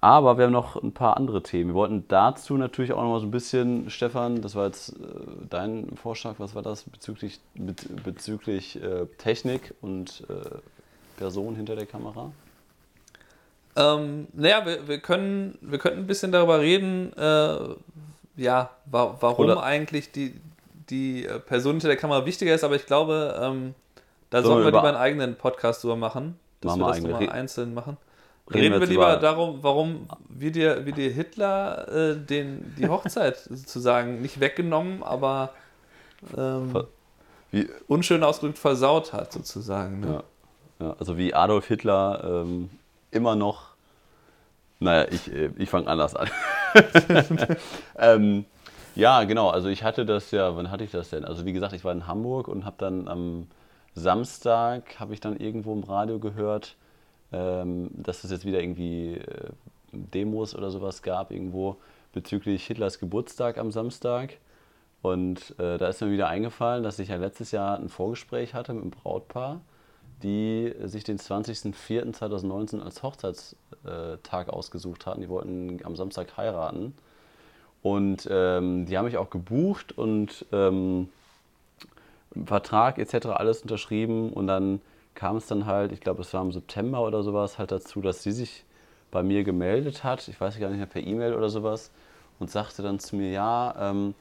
Aber 0.03 0.38
wir 0.38 0.46
haben 0.46 0.53
noch 0.53 0.83
ein 0.83 0.92
paar 0.92 1.18
andere 1.18 1.42
Themen. 1.42 1.70
Wir 1.70 1.75
wollten 1.75 2.07
dazu 2.09 2.57
natürlich 2.57 2.92
auch 2.92 3.03
noch 3.03 3.11
mal 3.11 3.20
so 3.20 3.27
ein 3.27 3.31
bisschen, 3.31 3.90
Stefan, 3.90 4.40
das 4.40 4.55
war 4.55 4.66
jetzt 4.66 4.90
äh, 4.90 4.94
dein 5.49 5.94
Vorschlag, 5.96 6.37
was 6.38 6.55
war 6.55 6.62
das 6.62 6.85
bezüglich, 6.85 7.40
bezüglich 7.55 8.83
äh, 8.83 9.07
Technik 9.18 9.75
und 9.83 10.25
äh, 10.29 10.59
Person 11.18 11.55
hinter 11.55 11.77
der 11.77 11.85
Kamera? 11.85 12.33
Ähm, 13.77 14.27
naja, 14.33 14.64
wir, 14.64 14.88
wir, 14.88 15.01
können, 15.01 15.59
wir 15.61 15.79
könnten 15.79 16.01
ein 16.01 16.07
bisschen 16.07 16.33
darüber 16.33 16.61
reden, 16.61 17.12
äh, 17.12 17.75
ja, 18.37 18.70
wa 18.87 19.16
warum 19.20 19.44
Oder 19.44 19.62
eigentlich 19.62 20.12
die, 20.12 20.35
die 20.90 21.26
äh, 21.26 21.38
Person 21.38 21.74
hinter 21.74 21.88
der 21.88 21.96
Kamera 21.96 22.26
wichtiger 22.26 22.55
ist, 22.55 22.64
aber 22.64 22.76
ich 22.76 22.87
glaube, 22.87 23.38
ähm, 23.40 23.74
da 24.31 24.42
sollen 24.42 24.61
wir 24.61 24.66
lieber 24.66 24.85
einen 24.85 24.96
eigenen 24.96 25.37
Podcast 25.37 25.83
drüber 25.83 25.96
machen, 25.96 26.38
dass 26.61 26.76
machen 26.76 26.81
wir 26.81 26.94
das 26.94 27.03
nochmal 27.03 27.31
einzeln 27.31 27.74
machen. 27.74 27.96
Reden, 28.48 28.61
Reden 28.61 28.74
wir, 28.74 28.81
wir 28.81 28.87
lieber 28.88 29.16
darum, 29.16 29.59
warum 29.62 30.09
wie 30.29 30.50
dir, 30.50 30.85
wie 30.85 30.92
dir 30.92 31.11
Hitler 31.11 31.88
äh, 31.88 32.16
den, 32.16 32.74
die 32.76 32.88
Hochzeit 32.88 33.37
sozusagen 33.48 34.22
nicht 34.22 34.40
weggenommen, 34.40 35.03
aber 35.03 35.50
ähm, 36.37 36.85
wie, 37.50 37.68
unschön 37.87 38.22
ausgedrückt 38.22 38.59
versaut 38.59 39.12
hat, 39.12 39.33
sozusagen. 39.33 40.00
Ne? 40.00 40.24
Ja. 40.81 40.87
ja. 40.87 40.96
also 40.98 41.16
wie 41.16 41.35
Adolf 41.35 41.66
Hitler 41.66 42.44
ähm, 42.44 42.70
immer 43.11 43.37
noch. 43.37 43.70
Naja, 44.79 45.07
ich, 45.11 45.31
äh, 45.33 45.50
ich 45.59 45.68
fange 45.68 45.88
anders 45.88 46.16
an. 46.16 46.31
ähm, 47.98 48.46
ja, 49.00 49.24
genau. 49.24 49.48
Also 49.48 49.68
ich 49.68 49.82
hatte 49.82 50.04
das 50.04 50.30
ja, 50.30 50.54
wann 50.56 50.70
hatte 50.70 50.84
ich 50.84 50.90
das 50.90 51.08
denn? 51.10 51.24
Also 51.24 51.46
wie 51.46 51.54
gesagt, 51.54 51.72
ich 51.72 51.84
war 51.84 51.92
in 51.92 52.06
Hamburg 52.06 52.48
und 52.48 52.66
habe 52.66 52.76
dann 52.78 53.08
am 53.08 53.46
Samstag, 53.94 55.00
habe 55.00 55.14
ich 55.14 55.20
dann 55.20 55.38
irgendwo 55.38 55.72
im 55.72 55.82
Radio 55.84 56.18
gehört, 56.18 56.76
ähm, 57.32 57.90
dass 57.94 58.24
es 58.24 58.30
jetzt 58.30 58.44
wieder 58.44 58.60
irgendwie 58.60 59.14
äh, 59.14 59.50
Demos 59.92 60.54
oder 60.54 60.70
sowas 60.70 61.02
gab 61.02 61.30
irgendwo 61.30 61.76
bezüglich 62.12 62.66
Hitlers 62.66 62.98
Geburtstag 62.98 63.56
am 63.56 63.72
Samstag. 63.72 64.34
Und 65.00 65.58
äh, 65.58 65.78
da 65.78 65.88
ist 65.88 66.02
mir 66.02 66.10
wieder 66.10 66.28
eingefallen, 66.28 66.82
dass 66.82 66.98
ich 66.98 67.08
ja 67.08 67.16
letztes 67.16 67.52
Jahr 67.52 67.78
ein 67.78 67.88
Vorgespräch 67.88 68.52
hatte 68.52 68.74
mit 68.74 68.82
einem 68.82 68.90
Brautpaar, 68.90 69.62
die 70.22 70.74
sich 70.84 71.04
den 71.04 71.18
20.04.2019 71.18 72.80
als 72.82 73.02
Hochzeitstag 73.02 74.50
ausgesucht 74.50 75.06
hatten. 75.06 75.22
Die 75.22 75.30
wollten 75.30 75.80
am 75.84 75.96
Samstag 75.96 76.36
heiraten. 76.36 76.94
Und 77.82 78.28
ähm, 78.30 78.86
die 78.86 78.98
haben 78.98 79.06
mich 79.06 79.16
auch 79.16 79.30
gebucht 79.30 79.96
und 79.96 80.44
ähm, 80.52 81.08
Vertrag 82.46 82.98
etc. 82.98 83.26
alles 83.28 83.62
unterschrieben. 83.62 84.32
Und 84.32 84.46
dann 84.46 84.80
kam 85.14 85.36
es 85.36 85.46
dann 85.46 85.66
halt, 85.66 85.92
ich 85.92 86.00
glaube, 86.00 86.22
es 86.22 86.32
war 86.34 86.42
im 86.42 86.52
September 86.52 87.02
oder 87.02 87.22
sowas, 87.22 87.58
halt 87.58 87.72
dazu, 87.72 88.00
dass 88.00 88.22
sie 88.22 88.32
sich 88.32 88.64
bei 89.10 89.22
mir 89.22 89.44
gemeldet 89.44 90.04
hat, 90.04 90.28
ich 90.28 90.40
weiß 90.40 90.58
gar 90.58 90.68
nicht 90.68 90.78
mehr, 90.78 90.86
per 90.86 91.02
E-Mail 91.02 91.34
oder 91.34 91.48
sowas, 91.48 91.90
und 92.38 92.50
sagte 92.50 92.82
dann 92.82 93.00
zu 93.00 93.16
mir, 93.16 93.30
ja, 93.30 93.90
ähm, 93.90 94.14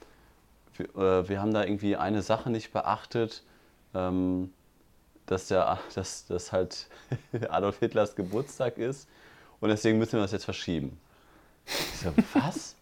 wir, 0.76 0.96
äh, 0.96 1.30
wir, 1.30 1.42
haben 1.42 1.54
da 1.54 1.64
irgendwie 1.64 1.96
eine 1.96 2.22
Sache 2.22 2.50
nicht 2.50 2.74
beachtet, 2.74 3.44
ähm, 3.94 4.52
dass, 5.26 5.48
der, 5.48 5.80
dass, 5.96 6.26
dass 6.26 6.52
halt 6.52 6.88
Adolf 7.50 7.80
Hitlers 7.80 8.16
Geburtstag 8.16 8.78
ist 8.78 9.08
und 9.60 9.70
deswegen 9.70 9.98
müssen 10.00 10.14
wir 10.14 10.22
das 10.22 10.32
jetzt 10.32 10.46
verschieben. 10.46 11.00
Ich 11.66 12.00
so, 12.00 12.12
was? 12.34 12.76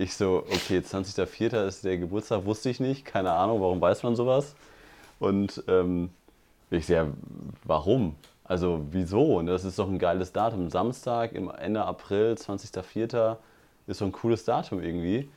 Ich 0.00 0.14
so, 0.14 0.44
okay, 0.48 0.78
20.04. 0.78 1.66
ist 1.66 1.84
der 1.84 1.98
Geburtstag, 1.98 2.44
wusste 2.44 2.70
ich 2.70 2.78
nicht, 2.78 3.04
keine 3.04 3.32
Ahnung, 3.32 3.60
warum 3.60 3.80
weiß 3.80 4.04
man 4.04 4.14
sowas? 4.14 4.54
Und 5.18 5.64
ähm, 5.66 6.10
ich 6.70 6.86
so, 6.86 6.92
ja, 6.92 7.08
warum? 7.64 8.14
Also 8.44 8.86
wieso? 8.92 9.38
Und 9.38 9.46
das 9.46 9.64
ist 9.64 9.76
doch 9.76 9.88
ein 9.88 9.98
geiles 9.98 10.32
Datum. 10.32 10.70
Samstag, 10.70 11.32
im 11.32 11.50
Ende 11.50 11.84
April, 11.84 12.34
20.04. 12.34 13.38
ist 13.88 13.98
so 13.98 14.04
ein 14.04 14.12
cooles 14.12 14.44
Datum 14.44 14.80
irgendwie. 14.80 15.28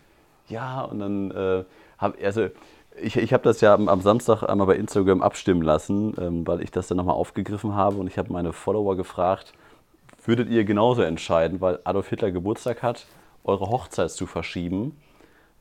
Ja, 0.47 0.84
und 0.84 1.00
dann 1.00 1.32
äh, 1.32 1.63
habe 1.97 2.24
also 2.24 2.50
ich, 3.02 3.17
ich 3.17 3.34
habe 3.34 3.43
das 3.43 3.62
ja 3.62 3.74
am, 3.74 3.89
am, 3.89 4.02
Samstag 4.02 4.43
einmal 4.43 4.67
bei 4.67 4.76
Instagram 4.76 5.24
abstimmen 5.24 5.63
lassen, 5.63 6.13
ähm, 6.19 6.45
weil 6.45 6.62
ich 6.62 6.69
das 6.69 6.88
dann 6.88 6.97
nochmal 6.97 7.15
aufgegriffen 7.15 7.74
habe 7.74 7.97
und 7.97 8.06
ich 8.06 8.19
habe 8.19 8.32
meine 8.32 8.54
Follower 8.54 8.95
gefragt, 8.95 9.54
würdet 10.24 10.50
ihr 10.50 10.65
genauso 10.65 11.02
entscheiden, 11.02 11.62
weil 11.62 11.80
Adolf 11.84 12.10
Hitler 12.10 12.30
Geburtstag 12.30 12.84
hat, 12.84 13.08
eure 13.43 13.69
Hochzeit 13.69 14.12
zu 14.12 14.25
verschieben? 14.25 14.97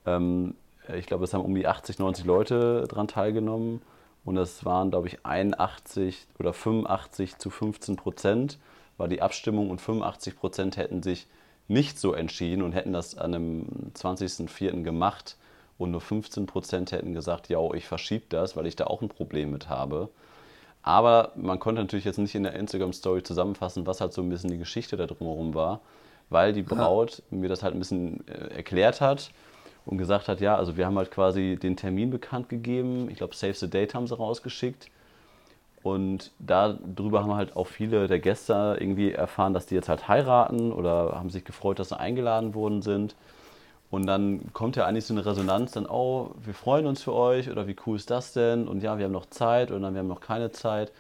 Ähm, 0.06 0.54
ich 0.96 1.06
glaube, 1.06 1.24
es 1.24 1.34
haben 1.34 1.44
um 1.44 1.54
die 1.54 1.66
80, 1.66 1.98
90 1.98 2.24
Leute 2.24 2.84
daran 2.88 3.08
teilgenommen 3.08 3.82
und 4.24 4.36
es 4.36 4.64
waren, 4.64 4.90
glaube 4.90 5.08
ich, 5.08 5.24
81 5.24 6.26
oder 6.38 6.52
85 6.52 7.38
zu 7.38 7.50
15 7.50 7.96
Prozent 7.96 8.58
war 8.96 9.08
die 9.08 9.22
Abstimmung 9.22 9.70
und 9.70 9.80
85 9.80 10.36
Prozent 10.36 10.76
hätten 10.76 11.02
sich 11.02 11.26
nicht 11.68 11.98
so 11.98 12.12
entschieden 12.12 12.62
und 12.62 12.72
hätten 12.72 12.92
das 12.92 13.16
an 13.16 13.34
einem 13.34 13.92
20.04. 13.94 14.82
gemacht 14.82 15.36
und 15.78 15.92
nur 15.92 16.00
15 16.00 16.46
Prozent 16.46 16.92
hätten 16.92 17.14
gesagt, 17.14 17.48
ja, 17.48 17.58
ich 17.72 17.86
verschiebe 17.86 18.26
das, 18.28 18.56
weil 18.56 18.66
ich 18.66 18.76
da 18.76 18.84
auch 18.84 19.00
ein 19.00 19.08
Problem 19.08 19.52
mit 19.52 19.68
habe. 19.68 20.10
Aber 20.82 21.32
man 21.36 21.58
konnte 21.58 21.80
natürlich 21.80 22.04
jetzt 22.04 22.18
nicht 22.18 22.34
in 22.34 22.42
der 22.42 22.54
Instagram-Story 22.54 23.22
zusammenfassen, 23.22 23.86
was 23.86 24.00
halt 24.00 24.12
so 24.12 24.22
ein 24.22 24.28
bisschen 24.28 24.50
die 24.50 24.58
Geschichte 24.58 24.96
da 24.96 25.06
drumherum 25.06 25.54
war, 25.54 25.80
weil 26.30 26.52
die 26.52 26.62
Braut 26.62 27.22
ja. 27.30 27.36
mir 27.36 27.48
das 27.48 27.62
halt 27.62 27.74
ein 27.74 27.80
bisschen 27.80 28.26
äh, 28.28 28.56
erklärt 28.56 29.00
hat 29.00 29.30
und 29.84 29.98
gesagt 29.98 30.28
hat, 30.28 30.40
ja, 30.40 30.56
also 30.56 30.76
wir 30.76 30.86
haben 30.86 30.96
halt 30.96 31.10
quasi 31.10 31.58
den 31.60 31.76
Termin 31.76 32.10
bekannt 32.10 32.48
gegeben. 32.48 33.10
Ich 33.10 33.16
glaube, 33.16 33.34
Save 33.34 33.54
the 33.54 33.68
Date 33.68 33.94
haben 33.94 34.06
sie 34.06 34.16
rausgeschickt. 34.16 34.88
Und 35.82 36.30
darüber 36.38 37.22
haben 37.22 37.34
halt 37.34 37.56
auch 37.56 37.66
viele 37.66 38.06
der 38.06 38.18
Gäste 38.18 38.76
irgendwie 38.78 39.12
erfahren, 39.12 39.54
dass 39.54 39.64
die 39.64 39.74
jetzt 39.74 39.88
halt 39.88 40.08
heiraten 40.08 40.72
oder 40.72 41.12
haben 41.14 41.30
sich 41.30 41.44
gefreut, 41.44 41.78
dass 41.78 41.88
sie 41.88 41.98
eingeladen 41.98 42.54
worden 42.54 42.82
sind. 42.82 43.14
Und 43.90 44.06
dann 44.06 44.52
kommt 44.52 44.76
ja 44.76 44.86
eigentlich 44.86 45.06
so 45.06 45.14
eine 45.14 45.24
Resonanz, 45.24 45.72
dann, 45.72 45.86
oh, 45.86 46.32
wir 46.44 46.54
freuen 46.54 46.86
uns 46.86 47.02
für 47.02 47.14
euch 47.14 47.50
oder 47.50 47.66
wie 47.66 47.74
cool 47.86 47.96
ist 47.96 48.10
das 48.10 48.34
denn? 48.34 48.68
Und 48.68 48.82
ja, 48.82 48.98
wir 48.98 49.06
haben 49.06 49.12
noch 49.12 49.26
Zeit 49.26 49.72
oder 49.72 49.90
wir 49.92 49.98
haben 49.98 50.06
noch 50.06 50.20
keine 50.20 50.52
Zeit. 50.52 50.92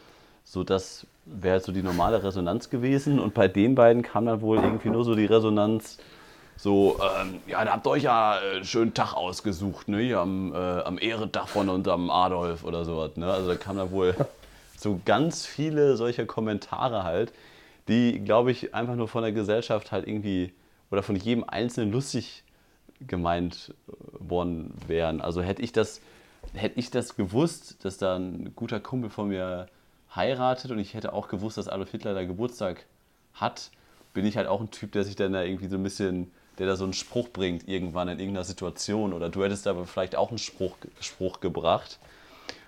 So, 0.44 0.64
das 0.64 1.06
wäre 1.24 1.60
so 1.60 1.72
die 1.72 1.82
normale 1.82 2.22
Resonanz 2.22 2.70
gewesen. 2.70 3.18
Und 3.18 3.34
bei 3.34 3.48
den 3.48 3.74
beiden 3.74 4.02
kam 4.02 4.26
dann 4.26 4.40
wohl 4.40 4.58
irgendwie 4.58 4.90
nur 4.90 5.04
so 5.04 5.14
die 5.14 5.26
Resonanz, 5.26 5.98
so, 6.56 6.98
ähm, 7.18 7.40
ja, 7.46 7.64
da 7.64 7.72
habt 7.72 7.86
ihr 7.86 7.90
euch 7.90 8.02
ja 8.02 8.38
einen 8.38 8.64
schönen 8.64 8.92
Tag 8.92 9.14
ausgesucht, 9.14 9.88
ne? 9.88 10.14
Am, 10.14 10.52
äh, 10.52 10.56
am 10.56 10.98
Ehrentag 10.98 11.48
von 11.48 11.70
unserem 11.70 12.10
Adolf 12.10 12.64
oder 12.64 12.84
sowas, 12.84 13.16
ne? 13.16 13.32
Also 13.32 13.48
da 13.48 13.54
kam 13.54 13.78
da 13.78 13.90
wohl 13.90 14.14
so 14.76 15.00
ganz 15.06 15.46
viele 15.46 15.96
solche 15.96 16.26
Kommentare 16.26 17.02
halt, 17.02 17.32
die, 17.88 18.20
glaube 18.20 18.50
ich, 18.50 18.74
einfach 18.74 18.94
nur 18.94 19.08
von 19.08 19.22
der 19.22 19.32
Gesellschaft 19.32 19.90
halt 19.90 20.06
irgendwie 20.06 20.52
oder 20.90 21.02
von 21.02 21.16
jedem 21.16 21.44
Einzelnen 21.44 21.92
lustig 21.92 22.44
gemeint 23.00 23.74
äh, 23.88 23.92
worden 24.18 24.74
wären. 24.86 25.22
Also 25.22 25.40
hätte 25.40 25.62
ich 25.62 25.72
das, 25.72 26.02
hätte 26.52 26.78
ich 26.78 26.90
das 26.90 27.16
gewusst, 27.16 27.84
dass 27.84 27.96
da 27.96 28.16
ein 28.16 28.52
guter 28.54 28.80
Kumpel 28.80 29.08
von 29.08 29.28
mir 29.28 29.66
heiratet 30.14 30.70
und 30.70 30.78
ich 30.78 30.94
hätte 30.94 31.12
auch 31.12 31.28
gewusst, 31.28 31.58
dass 31.58 31.68
Adolf 31.68 31.90
Hitler 31.90 32.14
da 32.14 32.24
Geburtstag 32.24 32.84
hat, 33.34 33.70
bin 34.12 34.26
ich 34.26 34.36
halt 34.36 34.48
auch 34.48 34.60
ein 34.60 34.70
Typ, 34.70 34.92
der 34.92 35.04
sich 35.04 35.16
dann 35.16 35.32
da 35.32 35.42
irgendwie 35.42 35.68
so 35.68 35.76
ein 35.76 35.82
bisschen 35.82 36.30
der 36.60 36.66
da 36.66 36.76
so 36.76 36.84
einen 36.84 36.92
Spruch 36.92 37.30
bringt 37.30 37.66
irgendwann 37.66 38.08
in 38.08 38.18
irgendeiner 38.18 38.44
Situation. 38.44 39.14
Oder 39.14 39.30
du 39.30 39.42
hättest 39.42 39.66
aber 39.66 39.86
vielleicht 39.86 40.14
auch 40.14 40.28
einen 40.28 40.38
Spruch, 40.38 40.76
Spruch 41.00 41.40
gebracht. 41.40 41.98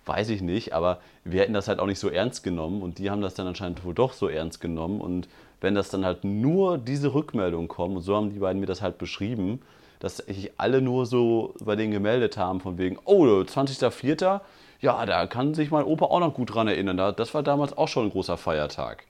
Weiß 0.07 0.31
ich 0.31 0.41
nicht, 0.41 0.73
aber 0.73 0.99
wir 1.25 1.43
hätten 1.43 1.53
das 1.53 1.69
halt 1.69 1.79
auch 1.79 1.87
nicht 1.87 1.99
so 1.99 2.09
ernst 2.09 2.43
genommen 2.43 2.83
und 2.83 2.99
die 2.99 3.11
haben 3.11 3.21
das 3.21 3.35
dann 3.35 3.47
anscheinend 3.47 3.85
wohl 3.85 3.95
doch 3.95 4.15
so 4.15 4.29
ernst 4.29 4.63
genommen. 4.63 5.01
Und 5.01 5.29
wenn 5.61 5.75
das 5.75 5.91
dann 5.91 6.07
halt 6.07 6.25
nur 6.25 6.79
diese 6.79 7.13
Rückmeldung 7.13 7.69
kommt, 7.69 7.97
und 7.97 8.03
so 8.03 8.17
haben 8.17 8.33
die 8.33 8.39
beiden 8.39 8.61
mir 8.61 8.67
das 8.67 8.81
halt 8.81 8.97
beschrieben, 8.97 9.61
dass 10.01 10.17
sich 10.17 10.53
alle 10.57 10.81
nur 10.81 11.05
so 11.05 11.55
bei 11.61 11.77
denen 11.77 11.93
gemeldet 11.93 12.39
haben, 12.39 12.61
von 12.61 12.79
wegen, 12.79 12.99
oh, 13.05 13.25
20.04., 13.25 14.41
ja, 14.83 15.07
da 15.07 15.27
kann 15.29 15.55
sich 15.55 15.71
mein 15.71 15.85
Opa 15.85 16.07
auch 16.07 16.21
noch 16.21 16.35
gut 16.35 16.55
dran 16.55 16.68
erinnern. 16.68 17.14
Das 17.16 17.33
war 17.35 17.42
damals 17.42 17.77
auch 17.79 17.88
schon 17.88 18.07
ein 18.07 18.11
großer 18.11 18.37
Feiertag. 18.37 19.05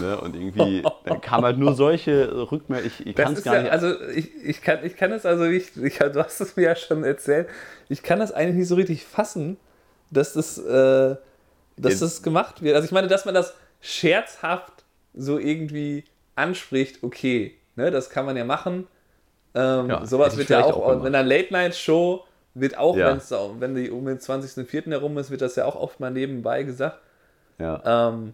Ne? 0.00 0.20
Und 0.20 0.34
irgendwie 0.34 0.82
kam 1.22 1.44
halt 1.44 1.58
nur 1.58 1.74
solche 1.74 2.50
Rückmeldungen. 2.50 2.92
Ich, 2.98 3.06
ich 3.06 3.14
kann 3.14 3.32
es 3.32 3.44
gar 3.44 3.54
ja, 3.54 3.62
nicht. 3.62 3.72
Also 3.72 4.00
ich, 4.10 4.34
ich, 4.44 4.60
kann, 4.62 4.84
ich 4.84 4.96
kann 4.96 5.12
es 5.12 5.24
also 5.24 5.44
nicht, 5.44 5.76
ich, 5.76 5.98
du 5.98 6.24
hast 6.24 6.40
es 6.40 6.56
mir 6.56 6.64
ja 6.64 6.76
schon 6.76 7.04
erzählt, 7.04 7.48
ich 7.88 8.02
kann 8.02 8.18
das 8.18 8.32
eigentlich 8.32 8.56
nicht 8.56 8.68
so 8.68 8.74
richtig 8.74 9.04
fassen, 9.04 9.58
dass 10.10 10.32
das, 10.32 10.58
äh, 10.58 11.14
dass 11.76 12.00
das 12.00 12.24
gemacht 12.24 12.62
wird. 12.62 12.74
Also 12.74 12.86
ich 12.86 12.92
meine, 12.92 13.06
dass 13.06 13.24
man 13.26 13.34
das 13.34 13.54
scherzhaft 13.80 14.84
so 15.14 15.38
irgendwie 15.38 16.04
anspricht, 16.34 17.04
okay, 17.04 17.56
ne, 17.76 17.92
das 17.92 18.10
kann 18.10 18.26
man 18.26 18.36
ja 18.36 18.44
machen. 18.44 18.88
Ähm, 19.54 19.88
ja, 19.88 20.04
sowas 20.04 20.36
wird 20.36 20.48
ja 20.48 20.64
auch, 20.64 20.76
auch 20.76 21.04
in 21.04 21.14
einer 21.14 21.22
Late-Night-Show 21.22 22.24
wird 22.58 22.78
auch, 22.78 22.96
ja. 22.96 23.18
wenn 23.58 23.74
die 23.74 23.90
um 23.90 24.06
den 24.06 24.18
20.04. 24.18 24.90
herum 24.90 25.18
ist, 25.18 25.30
wird 25.30 25.42
das 25.42 25.56
ja 25.56 25.66
auch 25.66 25.76
oft 25.76 26.00
mal 26.00 26.10
nebenbei 26.10 26.62
gesagt. 26.62 26.98
Ja. 27.58 28.08
Ähm, 28.08 28.32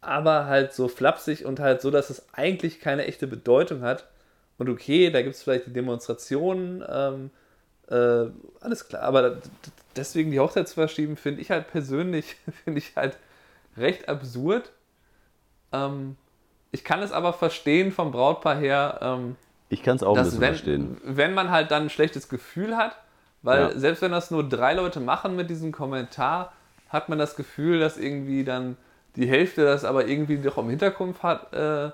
aber 0.00 0.46
halt 0.46 0.74
so 0.74 0.86
flapsig 0.88 1.44
und 1.44 1.58
halt 1.58 1.80
so, 1.80 1.90
dass 1.90 2.10
es 2.10 2.26
eigentlich 2.32 2.78
keine 2.78 3.06
echte 3.06 3.26
Bedeutung 3.26 3.82
hat. 3.82 4.06
Und 4.58 4.68
okay, 4.68 5.10
da 5.10 5.22
gibt 5.22 5.34
es 5.34 5.42
vielleicht 5.42 5.66
die 5.66 5.72
Demonstrationen, 5.72 6.84
ähm, 6.88 7.30
äh, 7.88 8.30
alles 8.60 8.86
klar, 8.86 9.02
aber 9.02 9.38
deswegen 9.96 10.30
die 10.30 10.40
Hochzeit 10.40 10.68
zu 10.68 10.74
verschieben, 10.74 11.16
finde 11.16 11.40
ich 11.40 11.50
halt 11.50 11.68
persönlich, 11.68 12.36
finde 12.64 12.78
ich 12.78 12.96
halt 12.96 13.16
recht 13.76 14.08
absurd. 14.08 14.72
Ähm, 15.72 16.16
ich 16.70 16.84
kann 16.84 17.00
es 17.00 17.12
aber 17.12 17.32
verstehen 17.32 17.92
vom 17.92 18.12
Brautpaar 18.12 18.56
her. 18.56 18.98
Ähm, 19.00 19.36
ich 19.70 19.82
kann 19.82 19.96
es 19.96 20.02
auch 20.02 20.18
ein 20.18 20.24
bisschen 20.24 20.40
wenn, 20.40 20.48
verstehen. 20.48 21.00
Wenn 21.02 21.32
man 21.32 21.50
halt 21.50 21.70
dann 21.70 21.84
ein 21.84 21.90
schlechtes 21.90 22.28
Gefühl 22.28 22.76
hat, 22.76 22.98
weil 23.42 23.60
ja. 23.60 23.78
selbst 23.78 24.02
wenn 24.02 24.12
das 24.12 24.30
nur 24.30 24.48
drei 24.48 24.74
Leute 24.74 25.00
machen 25.00 25.36
mit 25.36 25.50
diesem 25.50 25.72
Kommentar, 25.72 26.52
hat 26.88 27.08
man 27.08 27.18
das 27.18 27.36
Gefühl, 27.36 27.80
dass 27.80 27.98
irgendwie 27.98 28.44
dann 28.44 28.76
die 29.16 29.26
Hälfte 29.26 29.64
das 29.64 29.84
aber 29.84 30.06
irgendwie 30.06 30.38
doch 30.38 30.58
im 30.58 30.70
Hintergrund 30.70 31.22
hat 31.22 31.52
äh, 31.52 31.90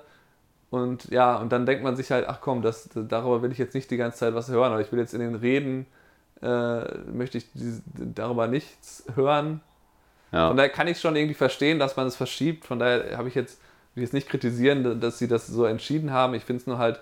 Und 0.69 1.05
ja, 1.05 1.37
und 1.37 1.51
dann 1.51 1.65
denkt 1.65 1.83
man 1.83 1.95
sich 1.95 2.11
halt, 2.11 2.27
ach 2.27 2.39
komm, 2.41 2.61
das, 2.61 2.89
darüber 2.93 3.41
will 3.41 3.51
ich 3.51 3.57
jetzt 3.57 3.75
nicht 3.75 3.89
die 3.91 3.97
ganze 3.97 4.19
Zeit 4.19 4.33
was 4.33 4.49
hören, 4.49 4.73
oder 4.73 4.81
ich 4.81 4.91
will 4.91 4.99
jetzt 4.99 5.13
in 5.13 5.21
den 5.21 5.35
Reden, 5.35 5.85
äh, 6.41 6.97
möchte 7.11 7.37
ich 7.37 7.51
die, 7.53 7.81
darüber 8.13 8.47
nichts 8.47 9.05
hören. 9.15 9.61
Ja. 10.31 10.47
Von 10.49 10.57
daher 10.57 10.69
kann 10.69 10.87
ich 10.87 10.99
schon 10.99 11.15
irgendwie 11.15 11.35
verstehen, 11.35 11.79
dass 11.79 11.95
man 11.95 12.07
es 12.07 12.15
verschiebt. 12.15 12.65
Von 12.65 12.79
daher 12.79 13.17
habe 13.17 13.29
ich 13.29 13.35
jetzt, 13.35 13.61
will 13.93 14.03
ich 14.03 14.07
jetzt 14.07 14.13
nicht 14.13 14.27
kritisieren, 14.27 14.99
dass 14.99 15.17
sie 15.17 15.27
das 15.27 15.47
so 15.47 15.65
entschieden 15.65 16.11
haben. 16.11 16.33
Ich 16.33 16.43
finde 16.43 16.61
es 16.61 16.67
nur 16.67 16.77
halt 16.77 16.99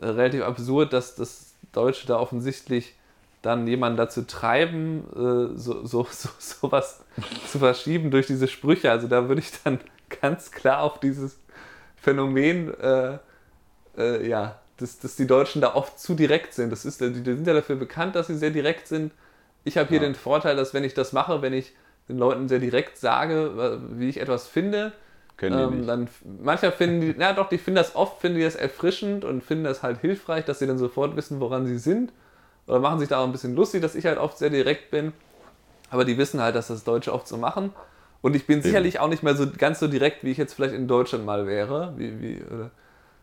äh, 0.00 0.06
relativ 0.06 0.42
absurd, 0.44 0.92
dass 0.92 1.16
das 1.16 1.54
Deutsche 1.72 2.06
da 2.06 2.18
offensichtlich 2.18 2.94
dann 3.42 3.66
jemanden 3.66 3.96
dazu 3.96 4.22
treiben, 4.22 5.04
äh, 5.14 5.56
so, 5.58 5.84
so, 5.86 6.06
so, 6.10 6.28
sowas 6.38 7.04
zu 7.46 7.58
verschieben 7.58 8.10
durch 8.10 8.26
diese 8.26 8.48
Sprüche. 8.48 8.90
Also 8.90 9.08
da 9.08 9.28
würde 9.28 9.40
ich 9.40 9.52
dann 9.64 9.80
ganz 10.20 10.50
klar 10.50 10.82
auf 10.82 11.00
dieses 11.00 11.38
Phänomen, 11.96 12.74
äh, 12.80 13.18
äh, 13.96 14.28
ja, 14.28 14.60
dass, 14.78 14.98
dass 14.98 15.16
die 15.16 15.26
Deutschen 15.26 15.60
da 15.60 15.74
oft 15.74 15.98
zu 15.98 16.14
direkt 16.14 16.54
sind. 16.54 16.70
Das 16.70 16.84
ist, 16.84 17.00
die, 17.00 17.12
die 17.12 17.34
sind 17.34 17.46
ja 17.46 17.54
dafür 17.54 17.76
bekannt, 17.76 18.14
dass 18.14 18.28
sie 18.28 18.36
sehr 18.36 18.50
direkt 18.50 18.86
sind. 18.88 19.12
Ich 19.64 19.76
habe 19.78 19.88
hier 19.88 20.00
Ja. 20.00 20.04
den 20.08 20.14
Vorteil, 20.14 20.56
dass 20.56 20.74
wenn 20.74 20.84
ich 20.84 20.94
das 20.94 21.12
mache, 21.12 21.42
wenn 21.42 21.52
ich 21.52 21.74
den 22.08 22.18
Leuten 22.18 22.48
sehr 22.48 22.58
direkt 22.60 22.96
sage, 22.98 23.80
wie 23.92 24.08
ich 24.08 24.20
etwas 24.20 24.46
finde, 24.46 24.92
ähm, 25.50 25.86
dann 25.86 26.08
mancher 26.42 26.72
finden 26.72 27.00
die, 27.00 27.14
na 27.18 27.32
doch, 27.32 27.48
die 27.48 27.58
finden 27.58 27.76
das 27.76 27.96
oft, 27.96 28.20
finden 28.20 28.38
die 28.38 28.44
das 28.44 28.56
erfrischend 28.56 29.24
und 29.24 29.42
finden 29.44 29.64
das 29.64 29.82
halt 29.82 30.00
hilfreich, 30.00 30.44
dass 30.44 30.58
sie 30.60 30.66
dann 30.66 30.78
sofort 30.78 31.16
wissen, 31.16 31.40
woran 31.40 31.66
sie 31.66 31.78
sind. 31.78 32.12
Oder 32.68 32.80
machen 32.80 32.98
sich 33.00 33.08
da 33.08 33.18
auch 33.18 33.24
ein 33.24 33.32
bisschen 33.32 33.56
lustig, 33.56 33.82
dass 33.82 33.94
ich 33.94 34.04
halt 34.06 34.18
oft 34.18 34.38
sehr 34.38 34.50
direkt 34.50 34.90
bin. 34.90 35.12
Aber 35.90 36.04
die 36.04 36.18
wissen 36.18 36.40
halt, 36.40 36.54
dass 36.54 36.68
das 36.68 36.84
Deutsche 36.84 37.12
oft 37.12 37.26
so 37.26 37.38
machen. 37.38 37.72
Und 38.20 38.36
ich 38.36 38.46
bin 38.46 38.62
sicherlich 38.62 39.00
auch 39.00 39.08
nicht 39.08 39.22
mehr 39.22 39.34
so 39.34 39.46
ganz 39.56 39.78
so 39.80 39.88
direkt, 39.88 40.22
wie 40.22 40.30
ich 40.32 40.38
jetzt 40.38 40.52
vielleicht 40.52 40.74
in 40.74 40.86
Deutschland 40.86 41.24
mal 41.24 41.46
wäre. 41.46 41.94
Wie, 41.96 42.20
wie, 42.20 42.42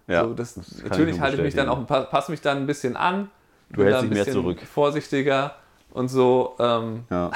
Ja, 0.08 0.24
so, 0.24 0.34
das, 0.34 0.56
das 0.56 0.72
ich 0.80 0.84
natürlich 0.84 1.16
nur 1.16 1.22
halte 1.22 1.38
ich 1.38 1.44
mich 1.44 1.54
dann 1.56 1.70
auch, 1.70 1.86
passe 1.86 2.32
mich 2.32 2.42
dann 2.42 2.58
ein 2.58 2.66
bisschen 2.66 2.96
an. 2.98 3.30
Du 3.70 3.84
hältst 3.84 4.04
dich 4.04 4.10
mehr 4.10 4.20
bisschen 4.26 4.42
zurück. 4.42 4.60
Vorsichtiger 4.62 5.56
und 5.92 6.08
so. 6.08 6.56
Ähm, 6.60 7.04
Ja. 7.10 7.32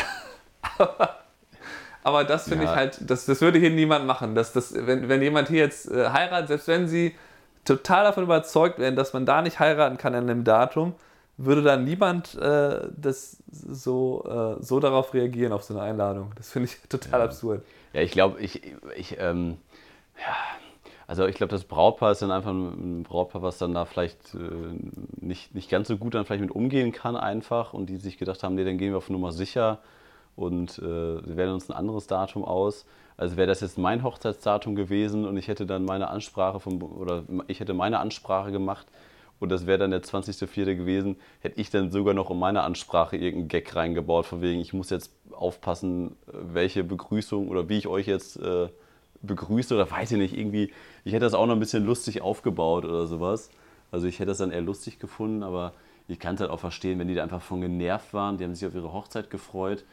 aber 2.03 2.23
das 2.23 2.47
finde 2.47 2.65
Ja. 2.65 2.71
ich 2.71 2.77
halt, 2.77 2.99
das, 3.09 3.25
das 3.25 3.41
würde 3.41 3.59
hier 3.59 3.69
niemand 3.71 4.05
machen. 4.05 4.35
Das, 4.35 4.53
das, 4.53 4.73
wenn, 4.73 5.09
wenn 5.09 5.21
jemand 5.21 5.49
hier 5.49 5.59
jetzt 5.59 5.91
äh, 5.91 6.09
heiratet, 6.09 6.47
selbst 6.47 6.67
wenn 6.67 6.87
sie 6.87 7.15
total 7.65 8.05
davon 8.05 8.23
überzeugt 8.23 8.79
wären, 8.79 8.95
dass 8.95 9.13
man 9.13 9.25
da 9.25 9.41
nicht 9.41 9.59
heiraten 9.59 9.97
kann 9.97 10.15
an 10.15 10.27
dem 10.27 10.43
Datum, 10.43 10.95
würde 11.41 11.63
dann 11.63 11.85
niemand 11.85 12.35
äh, 12.35 12.89
das 12.97 13.41
so, 13.49 14.57
äh, 14.59 14.61
so 14.61 14.79
darauf 14.81 15.13
reagieren, 15.13 15.53
auf 15.53 15.63
so 15.63 15.73
eine 15.73 15.83
Einladung. 15.83 16.33
Das 16.35 16.51
finde 16.51 16.67
ich 16.69 16.77
total 16.89 17.21
absurd. 17.21 17.63
Ja, 17.93 18.01
ich 18.01 18.11
glaube, 18.11 18.41
ich, 18.41 18.61
ich, 18.97 19.17
ähm, 19.19 19.57
ja, 20.17 20.35
also 21.07 21.25
ich 21.25 21.35
glaube, 21.35 21.51
das 21.51 21.63
Brautpaar 21.63 22.11
ist 22.11 22.21
dann 22.21 22.31
einfach 22.31 22.51
ein 22.51 23.03
Brautpaar, 23.03 23.41
was 23.41 23.57
dann 23.57 23.73
da 23.73 23.85
vielleicht 23.85 24.35
äh, 24.35 24.39
nicht, 25.15 25.55
nicht 25.55 25.69
ganz 25.69 25.87
so 25.87 25.95
gut 25.95 26.13
dann 26.13 26.25
vielleicht 26.25 26.41
mit 26.41 26.51
umgehen 26.51 26.91
kann 26.91 27.15
einfach 27.15 27.73
und 27.73 27.87
die 27.89 27.97
sich 27.97 28.17
gedacht 28.17 28.43
haben, 28.43 28.55
nee, 28.55 28.65
dann 28.65 28.77
gehen 28.77 28.91
wir 28.91 28.97
auf 28.97 29.09
Nummer 29.09 29.31
sicher 29.31 29.79
und 30.35 30.77
äh, 30.79 30.81
wir 30.83 31.37
wählen 31.37 31.53
uns 31.53 31.69
ein 31.69 31.75
anderes 31.75 32.05
Datum 32.07 32.43
aus. 32.43 32.85
Also 33.15 33.37
wäre 33.37 33.47
das 33.47 33.61
jetzt 33.61 33.77
mein 33.77 34.03
Hochzeitsdatum 34.03 34.75
gewesen 34.75 35.25
und 35.25 35.37
ich 35.37 35.47
hätte 35.47 35.65
dann 35.65 35.85
meine 35.85 36.09
Ansprache 36.09 36.59
vom, 36.59 36.83
oder 36.83 37.23
ich 37.47 37.61
hätte 37.61 37.73
meine 37.73 37.99
Ansprache 37.99 38.51
gemacht 38.51 38.85
und 39.39 39.49
das 39.49 39.65
wäre 39.65 39.77
dann 39.77 39.91
der 39.91 40.03
20.04. 40.03 40.75
gewesen, 40.75 41.15
hätte 41.39 41.59
ich 41.59 41.69
dann 41.69 41.91
sogar 41.91 42.13
noch 42.13 42.29
in 42.29 42.39
meine 42.39 42.61
Ansprache 42.61 43.15
irgendeinen 43.15 43.47
Gag 43.47 43.75
reingebaut, 43.75 44.25
von 44.25 44.41
wegen, 44.41 44.59
ich 44.59 44.73
muss 44.73 44.89
jetzt 44.89 45.11
aufpassen, 45.31 46.11
äh, 46.27 46.33
welche 46.53 46.83
Begrüßung 46.83 47.47
oder 47.49 47.69
wie 47.69 47.77
ich 47.77 47.87
euch 47.87 48.07
jetzt 48.07 48.37
äh, 48.37 48.67
begrüße 49.21 49.73
oder 49.73 49.89
weiß 49.89 50.11
ich 50.11 50.17
nicht, 50.17 50.37
irgendwie, 50.37 50.71
ich 51.03 51.13
hätte 51.13 51.25
das 51.25 51.33
auch 51.33 51.45
noch 51.45 51.53
ein 51.53 51.59
bisschen 51.59 51.85
lustig 51.85 52.21
aufgebaut 52.21 52.85
oder 52.85 53.07
sowas. 53.07 53.49
Also 53.91 54.07
ich 54.07 54.19
hätte 54.19 54.27
das 54.27 54.37
dann 54.37 54.51
eher 54.51 54.61
lustig 54.61 54.99
gefunden, 54.99 55.43
aber 55.43 55.73
ich 56.07 56.19
kann 56.19 56.35
es 56.35 56.41
halt 56.41 56.51
auch 56.51 56.59
verstehen, 56.59 56.99
wenn 56.99 57.07
die 57.07 57.15
da 57.15 57.23
einfach 57.23 57.41
von 57.41 57.61
genervt 57.61 58.13
waren, 58.13 58.37
die 58.37 58.43
haben 58.43 58.55
sich 58.55 58.67
auf 58.67 58.75
ihre 58.75 58.93
Hochzeit 58.93 59.29
gefreut 59.29 59.83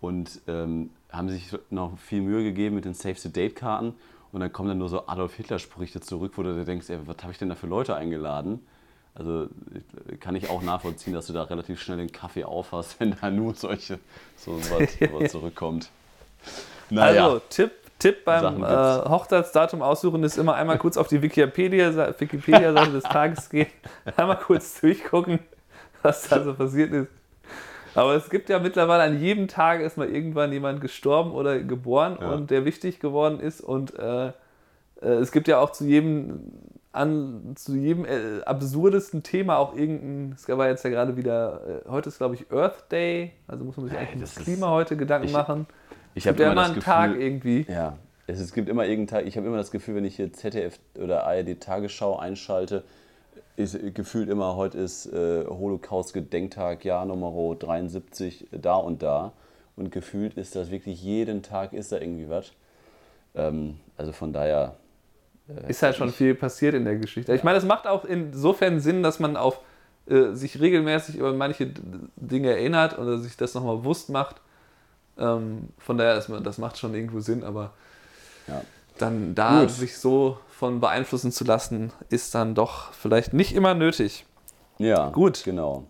und 0.00 0.40
ähm, 0.46 0.90
haben 1.10 1.28
sich 1.28 1.56
noch 1.70 1.98
viel 1.98 2.20
Mühe 2.20 2.42
gegeben 2.42 2.74
mit 2.74 2.84
den 2.84 2.94
Save-the-Date-Karten 2.94 3.94
und 4.32 4.40
dann 4.40 4.52
kommen 4.52 4.68
dann 4.68 4.78
nur 4.78 4.88
so 4.88 5.06
Adolf-Hitler-Sprüche 5.06 6.00
zurück, 6.00 6.32
wo 6.36 6.42
du 6.42 6.54
dir 6.54 6.64
denkst, 6.64 6.90
ey, 6.90 6.98
was 7.06 7.16
habe 7.22 7.32
ich 7.32 7.38
denn 7.38 7.48
da 7.48 7.54
für 7.54 7.66
Leute 7.66 7.94
eingeladen? 7.96 8.60
Also 9.14 9.46
kann 10.20 10.34
ich 10.34 10.50
auch 10.50 10.62
nachvollziehen, 10.62 11.14
dass 11.14 11.26
du 11.28 11.32
da 11.32 11.44
relativ 11.44 11.80
schnell 11.80 11.98
den 11.98 12.10
Kaffee 12.12 12.44
aufhast, 12.44 12.96
wenn 13.00 13.14
da 13.20 13.30
nur 13.30 13.54
solche 13.54 13.98
so 14.36 14.58
was, 14.58 15.30
zurückkommt. 15.30 15.90
Naja, 16.90 17.24
Also, 17.26 17.40
Tipp, 17.48 17.70
Tipp 17.98 18.24
beim 18.24 18.62
äh. 18.62 18.66
Hochzeitsdatum 18.66 19.82
aussuchen 19.82 20.22
ist 20.24 20.36
immer 20.36 20.54
einmal 20.54 20.78
kurz 20.78 20.96
auf 20.96 21.08
die 21.08 21.20
Wikipedia- 21.22 22.14
Wikipedia-Seite 22.18 22.90
des 22.92 23.04
Tages 23.04 23.48
gehen, 23.48 23.68
einmal 24.16 24.38
kurz 24.38 24.80
durchgucken, 24.80 25.38
was 26.02 26.28
da 26.28 26.42
so 26.42 26.54
passiert 26.54 26.92
ist. 26.92 27.08
Aber 27.94 28.14
es 28.16 28.28
gibt 28.28 28.48
ja 28.48 28.58
mittlerweile 28.58 29.04
an 29.04 29.20
jedem 29.20 29.46
Tag 29.46 29.80
ist 29.80 29.96
mal 29.96 30.08
irgendwann 30.08 30.52
jemand 30.52 30.80
gestorben 30.80 31.30
oder 31.30 31.60
geboren 31.60 32.18
Ja. 32.20 32.32
und 32.32 32.50
der 32.50 32.64
wichtig 32.64 32.98
geworden 32.98 33.38
ist. 33.38 33.60
Und 33.60 33.96
äh, 33.96 34.26
äh, 34.26 34.32
es 35.00 35.30
gibt 35.30 35.46
ja 35.46 35.60
auch 35.60 35.70
zu 35.70 35.84
jedem, 35.84 36.40
an, 36.94 37.54
zu 37.56 37.74
jedem 37.74 38.04
äh, 38.04 38.42
absurdesten 38.44 39.22
Thema 39.22 39.58
auch 39.58 39.74
irgendein, 39.76 40.32
es 40.36 40.48
war 40.48 40.68
jetzt 40.68 40.84
ja 40.84 40.90
gerade 40.90 41.16
wieder, 41.16 41.82
äh, 41.84 41.88
heute 41.88 42.08
ist 42.08 42.18
glaube 42.18 42.34
ich 42.36 42.50
Earth 42.52 42.90
Day, 42.90 43.32
also 43.48 43.64
muss 43.64 43.76
man 43.76 43.88
sich 43.88 43.98
eigentlich 43.98 44.20
das 44.20 44.36
Klima 44.36 44.70
heute 44.70 44.96
Gedanken 44.96 45.26
ich- 45.28 45.32
machen. 45.32 45.66
ich 46.14 46.24
Es 46.24 46.32
habe 46.32 46.42
immer 46.42 46.52
immer 46.52 46.64
einen 46.64 46.74
Gefühl, 46.74 46.92
Tag 46.92 47.16
irgendwie. 47.18 47.66
Ja, 47.68 47.98
es, 48.26 48.40
es 48.40 48.52
gibt 48.52 48.68
immer 48.68 48.84
irgendeinen 48.84 49.22
Tag, 49.22 49.26
ich 49.28 49.36
habe 49.36 49.46
immer 49.46 49.56
das 49.56 49.70
Gefühl, 49.70 49.96
wenn 49.96 50.04
ich 50.04 50.16
hier 50.16 50.32
ZDF 50.32 50.78
oder 50.98 51.26
ARD 51.26 51.60
Tagesschau 51.60 52.16
einschalte, 52.16 52.84
ist 53.56 53.78
gefühlt 53.94 54.28
immer, 54.28 54.56
heute 54.56 54.78
ist 54.78 55.06
äh, 55.12 55.44
Holocaust-Gedenktag, 55.46 56.84
Jahr 56.84 57.04
Nummer 57.06 57.32
73, 57.56 58.48
da 58.50 58.76
und 58.76 59.02
da. 59.02 59.32
Und 59.76 59.90
gefühlt 59.92 60.34
ist 60.34 60.56
das 60.56 60.70
wirklich 60.70 61.02
jeden 61.02 61.42
Tag 61.42 61.72
ist 61.72 61.92
da 61.92 61.98
irgendwie 61.98 62.28
was. 62.28 62.52
Ähm, 63.34 63.78
also 63.96 64.12
von 64.12 64.32
daher, 64.32 64.76
Ist 65.68 65.82
halt 65.82 65.96
schon 65.96 66.10
viel 66.10 66.34
passiert 66.34 66.74
in 66.74 66.84
der 66.84 66.96
Geschichte. 66.96 67.34
Ich 67.34 67.44
meine, 67.44 67.58
es 67.58 67.64
macht 67.64 67.86
auch 67.86 68.04
insofern 68.04 68.80
Sinn, 68.80 69.02
dass 69.02 69.18
man 69.18 69.36
auf 69.36 69.60
äh, 70.06 70.32
sich 70.32 70.60
regelmäßig 70.60 71.16
über 71.16 71.32
manche 71.32 71.70
Dinge 72.16 72.50
erinnert 72.50 72.98
oder 72.98 73.18
sich 73.18 73.36
das 73.36 73.54
nochmal 73.54 73.76
bewusst 73.78 74.08
macht. 74.08 74.36
Ähm, 75.18 75.68
von 75.78 75.98
daher, 75.98 76.16
ist 76.16 76.28
man, 76.28 76.42
das 76.42 76.58
macht 76.58 76.78
schon 76.78 76.94
irgendwo 76.94 77.20
Sinn, 77.20 77.44
aber 77.44 77.72
ja. 78.46 78.62
dann 78.98 79.34
da 79.34 79.60
Gut. 79.60 79.70
sich 79.70 79.98
so 79.98 80.38
von 80.48 80.80
beeinflussen 80.80 81.30
zu 81.30 81.44
lassen, 81.44 81.92
ist 82.08 82.34
dann 82.34 82.54
doch 82.54 82.92
vielleicht 82.92 83.34
nicht 83.34 83.54
immer 83.54 83.74
nötig. 83.74 84.24
Ja, 84.78 85.10
Gut. 85.10 85.44
Genau. 85.44 85.84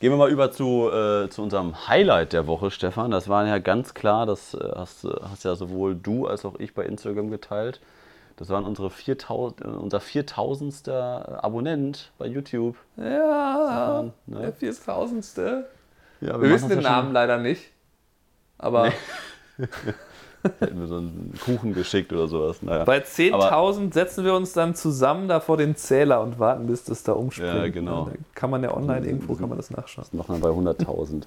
Gehen 0.00 0.12
wir 0.12 0.16
mal 0.16 0.30
über 0.30 0.50
zu, 0.50 0.90
äh, 0.90 1.28
zu 1.30 1.42
unserem 1.42 1.88
Highlight 1.88 2.32
der 2.32 2.46
Woche, 2.46 2.70
Stefan. 2.70 3.10
Das 3.10 3.28
war 3.28 3.46
ja 3.46 3.58
ganz 3.58 3.94
klar, 3.94 4.26
das 4.26 4.54
äh, 4.54 4.72
hast, 4.74 5.04
äh, 5.04 5.10
hast 5.30 5.44
ja 5.44 5.54
sowohl 5.54 5.94
du 5.94 6.26
als 6.26 6.44
auch 6.44 6.58
ich 6.58 6.74
bei 6.74 6.84
Instagram 6.84 7.30
geteilt. 7.30 7.80
Das 8.36 8.48
waren 8.48 8.64
unsere 8.64 8.90
4000, 8.90 9.60
äh, 9.60 9.68
unser 9.68 10.00
4000. 10.00 10.88
Abonnent 10.88 12.12
bei 12.18 12.26
YouTube. 12.26 12.76
Ja, 12.96 14.04
ne? 14.26 14.40
der 14.40 14.52
4000. 14.52 15.36
Ja, 15.36 15.64
Wir 16.20 16.32
machen 16.32 16.42
wissen 16.50 16.68
das 16.68 16.78
den 16.78 16.80
ja 16.84 16.90
Namen 16.90 17.12
leider 17.12 17.38
nicht. 17.38 17.70
Aber 18.58 18.90
schon- 18.90 19.68
Hätten 20.58 20.78
wir 20.78 20.86
so 20.86 20.96
einen 20.98 21.32
Kuchen 21.42 21.72
geschickt 21.72 22.12
oder 22.12 22.28
sowas. 22.28 22.60
Naja. 22.60 22.84
bei 22.84 22.98
10.000 22.98 23.94
setzen 23.94 24.24
wir 24.26 24.34
uns 24.34 24.52
dann 24.52 24.74
zusammen 24.74 25.26
da 25.26 25.40
vor 25.40 25.56
den 25.56 25.74
Zähler 25.74 26.20
und 26.20 26.38
warten, 26.38 26.66
bis 26.66 26.84
das 26.84 27.02
da 27.02 27.12
umspringt. 27.12 27.54
Ja, 27.54 27.68
genau. 27.68 28.06
Da 28.06 28.12
kann 28.34 28.50
man 28.50 28.62
ja 28.62 28.76
online 28.76 29.06
irgendwo 29.06 29.36
kann 29.36 29.48
man 29.48 29.56
das 29.56 29.70
nachschauen. 29.70 30.06
machen 30.12 30.36
wir 30.36 30.40
bei 30.40 30.54
100.000. 30.54 31.22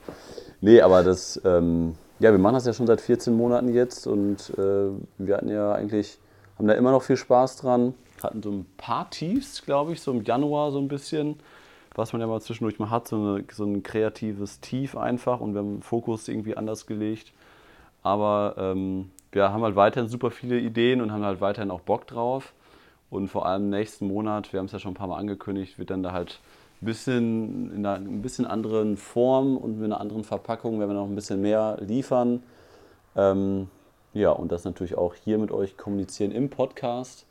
nee, 0.61 0.81
aber 0.81 1.01
das, 1.03 1.41
ähm, 1.45 1.95
ja, 2.19 2.31
wir 2.31 2.37
machen 2.37 2.53
das 2.55 2.67
ja 2.67 2.73
schon 2.73 2.85
seit 2.85 3.01
14 3.01 3.33
Monaten 3.33 3.73
jetzt 3.73 4.05
und 4.05 4.51
äh, 4.55 4.91
wir 5.17 5.35
hatten 5.35 5.49
ja 5.49 5.71
eigentlich, 5.73 6.19
haben 6.57 6.67
da 6.67 6.73
immer 6.73 6.91
noch 6.91 7.03
viel 7.03 7.17
Spaß 7.17 7.57
dran, 7.57 7.93
hatten 8.23 8.41
so 8.41 8.51
ein 8.51 8.65
paar 8.77 9.09
Tiefs, 9.09 9.63
glaube 9.63 9.93
ich, 9.93 10.01
so 10.01 10.11
im 10.11 10.23
Januar 10.23 10.71
so 10.71 10.79
ein 10.79 10.87
bisschen, 10.87 11.39
was 11.95 12.13
man 12.13 12.21
ja 12.21 12.27
mal 12.27 12.41
zwischendurch 12.41 12.79
mal 12.79 12.89
hat, 12.89 13.07
so, 13.07 13.15
eine, 13.15 13.43
so 13.51 13.63
ein 13.63 13.83
kreatives 13.83 14.59
Tief 14.59 14.97
einfach 14.97 15.39
und 15.39 15.53
wir 15.53 15.59
haben 15.59 15.77
den 15.77 15.81
Fokus 15.83 16.27
irgendwie 16.27 16.57
anders 16.57 16.87
gelegt. 16.87 17.31
Aber 18.03 18.55
ähm, 18.57 19.11
wir 19.31 19.51
haben 19.51 19.63
halt 19.63 19.75
weiterhin 19.75 20.09
super 20.09 20.31
viele 20.31 20.59
Ideen 20.59 21.01
und 21.01 21.11
haben 21.11 21.23
halt 21.23 21.41
weiterhin 21.41 21.71
auch 21.71 21.81
Bock 21.81 22.07
drauf. 22.07 22.53
Und 23.09 23.29
vor 23.29 23.45
allem 23.45 23.69
nächsten 23.69 24.07
Monat, 24.07 24.51
wir 24.51 24.59
haben 24.59 24.65
es 24.65 24.71
ja 24.71 24.79
schon 24.79 24.91
ein 24.91 24.95
paar 24.95 25.07
Mal 25.07 25.17
angekündigt, 25.17 25.79
wird 25.79 25.89
dann 25.89 26.03
da 26.03 26.11
halt 26.11 26.39
ein 26.81 26.85
bisschen 26.85 27.73
in 27.73 27.85
einer 27.85 27.95
ein 27.95 28.21
bisschen 28.21 28.45
anderen 28.45 28.97
Form 28.97 29.57
und 29.57 29.77
mit 29.77 29.85
einer 29.85 29.99
anderen 30.01 30.23
Verpackung, 30.23 30.79
werden 30.79 30.91
wir 30.91 30.95
noch 30.95 31.07
ein 31.07 31.15
bisschen 31.15 31.41
mehr 31.41 31.77
liefern. 31.79 32.43
Ähm, 33.15 33.69
ja, 34.13 34.31
und 34.31 34.51
das 34.51 34.63
natürlich 34.63 34.97
auch 34.97 35.13
hier 35.15 35.37
mit 35.37 35.51
euch 35.51 35.77
kommunizieren 35.77 36.31
im 36.31 36.49
Podcast. 36.49 37.25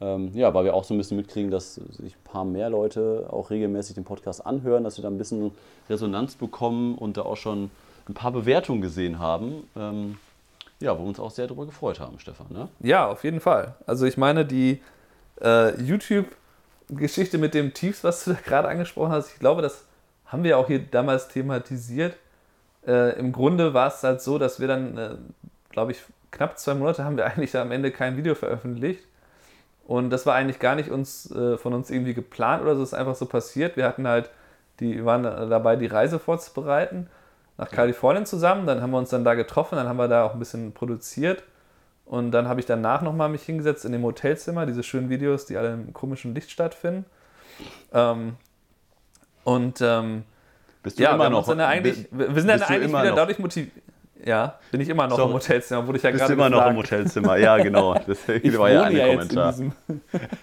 Ähm, 0.00 0.30
ja, 0.34 0.52
weil 0.52 0.64
wir 0.64 0.74
auch 0.74 0.84
so 0.84 0.92
ein 0.92 0.98
bisschen 0.98 1.16
mitkriegen, 1.16 1.50
dass 1.50 1.76
sich 1.76 2.14
ein 2.14 2.24
paar 2.24 2.44
mehr 2.44 2.68
Leute 2.68 3.28
auch 3.30 3.50
regelmäßig 3.50 3.94
den 3.94 4.04
Podcast 4.04 4.44
anhören, 4.44 4.84
dass 4.84 4.98
wir 4.98 5.02
da 5.02 5.08
ein 5.08 5.18
bisschen 5.18 5.52
Resonanz 5.88 6.34
bekommen 6.34 6.96
und 6.96 7.16
da 7.16 7.22
auch 7.22 7.36
schon 7.36 7.70
ein 8.08 8.14
paar 8.14 8.32
Bewertungen 8.32 8.82
gesehen 8.82 9.18
haben. 9.18 9.68
Ähm, 9.74 10.18
ja, 10.80 10.94
wo 10.98 11.02
wir 11.02 11.08
uns 11.08 11.20
auch 11.20 11.30
sehr 11.30 11.46
darüber 11.46 11.66
gefreut 11.66 12.00
haben, 12.00 12.18
Stefan. 12.18 12.46
Ne? 12.50 12.68
Ja, 12.80 13.08
auf 13.08 13.24
jeden 13.24 13.40
Fall. 13.40 13.74
Also 13.86 14.04
ich 14.04 14.18
meine, 14.18 14.44
die 14.44 14.82
äh, 15.40 15.80
YouTube 15.80 16.26
Geschichte 16.88 17.38
mit 17.38 17.54
dem 17.54 17.74
Tiefs, 17.74 18.04
was 18.04 18.24
du 18.24 18.32
da 18.32 18.38
gerade 18.44 18.68
angesprochen 18.68 19.12
hast, 19.12 19.32
ich 19.32 19.38
glaube, 19.38 19.62
das 19.62 19.84
haben 20.26 20.44
wir 20.44 20.58
auch 20.58 20.66
hier 20.66 20.80
damals 20.80 21.28
thematisiert. 21.28 22.16
Äh, 22.86 23.18
Im 23.18 23.32
Grunde 23.32 23.74
war 23.74 23.88
es 23.88 24.02
halt 24.02 24.20
so, 24.20 24.38
dass 24.38 24.60
wir 24.60 24.68
dann, 24.68 24.98
äh, 24.98 25.16
glaube 25.76 25.92
ich, 25.92 26.02
knapp 26.30 26.58
zwei 26.58 26.72
Monate 26.72 27.04
haben 27.04 27.18
wir 27.18 27.26
eigentlich 27.30 27.54
am 27.56 27.70
Ende 27.70 27.90
kein 27.90 28.16
Video 28.16 28.34
veröffentlicht. 28.34 29.04
Und 29.86 30.08
das 30.08 30.24
war 30.24 30.34
eigentlich 30.34 30.58
gar 30.58 30.74
nicht 30.74 30.90
uns, 30.90 31.30
äh, 31.30 31.58
von 31.58 31.74
uns 31.74 31.90
irgendwie 31.90 32.14
geplant 32.14 32.62
oder 32.62 32.76
so, 32.76 32.82
es 32.82 32.88
ist 32.92 32.98
einfach 32.98 33.14
so 33.14 33.26
passiert. 33.26 33.76
Wir 33.76 33.84
hatten 33.84 34.08
halt, 34.08 34.30
die 34.80 35.04
waren 35.04 35.22
dabei, 35.22 35.76
die 35.76 35.86
Reise 35.86 36.18
vorzubereiten 36.18 37.08
nach 37.58 37.70
Kalifornien 37.70 38.24
zusammen. 38.24 38.66
Dann 38.66 38.80
haben 38.80 38.90
wir 38.90 38.98
uns 38.98 39.10
dann 39.10 39.22
da 39.22 39.34
getroffen, 39.34 39.76
dann 39.76 39.86
haben 39.86 39.98
wir 39.98 40.08
da 40.08 40.24
auch 40.24 40.32
ein 40.32 40.38
bisschen 40.38 40.72
produziert. 40.72 41.42
Und 42.06 42.30
dann 42.30 42.48
habe 42.48 42.60
ich 42.60 42.66
danach 42.66 43.02
nochmal 43.02 43.28
mich 43.28 43.42
hingesetzt 43.42 43.84
in 43.84 43.92
dem 43.92 44.02
Hotelzimmer, 44.02 44.64
diese 44.64 44.82
schönen 44.82 45.10
Videos, 45.10 45.44
die 45.44 45.58
alle 45.58 45.74
im 45.74 45.92
komischen 45.92 46.34
Licht 46.34 46.50
stattfinden. 46.50 47.04
Ähm, 47.92 48.36
und 49.44 49.80
ähm, 49.82 50.24
Bist 50.82 50.98
du 50.98 51.02
ja, 51.02 51.14
immer 51.14 51.24
wir, 51.24 51.30
noch? 51.30 51.48
Eigentlich, 51.48 52.08
wir 52.10 52.34
sind 52.34 52.48
dann 52.48 52.62
eigentlich 52.62 52.88
immer 52.88 53.02
wieder 53.02 53.14
dadurch 53.14 53.38
motiviert. 53.38 53.72
Ja, 54.24 54.58
bin 54.72 54.80
ich 54.80 54.88
immer 54.88 55.06
noch 55.06 55.16
Sorry. 55.16 55.28
im 55.30 55.34
Hotelzimmer, 55.34 55.86
wurde 55.86 55.98
ich 55.98 56.04
ja 56.04 56.10
Bist 56.10 56.22
gerade 56.22 56.32
immer 56.32 56.48
noch 56.48 56.66
im. 56.66 56.76
Hotelzimmer? 56.76 57.36
Ja, 57.36 57.58
genau. 57.58 57.94
Deswegen 58.06 58.48
Ich 58.48 58.58
war 58.58 58.70
ja 58.70 58.84
ein 58.84 58.96
Kommentar. 58.96 59.54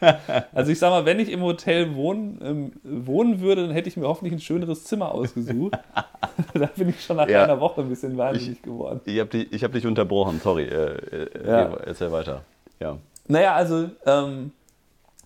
also 0.54 0.72
ich 0.72 0.80
sag 0.80 0.90
mal, 0.92 1.06
wenn 1.06 1.20
ich 1.20 1.32
im 1.32 1.42
Hotel 1.42 1.96
wohnen, 1.96 2.40
ähm, 2.44 2.72
wohnen 3.06 3.42
würde, 3.42 3.64
dann 3.68 3.72
hätte 3.72 3.90
ich 3.90 3.98
mir 3.98 4.08
hoffentlich 4.08 4.34
ein 4.34 4.40
schöneres 4.40 4.84
Zimmer 4.86 5.12
ausgesucht. 5.12 5.78
da 6.54 6.70
bin 6.76 6.90
ich 6.90 7.04
schon 7.04 7.18
nach 7.18 7.28
Ja. 7.28 7.44
einer 7.44 7.60
Woche 7.60 7.82
ein 7.82 7.90
bisschen 7.90 8.18
wahnsinnig 8.18 8.62
geworden. 8.62 9.02
Ich 9.06 9.20
habe 9.20 9.30
dich, 9.30 9.52
ich 9.52 9.64
hab 9.64 9.72
dich 9.74 9.86
unterbrochen, 9.88 10.40
sorry. 10.44 10.64
Äh, 10.64 10.94
äh, 11.26 11.48
Ja. 11.48 11.74
Erzähl 11.86 12.12
weiter. 12.12 12.44
Ja. 12.80 12.98
Naja, 13.28 13.56
also 13.56 13.90
ähm, 14.06 14.52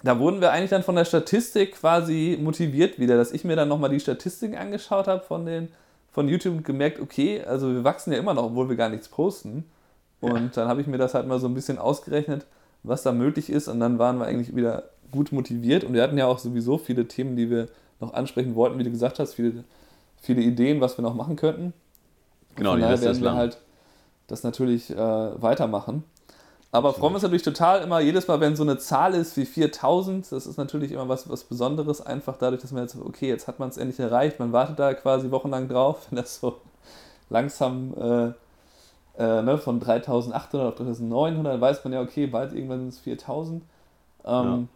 da 0.03 0.19
wurden 0.19 0.41
wir 0.41 0.51
eigentlich 0.51 0.69
dann 0.69 0.83
von 0.83 0.95
der 0.95 1.05
Statistik 1.05 1.73
quasi 1.73 2.37
motiviert 2.41 2.99
wieder, 2.99 3.17
dass 3.17 3.31
ich 3.31 3.43
mir 3.43 3.55
dann 3.55 3.67
nochmal 3.67 3.89
die 3.89 3.99
Statistiken 3.99 4.55
angeschaut 4.55 5.07
habe 5.07 5.21
von, 5.23 5.45
den, 5.45 5.69
von 6.17 6.27
YouTube 6.27 6.63
gemerkt, 6.63 6.99
okay, 6.99 7.43
also 7.43 7.71
wir 7.71 7.83
wachsen 7.83 8.11
ja 8.11 8.17
immer 8.17 8.33
noch, 8.33 8.45
obwohl 8.45 8.67
wir 8.69 8.75
gar 8.75 8.89
nichts 8.89 9.07
posten. 9.07 9.65
Und 10.19 10.57
dann 10.57 10.67
habe 10.67 10.81
ich 10.81 10.87
mir 10.87 10.97
das 10.97 11.13
halt 11.13 11.27
mal 11.27 11.37
so 11.39 11.45
ein 11.47 11.53
bisschen 11.53 11.77
ausgerechnet, 11.77 12.47
was 12.81 13.03
da 13.03 13.11
möglich 13.11 13.51
ist. 13.51 13.67
Und 13.67 13.79
dann 13.79 13.99
waren 13.99 14.17
wir 14.17 14.25
eigentlich 14.25 14.55
wieder 14.55 14.85
gut 15.11 15.31
motiviert. 15.31 15.83
Und 15.83 15.93
wir 15.93 16.01
hatten 16.01 16.17
ja 16.17 16.25
auch 16.25 16.39
sowieso 16.39 16.79
viele 16.79 17.07
Themen, 17.07 17.35
die 17.35 17.51
wir 17.51 17.67
noch 17.99 18.15
ansprechen 18.15 18.55
wollten, 18.55 18.79
wie 18.79 18.83
du 18.83 18.89
gesagt 18.89 19.19
hast, 19.19 19.35
viele, 19.35 19.63
viele 20.19 20.41
Ideen, 20.41 20.81
was 20.81 20.97
wir 20.97 21.03
noch 21.03 21.13
machen 21.13 21.35
könnten. 21.35 21.71
Genau, 22.55 22.71
Von 22.71 22.79
die 22.79 22.81
daher 22.81 22.95
ist 22.95 23.03
werden 23.03 23.19
wir 23.19 23.25
lang. 23.25 23.37
halt 23.37 23.59
das 24.25 24.41
natürlich 24.41 24.89
äh, 24.89 24.97
weitermachen. 24.97 26.03
Aber 26.71 26.93
freuen 26.93 27.13
wir 27.13 27.15
uns 27.15 27.23
natürlich 27.23 27.43
total 27.43 27.81
immer, 27.81 28.01
jedes 28.01 28.27
Mal, 28.27 28.39
wenn 28.41 28.55
so 28.55 28.63
eine 28.63 28.77
Zahl 28.77 29.13
ist 29.13 29.37
wie 29.37 29.45
4000, 29.45 30.31
das 30.31 30.45
ist 30.45 30.57
natürlich 30.57 30.91
immer 30.91 31.07
was, 31.07 31.29
was 31.29 31.45
Besonderes, 31.45 32.05
einfach 32.05 32.37
dadurch, 32.37 32.61
dass 32.61 32.71
man 32.71 32.83
jetzt, 32.83 32.97
okay, 32.97 33.29
jetzt 33.29 33.47
hat 33.47 33.59
man 33.59 33.69
es 33.69 33.77
endlich 33.77 33.99
erreicht, 33.99 34.39
man 34.39 34.51
wartet 34.51 34.77
da 34.77 34.93
quasi 34.93 35.31
wochenlang 35.31 35.69
drauf, 35.69 36.07
wenn 36.09 36.17
das 36.17 36.39
so 36.39 36.57
langsam 37.29 37.93
äh, 37.97 38.27
äh, 39.17 39.41
ne, 39.41 39.57
von 39.57 39.79
3800 39.79 40.67
auf 40.67 40.75
3900, 40.75 41.53
dann 41.53 41.61
weiß 41.61 41.83
man 41.83 41.93
ja, 41.93 42.01
okay, 42.01 42.27
bald 42.27 42.53
irgendwann 42.53 42.79
sind 42.79 42.89
es 42.89 42.99
4000. 42.99 43.63
Ähm, 44.25 44.67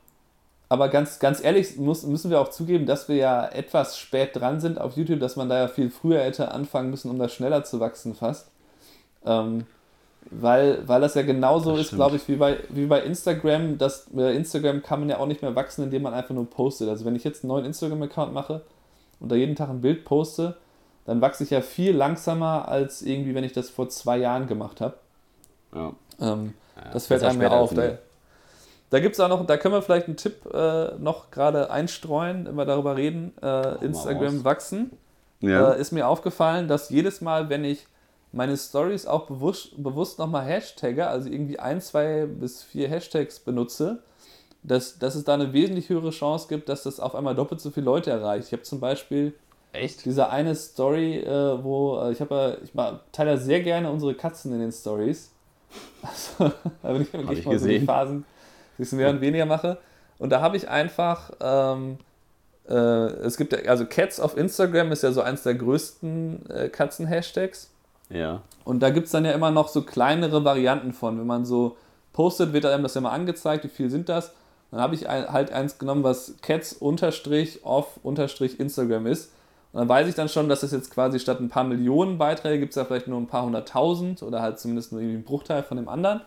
Aber 0.70 0.88
ganz, 0.88 1.20
ganz 1.20 1.44
ehrlich 1.44 1.78
muss, 1.78 2.04
müssen 2.04 2.32
wir 2.32 2.40
auch 2.40 2.50
zugeben, 2.50 2.86
dass 2.86 3.10
wir 3.10 3.18
ja 3.18 3.46
etwas 3.46 3.98
spät 3.98 4.30
dran 4.34 4.62
sind 4.62 4.80
auf 4.80 4.96
YouTube, 4.96 5.20
dass 5.20 5.36
man 5.36 5.50
da 5.50 5.58
ja 5.58 5.68
viel 5.68 5.90
früher 5.90 6.22
hätte 6.22 6.52
anfangen 6.52 6.90
müssen, 6.90 7.12
um 7.12 7.20
da 7.20 7.28
schneller 7.28 7.66
zu 7.66 7.82
wachsen 7.82 8.16
fast. 8.16 8.50
Ähm, 9.26 9.66
weil, 10.30 10.88
weil 10.88 11.02
das 11.02 11.16
ja 11.16 11.24
genauso 11.24 11.72
Das 11.72 11.88
ist, 11.88 11.96
glaube 11.96 12.16
ich, 12.16 12.28
wie 12.28 12.36
bei, 12.36 12.58
wie 12.70 12.86
bei 12.86 13.02
Instagram. 13.02 13.78
Das, 13.78 14.08
bei 14.12 14.34
Instagram 14.34 14.82
kann 14.84 15.00
man 15.00 15.10
ja 15.10 15.18
auch 15.18 15.26
nicht 15.26 15.42
mehr 15.42 15.56
wachsen, 15.56 15.84
indem 15.84 16.04
man 16.04 16.14
einfach 16.14 16.36
nur 16.36 16.50
postet. 16.50 16.90
Also 16.90 17.06
wenn 17.06 17.16
ich 17.16 17.24
jetzt 17.24 17.44
einen 17.44 17.50
neuen 17.50 17.66
Instagram-Account 17.66 18.34
mache 18.34 18.62
und 19.20 19.32
da 19.32 19.36
jeden 19.36 19.56
Tag 19.56 19.70
ein 19.70 19.82
Bild 19.82 20.06
poste, 20.06 20.56
dann 21.06 21.20
wachse 21.22 21.44
ich 21.44 21.50
ja 21.50 21.62
viel 21.62 21.96
langsamer, 21.96 22.68
als 22.68 23.02
irgendwie, 23.02 23.34
wenn 23.34 23.44
ich 23.44 23.54
das 23.54 23.70
vor 23.70 23.90
zwei 23.90 24.18
Jahren 24.18 24.48
gemacht 24.48 24.80
habe. 24.82 24.94
Ja. 25.74 25.94
Ähm, 26.20 26.54
Ja, 26.76 26.92
das 26.92 27.08
fällt 27.08 27.24
einem 27.24 27.42
ja 27.42 27.50
auf. 27.50 27.72
als 27.72 27.80
Da, 27.80 27.98
da 28.92 29.00
gibt 29.00 29.16
es 29.16 29.20
auch 29.20 29.30
noch, 29.30 29.46
da 29.46 29.58
können 29.58 29.74
wir 29.74 29.82
vielleicht 29.82 30.08
einen 30.08 30.18
Tipp 30.18 30.46
äh, 30.54 30.92
noch 31.00 31.32
gerade 31.32 31.72
einstreuen, 31.72 32.46
wenn 32.46 32.56
wir 32.56 32.66
darüber 32.66 32.96
reden. 32.96 33.34
Äh, 33.42 33.84
Instagram 33.84 34.44
wachsen. 34.44 34.92
Ja. 35.40 35.72
Äh, 35.72 35.82
ist 35.82 35.92
mir 35.92 36.08
aufgefallen, 36.08 36.68
dass 36.68 36.90
jedes 36.90 37.22
Mal, 37.22 37.50
wenn 37.50 37.64
ich 37.64 37.88
meine 38.32 38.56
Stories 38.58 39.06
auch 39.06 39.28
bewusst, 39.28 39.72
bewusst 39.82 40.20
nochmal 40.20 40.46
hashtagge, 40.46 41.08
also 41.08 41.30
irgendwie 41.30 41.60
ein, 41.60 41.82
zwei 41.82 42.26
bis 42.26 42.64
vier 42.64 42.88
Hashtags 42.88 43.40
benutze, 43.40 44.00
dass, 44.64 45.00
dass 45.00 45.16
es 45.16 45.24
da 45.24 45.34
eine 45.34 45.54
wesentlich 45.54 45.90
höhere 45.90 46.12
Chance 46.12 46.48
gibt, 46.48 46.70
dass 46.70 46.84
das 46.84 47.00
auf 47.00 47.16
einmal 47.16 47.36
doppelt 47.36 47.60
so 47.62 47.72
viele 47.72 47.86
Leute 47.86 48.12
erreicht. 48.12 48.48
Ich 48.48 48.54
habe 48.54 48.64
zum 48.64 48.80
Beispiel 48.80 49.34
Echt? 49.74 50.06
diese 50.06 50.30
eine 50.30 50.56
Story, 50.56 51.18
äh, 51.20 51.64
wo 51.64 52.00
äh, 52.02 52.12
ich 52.12 52.22
habe, 52.22 52.36
ja- 52.36 52.58
ich 52.64 52.72
teile 53.12 53.38
sehr 53.38 53.62
gerne 53.62 53.90
unsere 53.92 54.14
Katzen 54.16 54.54
in 54.54 54.60
den 54.60 54.72
Stories. 54.72 55.32
Also, 56.04 56.52
da 56.84 56.92
bin 56.94 57.04
ich 57.04 57.14
wirklich 57.14 57.40
ich 57.40 57.46
mal 57.46 57.58
so 57.58 57.66
die 57.68 57.74
gesehen. 57.74 57.86
Phasen, 57.86 58.26
die 58.78 58.84
ich 58.84 58.92
mehr 58.92 59.10
und 59.10 59.22
weniger 59.22 59.46
mache. 59.46 59.78
Und 60.20 60.30
da 60.32 60.42
habe 60.42 60.58
ich 60.58 60.68
einfach, 60.68 61.32
ähm, 61.40 61.98
äh, 62.68 62.74
es 62.74 63.38
gibt 63.38 63.54
ja, 63.54 63.60
also 63.70 63.86
Cats 63.86 64.20
auf 64.20 64.36
Instagram 64.38 64.92
ist 64.92 65.04
ja 65.04 65.12
so 65.12 65.22
eins 65.22 65.44
der 65.44 65.56
größten 65.56 66.50
äh, 66.50 66.70
Katzen-Hashtags. 66.70 67.71
Ja. 68.12 68.42
Und 68.64 68.82
da 68.82 68.90
gibt 68.90 69.08
es 69.08 69.12
dann 69.12 69.26
ja 69.26 69.32
immer 69.32 69.52
noch 69.52 69.68
so 69.68 69.82
kleinere 69.82 70.44
Varianten 70.44 70.94
von. 70.94 71.20
Wenn 71.20 71.28
man 71.28 71.46
so 71.46 71.78
postet, 72.14 72.54
wird 72.54 72.66
einem 72.66 72.84
das 72.84 72.94
ja 72.94 73.02
mal 73.02 73.12
angezeigt, 73.12 73.64
wie 73.64 73.70
viel 73.70 73.90
sind 73.90 74.10
das. 74.10 74.34
Dann 74.72 74.80
habe 74.80 74.96
ich 74.96 75.08
halt 75.08 75.52
eins 75.52 75.78
genommen, 75.78 76.04
was 76.04 76.36
cats-off-instagram 76.42 79.08
ist. 79.08 79.34
Und 79.74 79.80
dann 79.80 79.90
weiß 79.90 80.08
ich 80.08 80.16
dann 80.16 80.30
schon, 80.30 80.50
dass 80.50 80.64
es 80.64 80.72
jetzt 80.72 80.92
quasi 80.92 81.20
statt 81.20 81.40
ein 81.40 81.50
paar 81.50 81.64
Millionen 81.64 82.18
Beiträge 82.18 82.60
gibt 82.60 82.72
es 82.72 82.76
ja 82.76 82.86
vielleicht 82.86 83.08
nur 83.08 83.20
ein 83.20 83.28
paar 83.28 83.46
hunderttausend 83.46 84.24
oder 84.24 84.42
halt 84.42 84.60
zumindest 84.60 84.92
nur 84.92 85.02
irgendwie 85.02 85.16
einen 85.16 85.26
Bruchteil 85.26 85.64
von 85.64 85.78
dem 85.78 85.88
anderen. 85.88 86.22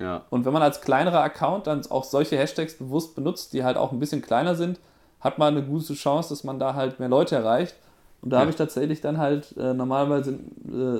Ja. 0.00 0.22
Und 0.30 0.44
wenn 0.44 0.52
man 0.52 0.62
als 0.62 0.80
kleinerer 0.80 1.22
Account 1.22 1.66
dann 1.66 1.84
auch 1.90 2.04
solche 2.04 2.36
Hashtags 2.36 2.74
bewusst 2.74 3.14
benutzt, 3.14 3.52
die 3.52 3.64
halt 3.64 3.76
auch 3.76 3.92
ein 3.92 4.00
bisschen 4.00 4.22
kleiner 4.22 4.54
sind, 4.54 4.80
hat 5.20 5.38
man 5.38 5.56
eine 5.56 5.64
gute 5.64 5.94
Chance, 5.94 6.30
dass 6.30 6.42
man 6.42 6.58
da 6.58 6.74
halt 6.74 6.98
mehr 6.98 7.08
Leute 7.08 7.36
erreicht. 7.36 7.76
Und 8.22 8.30
da 8.30 8.36
Ja. 8.36 8.40
habe 8.40 8.50
ich 8.50 8.56
tatsächlich 8.56 9.00
dann 9.00 9.18
halt, 9.18 9.56
äh, 9.56 9.72
normalerweise 9.74 10.38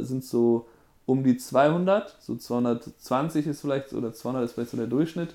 sind 0.02 0.18
äh, 0.18 0.18
es 0.18 0.30
so 0.30 0.66
um 1.06 1.24
die 1.24 1.36
200, 1.36 2.16
so 2.20 2.36
220 2.36 3.46
ist 3.46 3.60
vielleicht, 3.60 3.92
oder 3.92 4.12
200 4.12 4.44
ist 4.44 4.52
vielleicht 4.52 4.70
so 4.70 4.76
der 4.76 4.86
Durchschnitt. 4.86 5.34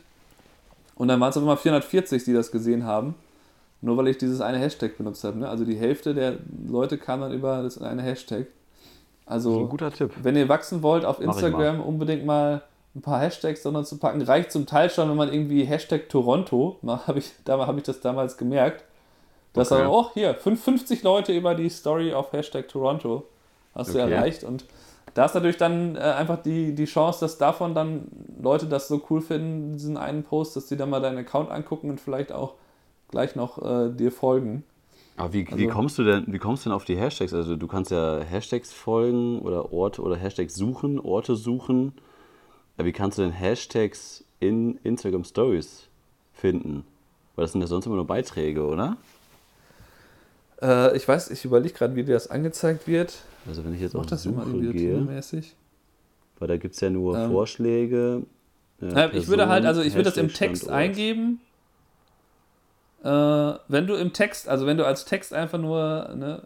Und 0.96 1.10
dann 1.10 1.20
waren 1.20 1.30
es 1.30 1.38
aber 1.38 1.46
immer 1.46 1.58
440, 1.58 2.24
die 2.24 2.34
das 2.34 2.52
gesehen 2.52 2.86
haben. 2.86 3.16
Nur 3.82 3.98
weil 3.98 4.08
ich 4.08 4.18
dieses 4.18 4.42
eine 4.42 4.58
Hashtag 4.58 4.98
benutzt 4.98 5.24
habe. 5.24 5.38
Ne? 5.38 5.50
Also 5.50 5.66
die 5.66 5.76
Hälfte 5.76 6.14
der 6.14 6.38
Leute 6.68 6.98
kam 6.98 7.22
dann 7.22 7.34
über 7.34 7.62
das 7.62 7.80
eine 7.80 8.02
Hashtag. 8.02 8.48
Also 9.26 9.62
ein 9.62 9.70
guter 9.70 9.92
Tipp. 9.92 10.12
wenn 10.24 10.36
ihr 10.36 10.48
wachsen 10.50 10.82
wollt 10.82 11.04
auf 11.04 11.20
Instagram, 11.20 11.82
unbedingt 11.82 12.26
mal 12.26 12.62
ein 12.96 13.02
paar 13.02 13.20
Hashtags 13.20 13.64
drunter 13.64 13.84
zu 13.84 13.98
packen. 13.98 14.22
Reicht 14.22 14.52
zum 14.52 14.66
Teil 14.66 14.90
schon, 14.90 15.10
wenn 15.10 15.18
man 15.18 15.32
irgendwie 15.32 15.66
Hashtag 15.66 16.08
Toronto, 16.10 16.80
habe 16.88 17.20
ich, 17.20 17.34
da 17.44 17.58
habe 17.68 17.78
ich 17.80 17.84
das 17.84 18.00
damals 18.00 18.38
gemerkt. 18.38 18.84
Dass 19.56 19.72
Okay. 19.72 19.82
dann, 19.82 19.91
oh, 19.91 20.08
hier, 20.14 20.36
55 20.36 21.01
Leute 21.03 21.34
über 21.36 21.56
die 21.56 21.70
Story 21.70 22.14
auf 22.14 22.32
Hashtag 22.34 22.68
Toronto 22.68 23.24
hast 23.74 23.93
du 23.95 24.01
Okay. 24.01 24.12
erreicht. 24.12 24.43
Und 24.43 24.66
da 25.14 25.26
ist 25.26 25.34
natürlich 25.34 25.58
dann 25.58 25.95
äh, 25.95 25.99
einfach 25.99 26.41
die, 26.41 26.76
die 26.76 26.86
Chance, 26.86 27.22
dass 27.22 27.38
davon 27.38 27.74
dann 27.74 28.08
Leute 28.41 28.66
das 28.68 28.88
so 28.88 29.01
cool 29.10 29.22
finden, 29.22 29.74
diesen 29.74 29.97
einen 29.97 30.24
Post, 30.24 30.56
dass 30.56 30.68
die 30.68 30.76
dann 30.78 30.89
mal 30.89 30.99
deinen 31.01 31.18
Account 31.18 31.49
angucken 31.51 31.89
und 31.89 32.01
vielleicht 32.01 32.32
auch 32.32 32.53
gleich 33.10 33.36
noch 33.36 33.62
äh, 33.64 33.89
dir 33.91 34.12
folgen. 34.12 34.64
Aber 35.18 35.32
wie, 35.32 35.47
wie 35.47 35.64
Also- 35.64 35.68
kommst 35.70 35.97
du 35.97 36.03
denn, 36.03 36.26
wie 36.28 36.38
kommst 36.39 36.66
du 36.66 36.70
denn 36.70 36.76
auf 36.76 36.84
die 36.84 36.97
Hashtags? 36.97 37.34
Also 37.34 37.56
du 37.56 37.68
kannst 37.68 37.91
ja 37.91 38.20
Hashtags 38.20 38.74
folgen 38.74 39.39
oder 39.39 39.72
Orte 39.72 40.01
oder 40.01 40.18
Hashtags 40.18 40.56
suchen, 40.56 40.99
Orte 40.99 41.36
suchen. 41.38 41.93
Aber 42.78 42.86
wie 42.86 42.91
kannst 42.91 43.18
du 43.18 43.22
denn 43.22 43.32
Hashtags 43.32 44.26
in 44.41 44.78
Instagram 44.84 45.24
Stories 45.24 45.88
finden? 46.34 46.84
Weil 47.38 47.43
das 47.45 47.53
sind 47.53 47.62
ja 47.62 47.68
sonst 47.68 47.86
immer 47.86 47.95
nur 47.95 48.08
Beiträge, 48.08 48.66
oder? 48.66 48.97
Äh, 50.66 50.95
ich 50.97 51.07
weiß, 51.07 51.30
ich 51.32 51.45
überlege 51.45 51.74
gerade, 51.74 51.95
wie 51.95 52.03
dir 52.03 52.13
das 52.13 52.30
angezeigt 52.30 52.88
wird. 52.88 53.13
Also 53.47 53.63
wenn 53.63 53.74
ich 53.76 53.82
jetzt 53.82 53.95
auf 53.95 54.05
das 54.05 54.26
immer 54.26 54.43
Suche 54.45 54.57
irgendwie 54.57 54.78
gehe, 54.78 55.24
weil 56.39 56.47
da 56.47 56.57
gibt 56.57 56.74
es 56.76 56.82
ja 56.82 56.89
nur 56.89 57.18
Ähm, 57.18 57.32
Vorschläge. 57.32 58.24
äh, 58.82 58.88
Ja, 58.93 59.09
ich 59.13 59.28
würde 59.28 59.47
halt, 59.47 59.66
also 59.66 59.82
ich 59.82 59.93
würde 59.93 60.03
das 60.05 60.18
im 60.18 60.30
Text 60.30 60.63
Standort. 60.63 60.82
eingeben. 60.82 61.41
Äh, 63.03 63.07
wenn 63.68 63.86
du 63.88 63.95
im 63.95 64.13
Text, 64.13 64.47
also 64.49 64.66
wenn 64.66 64.78
du 64.78 64.86
als 64.86 65.05
Text 65.05 65.34
einfach 65.34 65.59
nur 65.59 66.09
ne, 66.16 66.41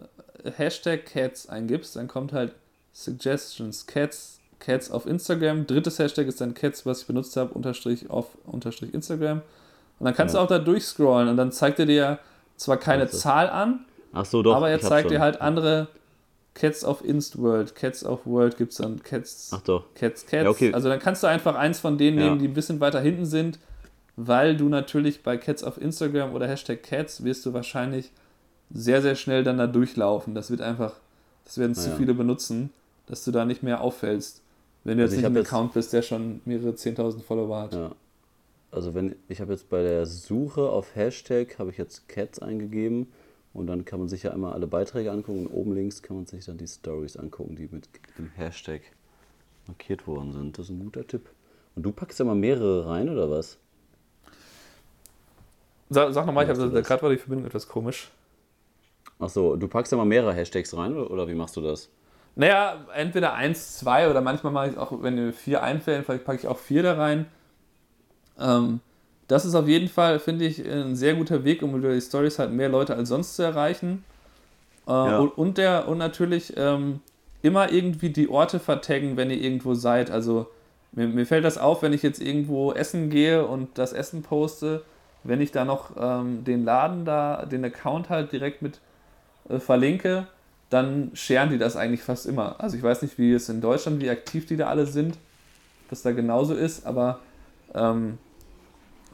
Hashtag 0.57 1.05
Cats 1.05 1.47
eingibst, 1.47 1.95
dann 1.95 2.07
kommt 2.07 2.33
halt 2.33 2.53
Suggestions, 2.91 3.87
Cats, 3.87 4.39
Cats 4.59 4.91
auf 4.91 5.05
Instagram. 5.05 5.65
Drittes 5.67 5.99
Hashtag 5.99 6.27
ist 6.27 6.41
dann 6.41 6.53
Cats, 6.53 6.85
was 6.85 7.01
ich 7.01 7.07
benutzt 7.07 7.37
habe, 7.37 7.53
unterstrich 7.53 8.09
auf 8.09 8.27
unterstrich 8.45 8.93
Instagram. 8.93 9.41
Und 9.99 10.05
dann 10.05 10.13
kannst 10.13 10.35
Ja. 10.35 10.41
du 10.41 10.43
auch 10.45 10.49
da 10.49 10.59
durchscrollen 10.59 11.29
und 11.29 11.37
dann 11.37 11.51
zeigt 11.53 11.79
er 11.79 11.85
dir 11.85 12.19
zwar 12.57 12.77
keine. 12.77 13.07
Zahl 13.07 13.49
an, 13.49 13.85
Ach 14.13 14.25
so, 14.25 14.41
doch. 14.43 14.55
aber 14.55 14.69
er 14.69 14.79
zeigt 14.79 15.11
dir 15.11 15.19
halt 15.19 15.41
andere 15.41 15.87
Cats 16.55 16.83
auf 16.83 17.05
Instworld, 17.05 17.75
Cats 17.75 18.03
auf 18.03 18.25
World 18.25 18.57
gibt 18.57 18.71
es 18.71 18.79
dann 18.79 19.01
Cats. 19.03 19.51
Ach 19.53 19.61
doch. 19.61 19.85
Cats, 19.93 20.25
Cats. 20.25 20.43
Ja, 20.43 20.49
okay. 20.49 20.73
Also 20.73 20.89
dann 20.89 20.99
kannst 20.99 21.23
du 21.23 21.27
einfach 21.27 21.55
eins 21.55 21.79
von 21.79 21.97
denen 21.97 22.17
Ja. 22.17 22.25
nehmen, 22.25 22.39
die 22.39 22.47
ein 22.47 22.53
bisschen 22.53 22.79
weiter 22.79 22.99
hinten 23.01 23.25
sind. 23.25 23.59
weil 24.21 24.57
du 24.57 24.67
natürlich 24.67 25.23
bei 25.23 25.37
Cats 25.37 25.63
auf 25.63 25.79
Instagram 25.79 26.33
oder 26.33 26.45
Hashtag 26.45 26.83
Cats 26.83 27.23
wirst 27.23 27.45
du 27.45 27.53
wahrscheinlich 27.53 28.11
sehr, 28.69 29.01
sehr 29.01 29.15
schnell 29.15 29.45
dann 29.45 29.57
da 29.57 29.65
durchlaufen. 29.65 30.35
Das 30.35 30.51
wird 30.51 30.59
einfach, 30.59 30.91
das 31.45 31.57
werden 31.57 31.73
zu 31.73 31.89
Ja. 31.91 31.95
viele 31.95 32.13
benutzen, 32.13 32.69
dass 33.05 33.23
du 33.23 33.31
da 33.31 33.45
nicht 33.45 33.63
mehr 33.63 33.79
auffällst, 33.79 34.41
wenn 34.83 34.97
du 34.97 35.03
jetzt 35.05 35.11
Also 35.11 35.21
ich 35.21 35.21
nicht 35.21 35.31
ein 35.31 35.35
jetzt- 35.41 35.47
Account 35.53 35.73
bist, 35.73 35.93
der 35.93 36.01
schon 36.01 36.41
mehrere 36.43 36.75
10.000 36.75 37.23
Follower 37.23 37.61
hat. 37.61 37.73
Ja. 37.75 37.91
Also 38.71 38.93
wenn 38.93 39.15
ich 39.29 39.39
habe 39.39 39.53
jetzt 39.53 39.69
bei 39.69 39.81
der 39.83 40.05
Suche 40.05 40.63
auf 40.69 40.95
Hashtag 40.97 41.57
habe 41.57 41.71
ich 41.71 41.77
jetzt 41.77 42.09
Cats 42.09 42.39
eingegeben 42.39 43.07
und 43.53 43.67
dann 43.67 43.85
kann 43.85 43.99
man 43.99 44.09
sich 44.09 44.23
ja 44.23 44.31
einmal 44.31 44.53
alle 44.53 44.67
Beiträge 44.67 45.11
angucken 45.11 45.45
und 45.45 45.53
oben 45.53 45.73
links 45.73 46.01
kann 46.01 46.17
man 46.17 46.25
sich 46.25 46.45
dann 46.45 46.57
die 46.57 46.67
Stories 46.67 47.17
angucken, 47.17 47.55
die 47.55 47.67
mit 47.71 47.87
dem 48.17 48.29
Hashtag 48.35 48.81
markiert 49.67 50.07
worden 50.07 50.33
sind. 50.33 50.57
Das 50.57 50.65
ist 50.65 50.71
ein 50.71 50.79
guter 50.79 51.05
Tipp. 51.05 51.29
Und 51.75 51.83
du 51.83 51.91
packst 51.91 52.19
ja 52.19 52.25
mal 52.25 52.35
mehrere 52.35 52.87
rein 52.87 53.09
oder 53.09 53.29
was? 53.29 53.57
Sag, 55.89 56.13
sag 56.13 56.25
nochmal, 56.25 56.43
ich 56.45 56.49
habe 56.51 56.81
gerade 56.83 57.01
war 57.01 57.09
die 57.09 57.17
Verbindung 57.17 57.47
etwas 57.47 57.67
komisch. 57.67 58.11
Ach 59.19 59.29
so, 59.29 59.55
du 59.55 59.67
packst 59.67 59.91
ja 59.91 59.97
mal 59.97 60.05
mehrere 60.05 60.33
Hashtags 60.33 60.75
rein 60.75 60.95
oder, 60.95 61.27
wie 61.27 61.33
machst 61.33 61.57
du 61.57 61.61
das? 61.61 61.89
Naja, 62.35 62.85
entweder 62.93 63.33
eins, 63.33 63.79
zwei 63.79 64.09
oder 64.09 64.21
manchmal 64.21 64.53
mache 64.53 64.69
ich 64.69 64.77
auch, 64.77 65.01
wenn 65.01 65.15
mir 65.15 65.33
vier 65.33 65.61
einfällen, 65.63 66.05
vielleicht 66.05 66.23
packe 66.23 66.39
ich 66.39 66.47
auch 66.47 66.57
vier 66.57 66.83
da 66.83 66.93
rein. 66.93 67.25
Ähm, 68.39 68.79
das 69.29 69.45
ist 69.45 69.53
auf 69.53 69.67
jeden 69.67 69.87
Fall, 69.87 70.19
finde 70.19 70.45
ich, 70.45 70.59
ein 70.67 70.95
sehr 70.95 71.13
guter 71.13 71.43
Weg, 71.43 71.61
um 71.61 71.75
über 71.75 71.93
die 71.93 72.01
Stories 72.01 72.39
halt 72.39 72.51
mehr 72.51 72.67
Leute 72.67 72.95
als 72.95 73.09
sonst 73.09 73.35
zu 73.35 73.43
erreichen. 73.43 74.03
Äh, 74.87 74.91
und, 74.91 75.37
und, 75.37 75.57
der, 75.59 75.87
und 75.87 75.99
natürlich 75.99 76.55
ähm, 76.57 76.99
immer 77.43 77.71
irgendwie 77.71 78.09
die 78.09 78.27
Orte 78.27 78.59
vertaggen, 78.59 79.17
wenn 79.17 79.29
ihr 79.29 79.39
irgendwo 79.39 79.75
seid. 79.75 80.09
Also 80.09 80.47
mir, 80.93 81.07
mir 81.07 81.27
fällt 81.27 81.45
das 81.45 81.59
auf, 81.59 81.83
wenn 81.83 81.93
ich 81.93 82.01
jetzt 82.01 82.19
irgendwo 82.19 82.73
essen 82.73 83.11
gehe 83.11 83.45
und 83.45 83.77
das 83.77 83.93
Essen 83.93 84.23
poste, 84.23 84.81
wenn 85.23 85.41
ich 85.41 85.51
da 85.51 85.63
noch 85.63 85.91
ähm, 85.99 86.43
den 86.43 86.65
Laden 86.65 87.05
da, 87.05 87.45
den 87.45 87.63
Account 87.63 88.09
halt 88.09 88.31
direkt 88.31 88.63
mit 88.63 88.79
äh, 89.47 89.59
verlinke, 89.59 90.25
dann 90.71 91.11
scheren 91.13 91.51
die 91.51 91.59
das 91.59 91.75
eigentlich 91.75 92.01
fast 92.01 92.25
immer. 92.25 92.55
Also 92.59 92.75
ich 92.75 92.81
weiß 92.81 93.03
nicht, 93.03 93.19
wie 93.19 93.31
es 93.31 93.47
in 93.47 93.61
Deutschland, 93.61 94.01
wie 94.01 94.09
aktiv 94.09 94.47
die 94.47 94.57
da 94.57 94.69
alle 94.69 94.87
sind, 94.87 95.19
dass 95.91 96.01
da 96.01 96.13
genauso 96.13 96.55
ist, 96.55 96.87
aber 96.87 97.19
ähm, 97.75 98.17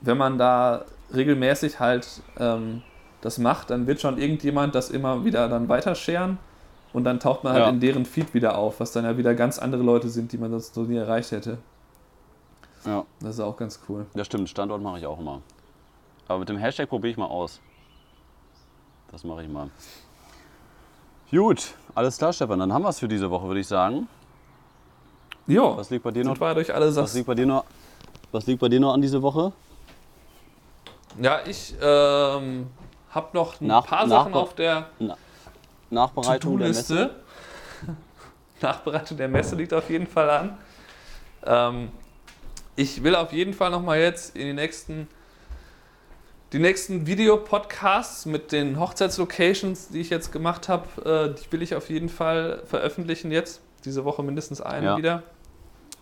wenn 0.05 0.17
man 0.17 0.37
da 0.37 0.85
regelmäßig 1.13 1.79
halt 1.79 2.21
ähm, 2.39 2.81
das 3.21 3.37
macht, 3.37 3.69
dann 3.69 3.87
wird 3.87 4.01
schon 4.01 4.17
irgendjemand 4.17 4.75
das 4.75 4.89
immer 4.89 5.25
wieder 5.25 5.47
dann 5.49 5.67
weiter 5.69 5.95
scheren 5.95 6.37
und 6.93 7.03
dann 7.03 7.19
taucht 7.19 7.43
man 7.43 7.53
halt 7.53 7.63
Ja. 7.63 7.69
in 7.69 7.79
deren 7.79 8.05
Feed 8.05 8.33
wieder 8.33 8.57
auf, 8.57 8.79
was 8.79 8.91
dann 8.91 9.03
ja 9.05 9.17
wieder 9.17 9.33
ganz 9.33 9.57
andere 9.59 9.81
Leute 9.83 10.09
sind, 10.09 10.31
die 10.31 10.37
man 10.37 10.51
sonst 10.51 10.73
so 10.75 10.81
nie 10.83 10.97
erreicht 10.97 11.31
hätte. 11.31 11.57
Ja, 12.85 13.03
Das 13.19 13.31
ist 13.35 13.39
auch 13.39 13.57
ganz 13.57 13.79
cool. 13.89 14.05
das 14.13 14.27
stimmt. 14.27 14.47
Standort 14.49 14.81
mache 14.81 14.99
ich 14.99 15.05
auch 15.07 15.19
immer. 15.19 15.41
Aber 16.27 16.39
mit 16.39 16.49
dem 16.49 16.57
Hashtag 16.57 16.87
probiere 16.89 17.11
ich 17.11 17.17
mal 17.17 17.25
aus. 17.25 17.59
Das 19.11 19.23
mache 19.23 19.43
ich 19.43 19.49
mal. 19.49 19.69
Gut, 21.31 21.73
alles 21.95 22.17
klar, 22.17 22.31
Stefan. 22.33 22.59
Dann 22.59 22.71
haben 22.71 22.83
wir 22.83 22.89
es 22.89 22.99
für 22.99 23.07
diese 23.07 23.29
Woche, 23.29 23.47
würde 23.47 23.59
ich 23.59 23.67
sagen. 23.67 24.07
Jo, 25.47 25.77
Was 25.77 25.89
liegt 25.89 26.03
bei 26.03 26.11
dir 26.11 26.23
noch? 26.23 26.37
durch 26.37 26.73
alle 26.73 26.95
Was 26.95 27.13
liegt 27.13 27.27
bei 27.27 27.35
dir 27.35 27.45
noch? 27.45 27.65
Was 28.31 28.45
liegt 28.47 28.59
bei 28.59 28.69
dir 28.69 28.79
noch 28.79 28.93
an 28.93 29.01
diese 29.01 29.21
Woche? 29.21 29.51
Ja, 31.21 31.39
ich 31.45 31.73
ähm, 31.81 32.67
habe 33.11 33.27
noch 33.33 33.61
ein 33.61 33.67
Nach- 33.67 33.85
paar 33.85 34.07
Sachen 34.07 34.33
auf 34.33 34.53
der 34.55 34.89
Nachbereitung 35.89 36.57
der 36.57 36.67
Messe. 36.69 37.09
Nachbereitung 38.61 39.17
der 39.17 39.27
Messe 39.27 39.55
liegt 39.55 39.73
auf 39.73 39.89
jeden 39.89 40.07
Fall 40.07 40.29
an. 40.29 40.57
Ähm, 41.45 41.89
ich 42.75 43.03
will 43.03 43.15
auf 43.15 43.31
jeden 43.31 43.53
Fall 43.53 43.69
nochmal 43.69 43.99
jetzt 43.99 44.35
in 44.35 44.47
die 44.47 44.53
nächsten, 44.53 45.07
die 46.51 46.59
nächsten 46.59 47.07
Videopodcasts 47.07 48.25
mit 48.25 48.51
den 48.51 48.79
Hochzeitslocations, 48.79 49.89
die 49.89 50.01
ich 50.01 50.09
jetzt 50.09 50.31
gemacht 50.31 50.67
habe, 50.67 51.33
äh, 51.33 51.39
die 51.41 51.51
will 51.51 51.61
ich 51.61 51.75
auf 51.75 51.89
jeden 51.89 52.09
Fall 52.09 52.61
veröffentlichen 52.65 53.31
jetzt. 53.31 53.61
Diese 53.85 54.03
Woche 54.03 54.23
mindestens 54.23 54.61
einen 54.61 54.85
Ja. 54.85 54.97
wieder. 54.97 55.23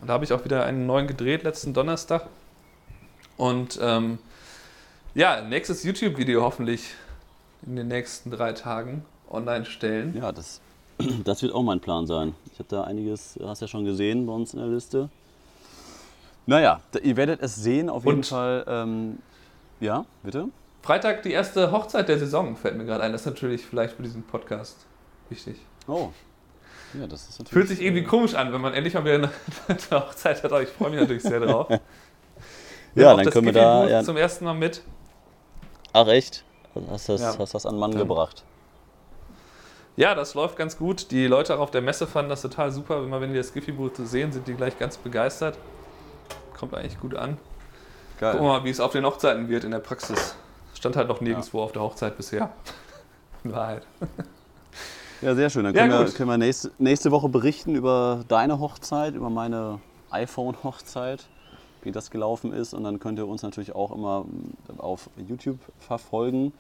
Und 0.01 0.07
da 0.07 0.13
habe 0.13 0.23
ich 0.25 0.33
auch 0.33 0.43
wieder 0.45 0.65
einen 0.65 0.85
neuen 0.87 1.05
gedreht, 1.07 1.43
letzten 1.43 1.73
Donnerstag. 1.73 2.27
Und 3.37 3.79
ähm, 3.81 4.19
ja, 5.15 5.41
nächstes 5.41 5.83
YouTube-Video 5.83 6.41
hoffentlich 6.41 6.93
in 7.65 7.75
den 7.75 7.87
nächsten 7.87 8.31
drei 8.31 8.53
Tagen 8.53 9.05
online 9.29 9.65
stellen. 9.65 10.15
Ja, 10.17 10.31
das, 10.31 10.61
das 11.23 11.41
wird 11.41 11.53
auch 11.53 11.63
mein 11.63 11.79
Plan 11.79 12.07
sein. 12.07 12.33
Ich 12.51 12.59
habe 12.59 12.69
da 12.69 12.83
einiges, 12.83 13.37
hast 13.43 13.61
ja 13.61 13.67
schon 13.67 13.85
gesehen 13.85 14.25
bei 14.25 14.33
uns 14.33 14.53
in 14.53 14.59
der 14.59 14.69
Liste. 14.69 15.09
Naja, 16.45 16.81
ihr 17.01 17.15
werdet 17.15 17.41
es 17.41 17.55
sehen, 17.55 17.89
auf 17.89 18.03
jeden 18.05 18.17
Und- 18.17 18.25
Fall. 18.27 18.65
Ähm, 18.67 19.19
ja, 19.79 20.05
bitte? 20.23 20.47
Freitag 20.81 21.23
die 21.23 21.31
erste 21.31 21.71
Hochzeit 21.71 22.09
der 22.09 22.19
Saison, 22.19 22.57
fällt 22.57 22.75
mir 22.77 22.83
gerade 22.83 23.03
ein. 23.03 23.13
Das 23.13 23.21
ist 23.21 23.27
natürlich 23.27 23.65
vielleicht 23.65 23.95
für 23.95 24.03
diesen 24.03 24.23
Podcast 24.23 24.85
wichtig. 25.29 25.55
Oh. 25.87 26.09
Ja, 26.93 27.07
das 27.07 27.29
ist 27.29 27.39
natürlich. 27.39 27.51
Fühlt 27.51 27.67
sich 27.69 27.81
irgendwie 27.81 28.03
komisch 28.03 28.35
an, 28.35 28.51
wenn 28.51 28.59
man 28.59 28.73
endlich 28.73 28.93
mal 28.93 29.05
wieder 29.05 29.15
eine, 29.15 29.29
eine 29.67 30.01
Hochzeit 30.05 30.43
hat, 30.43 30.51
aber 30.51 30.61
ich 30.61 30.69
freue 30.69 30.89
mich 30.91 30.99
natürlich 30.99 31.23
sehr 31.23 31.39
drauf. 31.39 31.67
Ja, 32.95 33.13
Auch 33.13 33.17
dann 33.17 33.31
können 33.31 33.45
wir 33.47 33.53
da. 33.53 33.87
Ja, 33.89 34.03
zum 34.03 34.17
ersten 34.17 34.45
Mal 34.45 34.53
mit. 34.53 34.83
Ach, 35.93 36.07
echt? 36.07 36.43
Hast 36.89 37.07
das, 37.09 37.21
Ja. 37.21 37.35
hast 37.37 37.53
das 37.53 37.65
an 37.65 37.77
Mann 37.77 37.91
Dann- 37.91 37.99
gebracht? 38.01 38.43
Ja, 39.95 40.15
das 40.15 40.33
läuft 40.33 40.57
ganz 40.57 40.77
gut. 40.77 41.11
Die 41.11 41.27
Leute 41.27 41.55
auch 41.55 41.59
auf 41.59 41.71
der 41.71 41.81
Messe 41.83 42.07
fanden 42.07 42.29
das 42.29 42.41
total 42.41 42.71
super. 42.71 42.97
Immer 43.03 43.21
wenn 43.21 43.29
die 43.31 43.37
das 43.37 43.49
Skiffy 43.49 43.71
Booth 43.73 43.97
sehen, 43.97 44.31
sind 44.31 44.47
die 44.47 44.55
gleich 44.55 44.77
ganz 44.79 44.97
begeistert. 44.97 45.55
Kommt 46.57 46.73
eigentlich 46.73 46.99
gut 46.99 47.15
an. 47.15 47.37
Gucken 48.19 48.39
wir 48.39 48.47
mal, 48.47 48.63
wie 48.63 48.69
es 48.71 48.79
auf 48.79 48.91
den 48.91 49.05
Hochzeiten 49.05 49.49
wird 49.49 49.63
in 49.65 49.71
der 49.71 49.79
Praxis. 49.79 50.35
Stand 50.73 50.95
halt 50.95 51.07
noch 51.09 51.21
nirgendwo 51.21 51.61
auf 51.61 51.71
der 51.73 51.83
Hochzeit 51.83 52.17
bisher. 52.17 52.49
In 53.43 53.51
Wahrheit. 53.53 53.85
Ja, 55.21 55.35
sehr 55.35 55.49
schön. 55.49 55.63
Dann 55.65 55.75
Ja, 55.75 55.81
können, 55.81 55.99
wir, 55.99 56.05
gut. 56.05 56.15
können 56.15 56.29
wir 56.29 56.37
nächste, 56.37 56.71
nächste 56.79 57.11
Woche 57.11 57.29
berichten 57.29 57.75
über 57.75 58.23
deine 58.29 58.59
Hochzeit, 58.59 59.13
über 59.15 59.29
meine 59.29 59.79
iPhone-Hochzeit, 60.11 61.25
wie 61.85 61.91
das 61.91 62.11
gelaufen 62.11 62.53
ist. 62.53 62.73
Und 62.73 62.83
dann 62.83 62.99
könnt 62.99 63.19
ihr 63.19 63.27
uns 63.27 63.43
natürlich 63.43 63.75
auch 63.75 63.91
immer 63.91 64.23
mm, 64.23 64.79
auf 64.79 65.09
YouTube 65.27 65.59
verfolgen, 65.77 66.53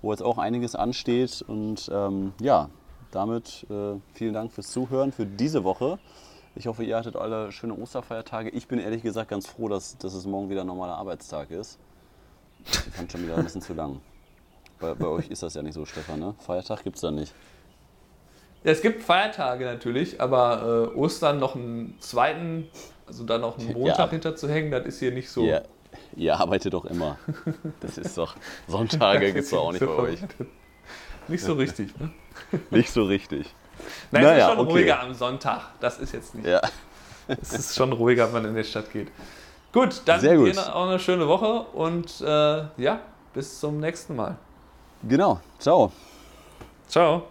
wo 0.00 0.12
jetzt 0.12 0.22
auch 0.22 0.38
einiges 0.38 0.74
ansteht. 0.74 1.44
Und 1.46 1.90
ähm, 1.92 2.32
ja, 2.40 2.68
damit 3.10 3.66
äh, 3.70 3.98
vielen 4.14 4.34
Dank 4.34 4.52
fürs 4.52 4.70
Zuhören 4.70 5.12
für 5.12 5.26
diese 5.26 5.64
Woche. 5.64 5.98
Ich 6.54 6.66
hoffe, 6.66 6.84
ihr 6.84 6.96
hattet 6.96 7.16
alle 7.16 7.50
schöne 7.52 7.74
Osterfeiertage. 7.74 8.50
Ich 8.50 8.68
bin 8.68 8.78
ehrlich 8.78 9.02
gesagt 9.02 9.30
ganz 9.30 9.46
froh, 9.46 9.68
dass, 9.68 9.96
dass 9.98 10.14
es 10.14 10.26
morgen 10.26 10.50
wieder 10.50 10.62
ein 10.62 10.66
normaler 10.66 10.96
Arbeitstag 10.96 11.50
ist. 11.50 11.78
Ich 12.64 12.94
fand 12.94 13.10
schon 13.10 13.22
wieder 13.22 13.36
ein 13.36 13.44
bisschen 13.44 13.62
zu 13.62 13.74
lang. 13.74 14.00
Bei, 14.78 14.94
bei 14.94 15.06
euch 15.06 15.28
ist 15.28 15.42
das 15.42 15.54
ja 15.54 15.62
nicht 15.62 15.74
so, 15.74 15.86
Stefan, 15.86 16.20
ne? 16.20 16.34
Feiertag 16.40 16.82
gibt 16.84 16.96
es 16.96 17.02
da 17.02 17.10
nicht. 17.10 17.32
Ja, 18.64 18.70
es 18.70 18.82
gibt 18.82 19.02
Feiertage 19.02 19.64
natürlich, 19.64 20.20
aber 20.20 20.90
äh, 20.94 20.96
Ostern 20.96 21.38
noch 21.38 21.56
einen 21.56 21.96
zweiten, 22.00 22.68
also 23.06 23.24
da 23.24 23.38
noch 23.38 23.58
einen 23.58 23.72
Montag 23.72 23.98
Ja. 23.98 24.10
hinter 24.10 24.36
zu 24.36 24.48
hängen, 24.48 24.70
das 24.70 24.86
ist 24.86 24.98
hier 24.98 25.12
nicht 25.12 25.28
so. 25.30 25.44
Ihr, 25.44 25.62
ihr 26.16 26.36
arbeitet 26.36 26.72
doch 26.74 26.84
immer. 26.84 27.18
Das 27.80 27.98
ist 27.98 28.16
doch. 28.18 28.36
Sonntage 28.68 29.26
gibt 29.32 29.44
es 29.44 29.50
doch 29.50 29.64
auch 29.66 29.72
nicht 29.72 29.80
bei 29.84 29.92
euch. 29.96 30.20
Nicht 31.28 31.44
so 31.44 31.52
richtig. 31.54 31.96
Ne? 32.00 32.10
Nicht 32.70 32.90
so 32.90 33.04
richtig. 33.04 33.54
Nein, 34.10 34.24
es 34.24 34.28
Naja, 34.30 34.46
ist 34.48 34.54
schon 34.56 34.58
okay. 34.66 34.72
ruhiger 34.72 35.00
am 35.00 35.14
Sonntag. 35.14 35.60
Das 35.78 36.00
ist 36.00 36.12
jetzt 36.12 36.34
nicht. 36.34 36.46
Ja. 36.48 36.60
Es 37.28 37.52
ist 37.52 37.76
schon 37.76 37.92
ruhiger, 37.92 38.26
wenn 38.26 38.42
man 38.42 38.44
in 38.46 38.56
die 38.56 38.64
Stadt 38.64 38.90
geht. 38.92 39.06
Gut, 39.72 40.02
dann 40.04 40.20
Sehr 40.20 40.36
gut. 40.36 40.58
Auch 40.58 40.88
eine 40.88 40.98
schöne 40.98 41.28
Woche 41.28 41.60
und 41.74 42.20
äh, 42.20 42.64
ja, 42.76 43.00
bis 43.32 43.60
zum 43.60 43.78
nächsten 43.78 44.16
Mal. 44.16 44.36
Genau. 45.04 45.38
Ciao. 45.60 45.92
Ciao. 46.88 47.22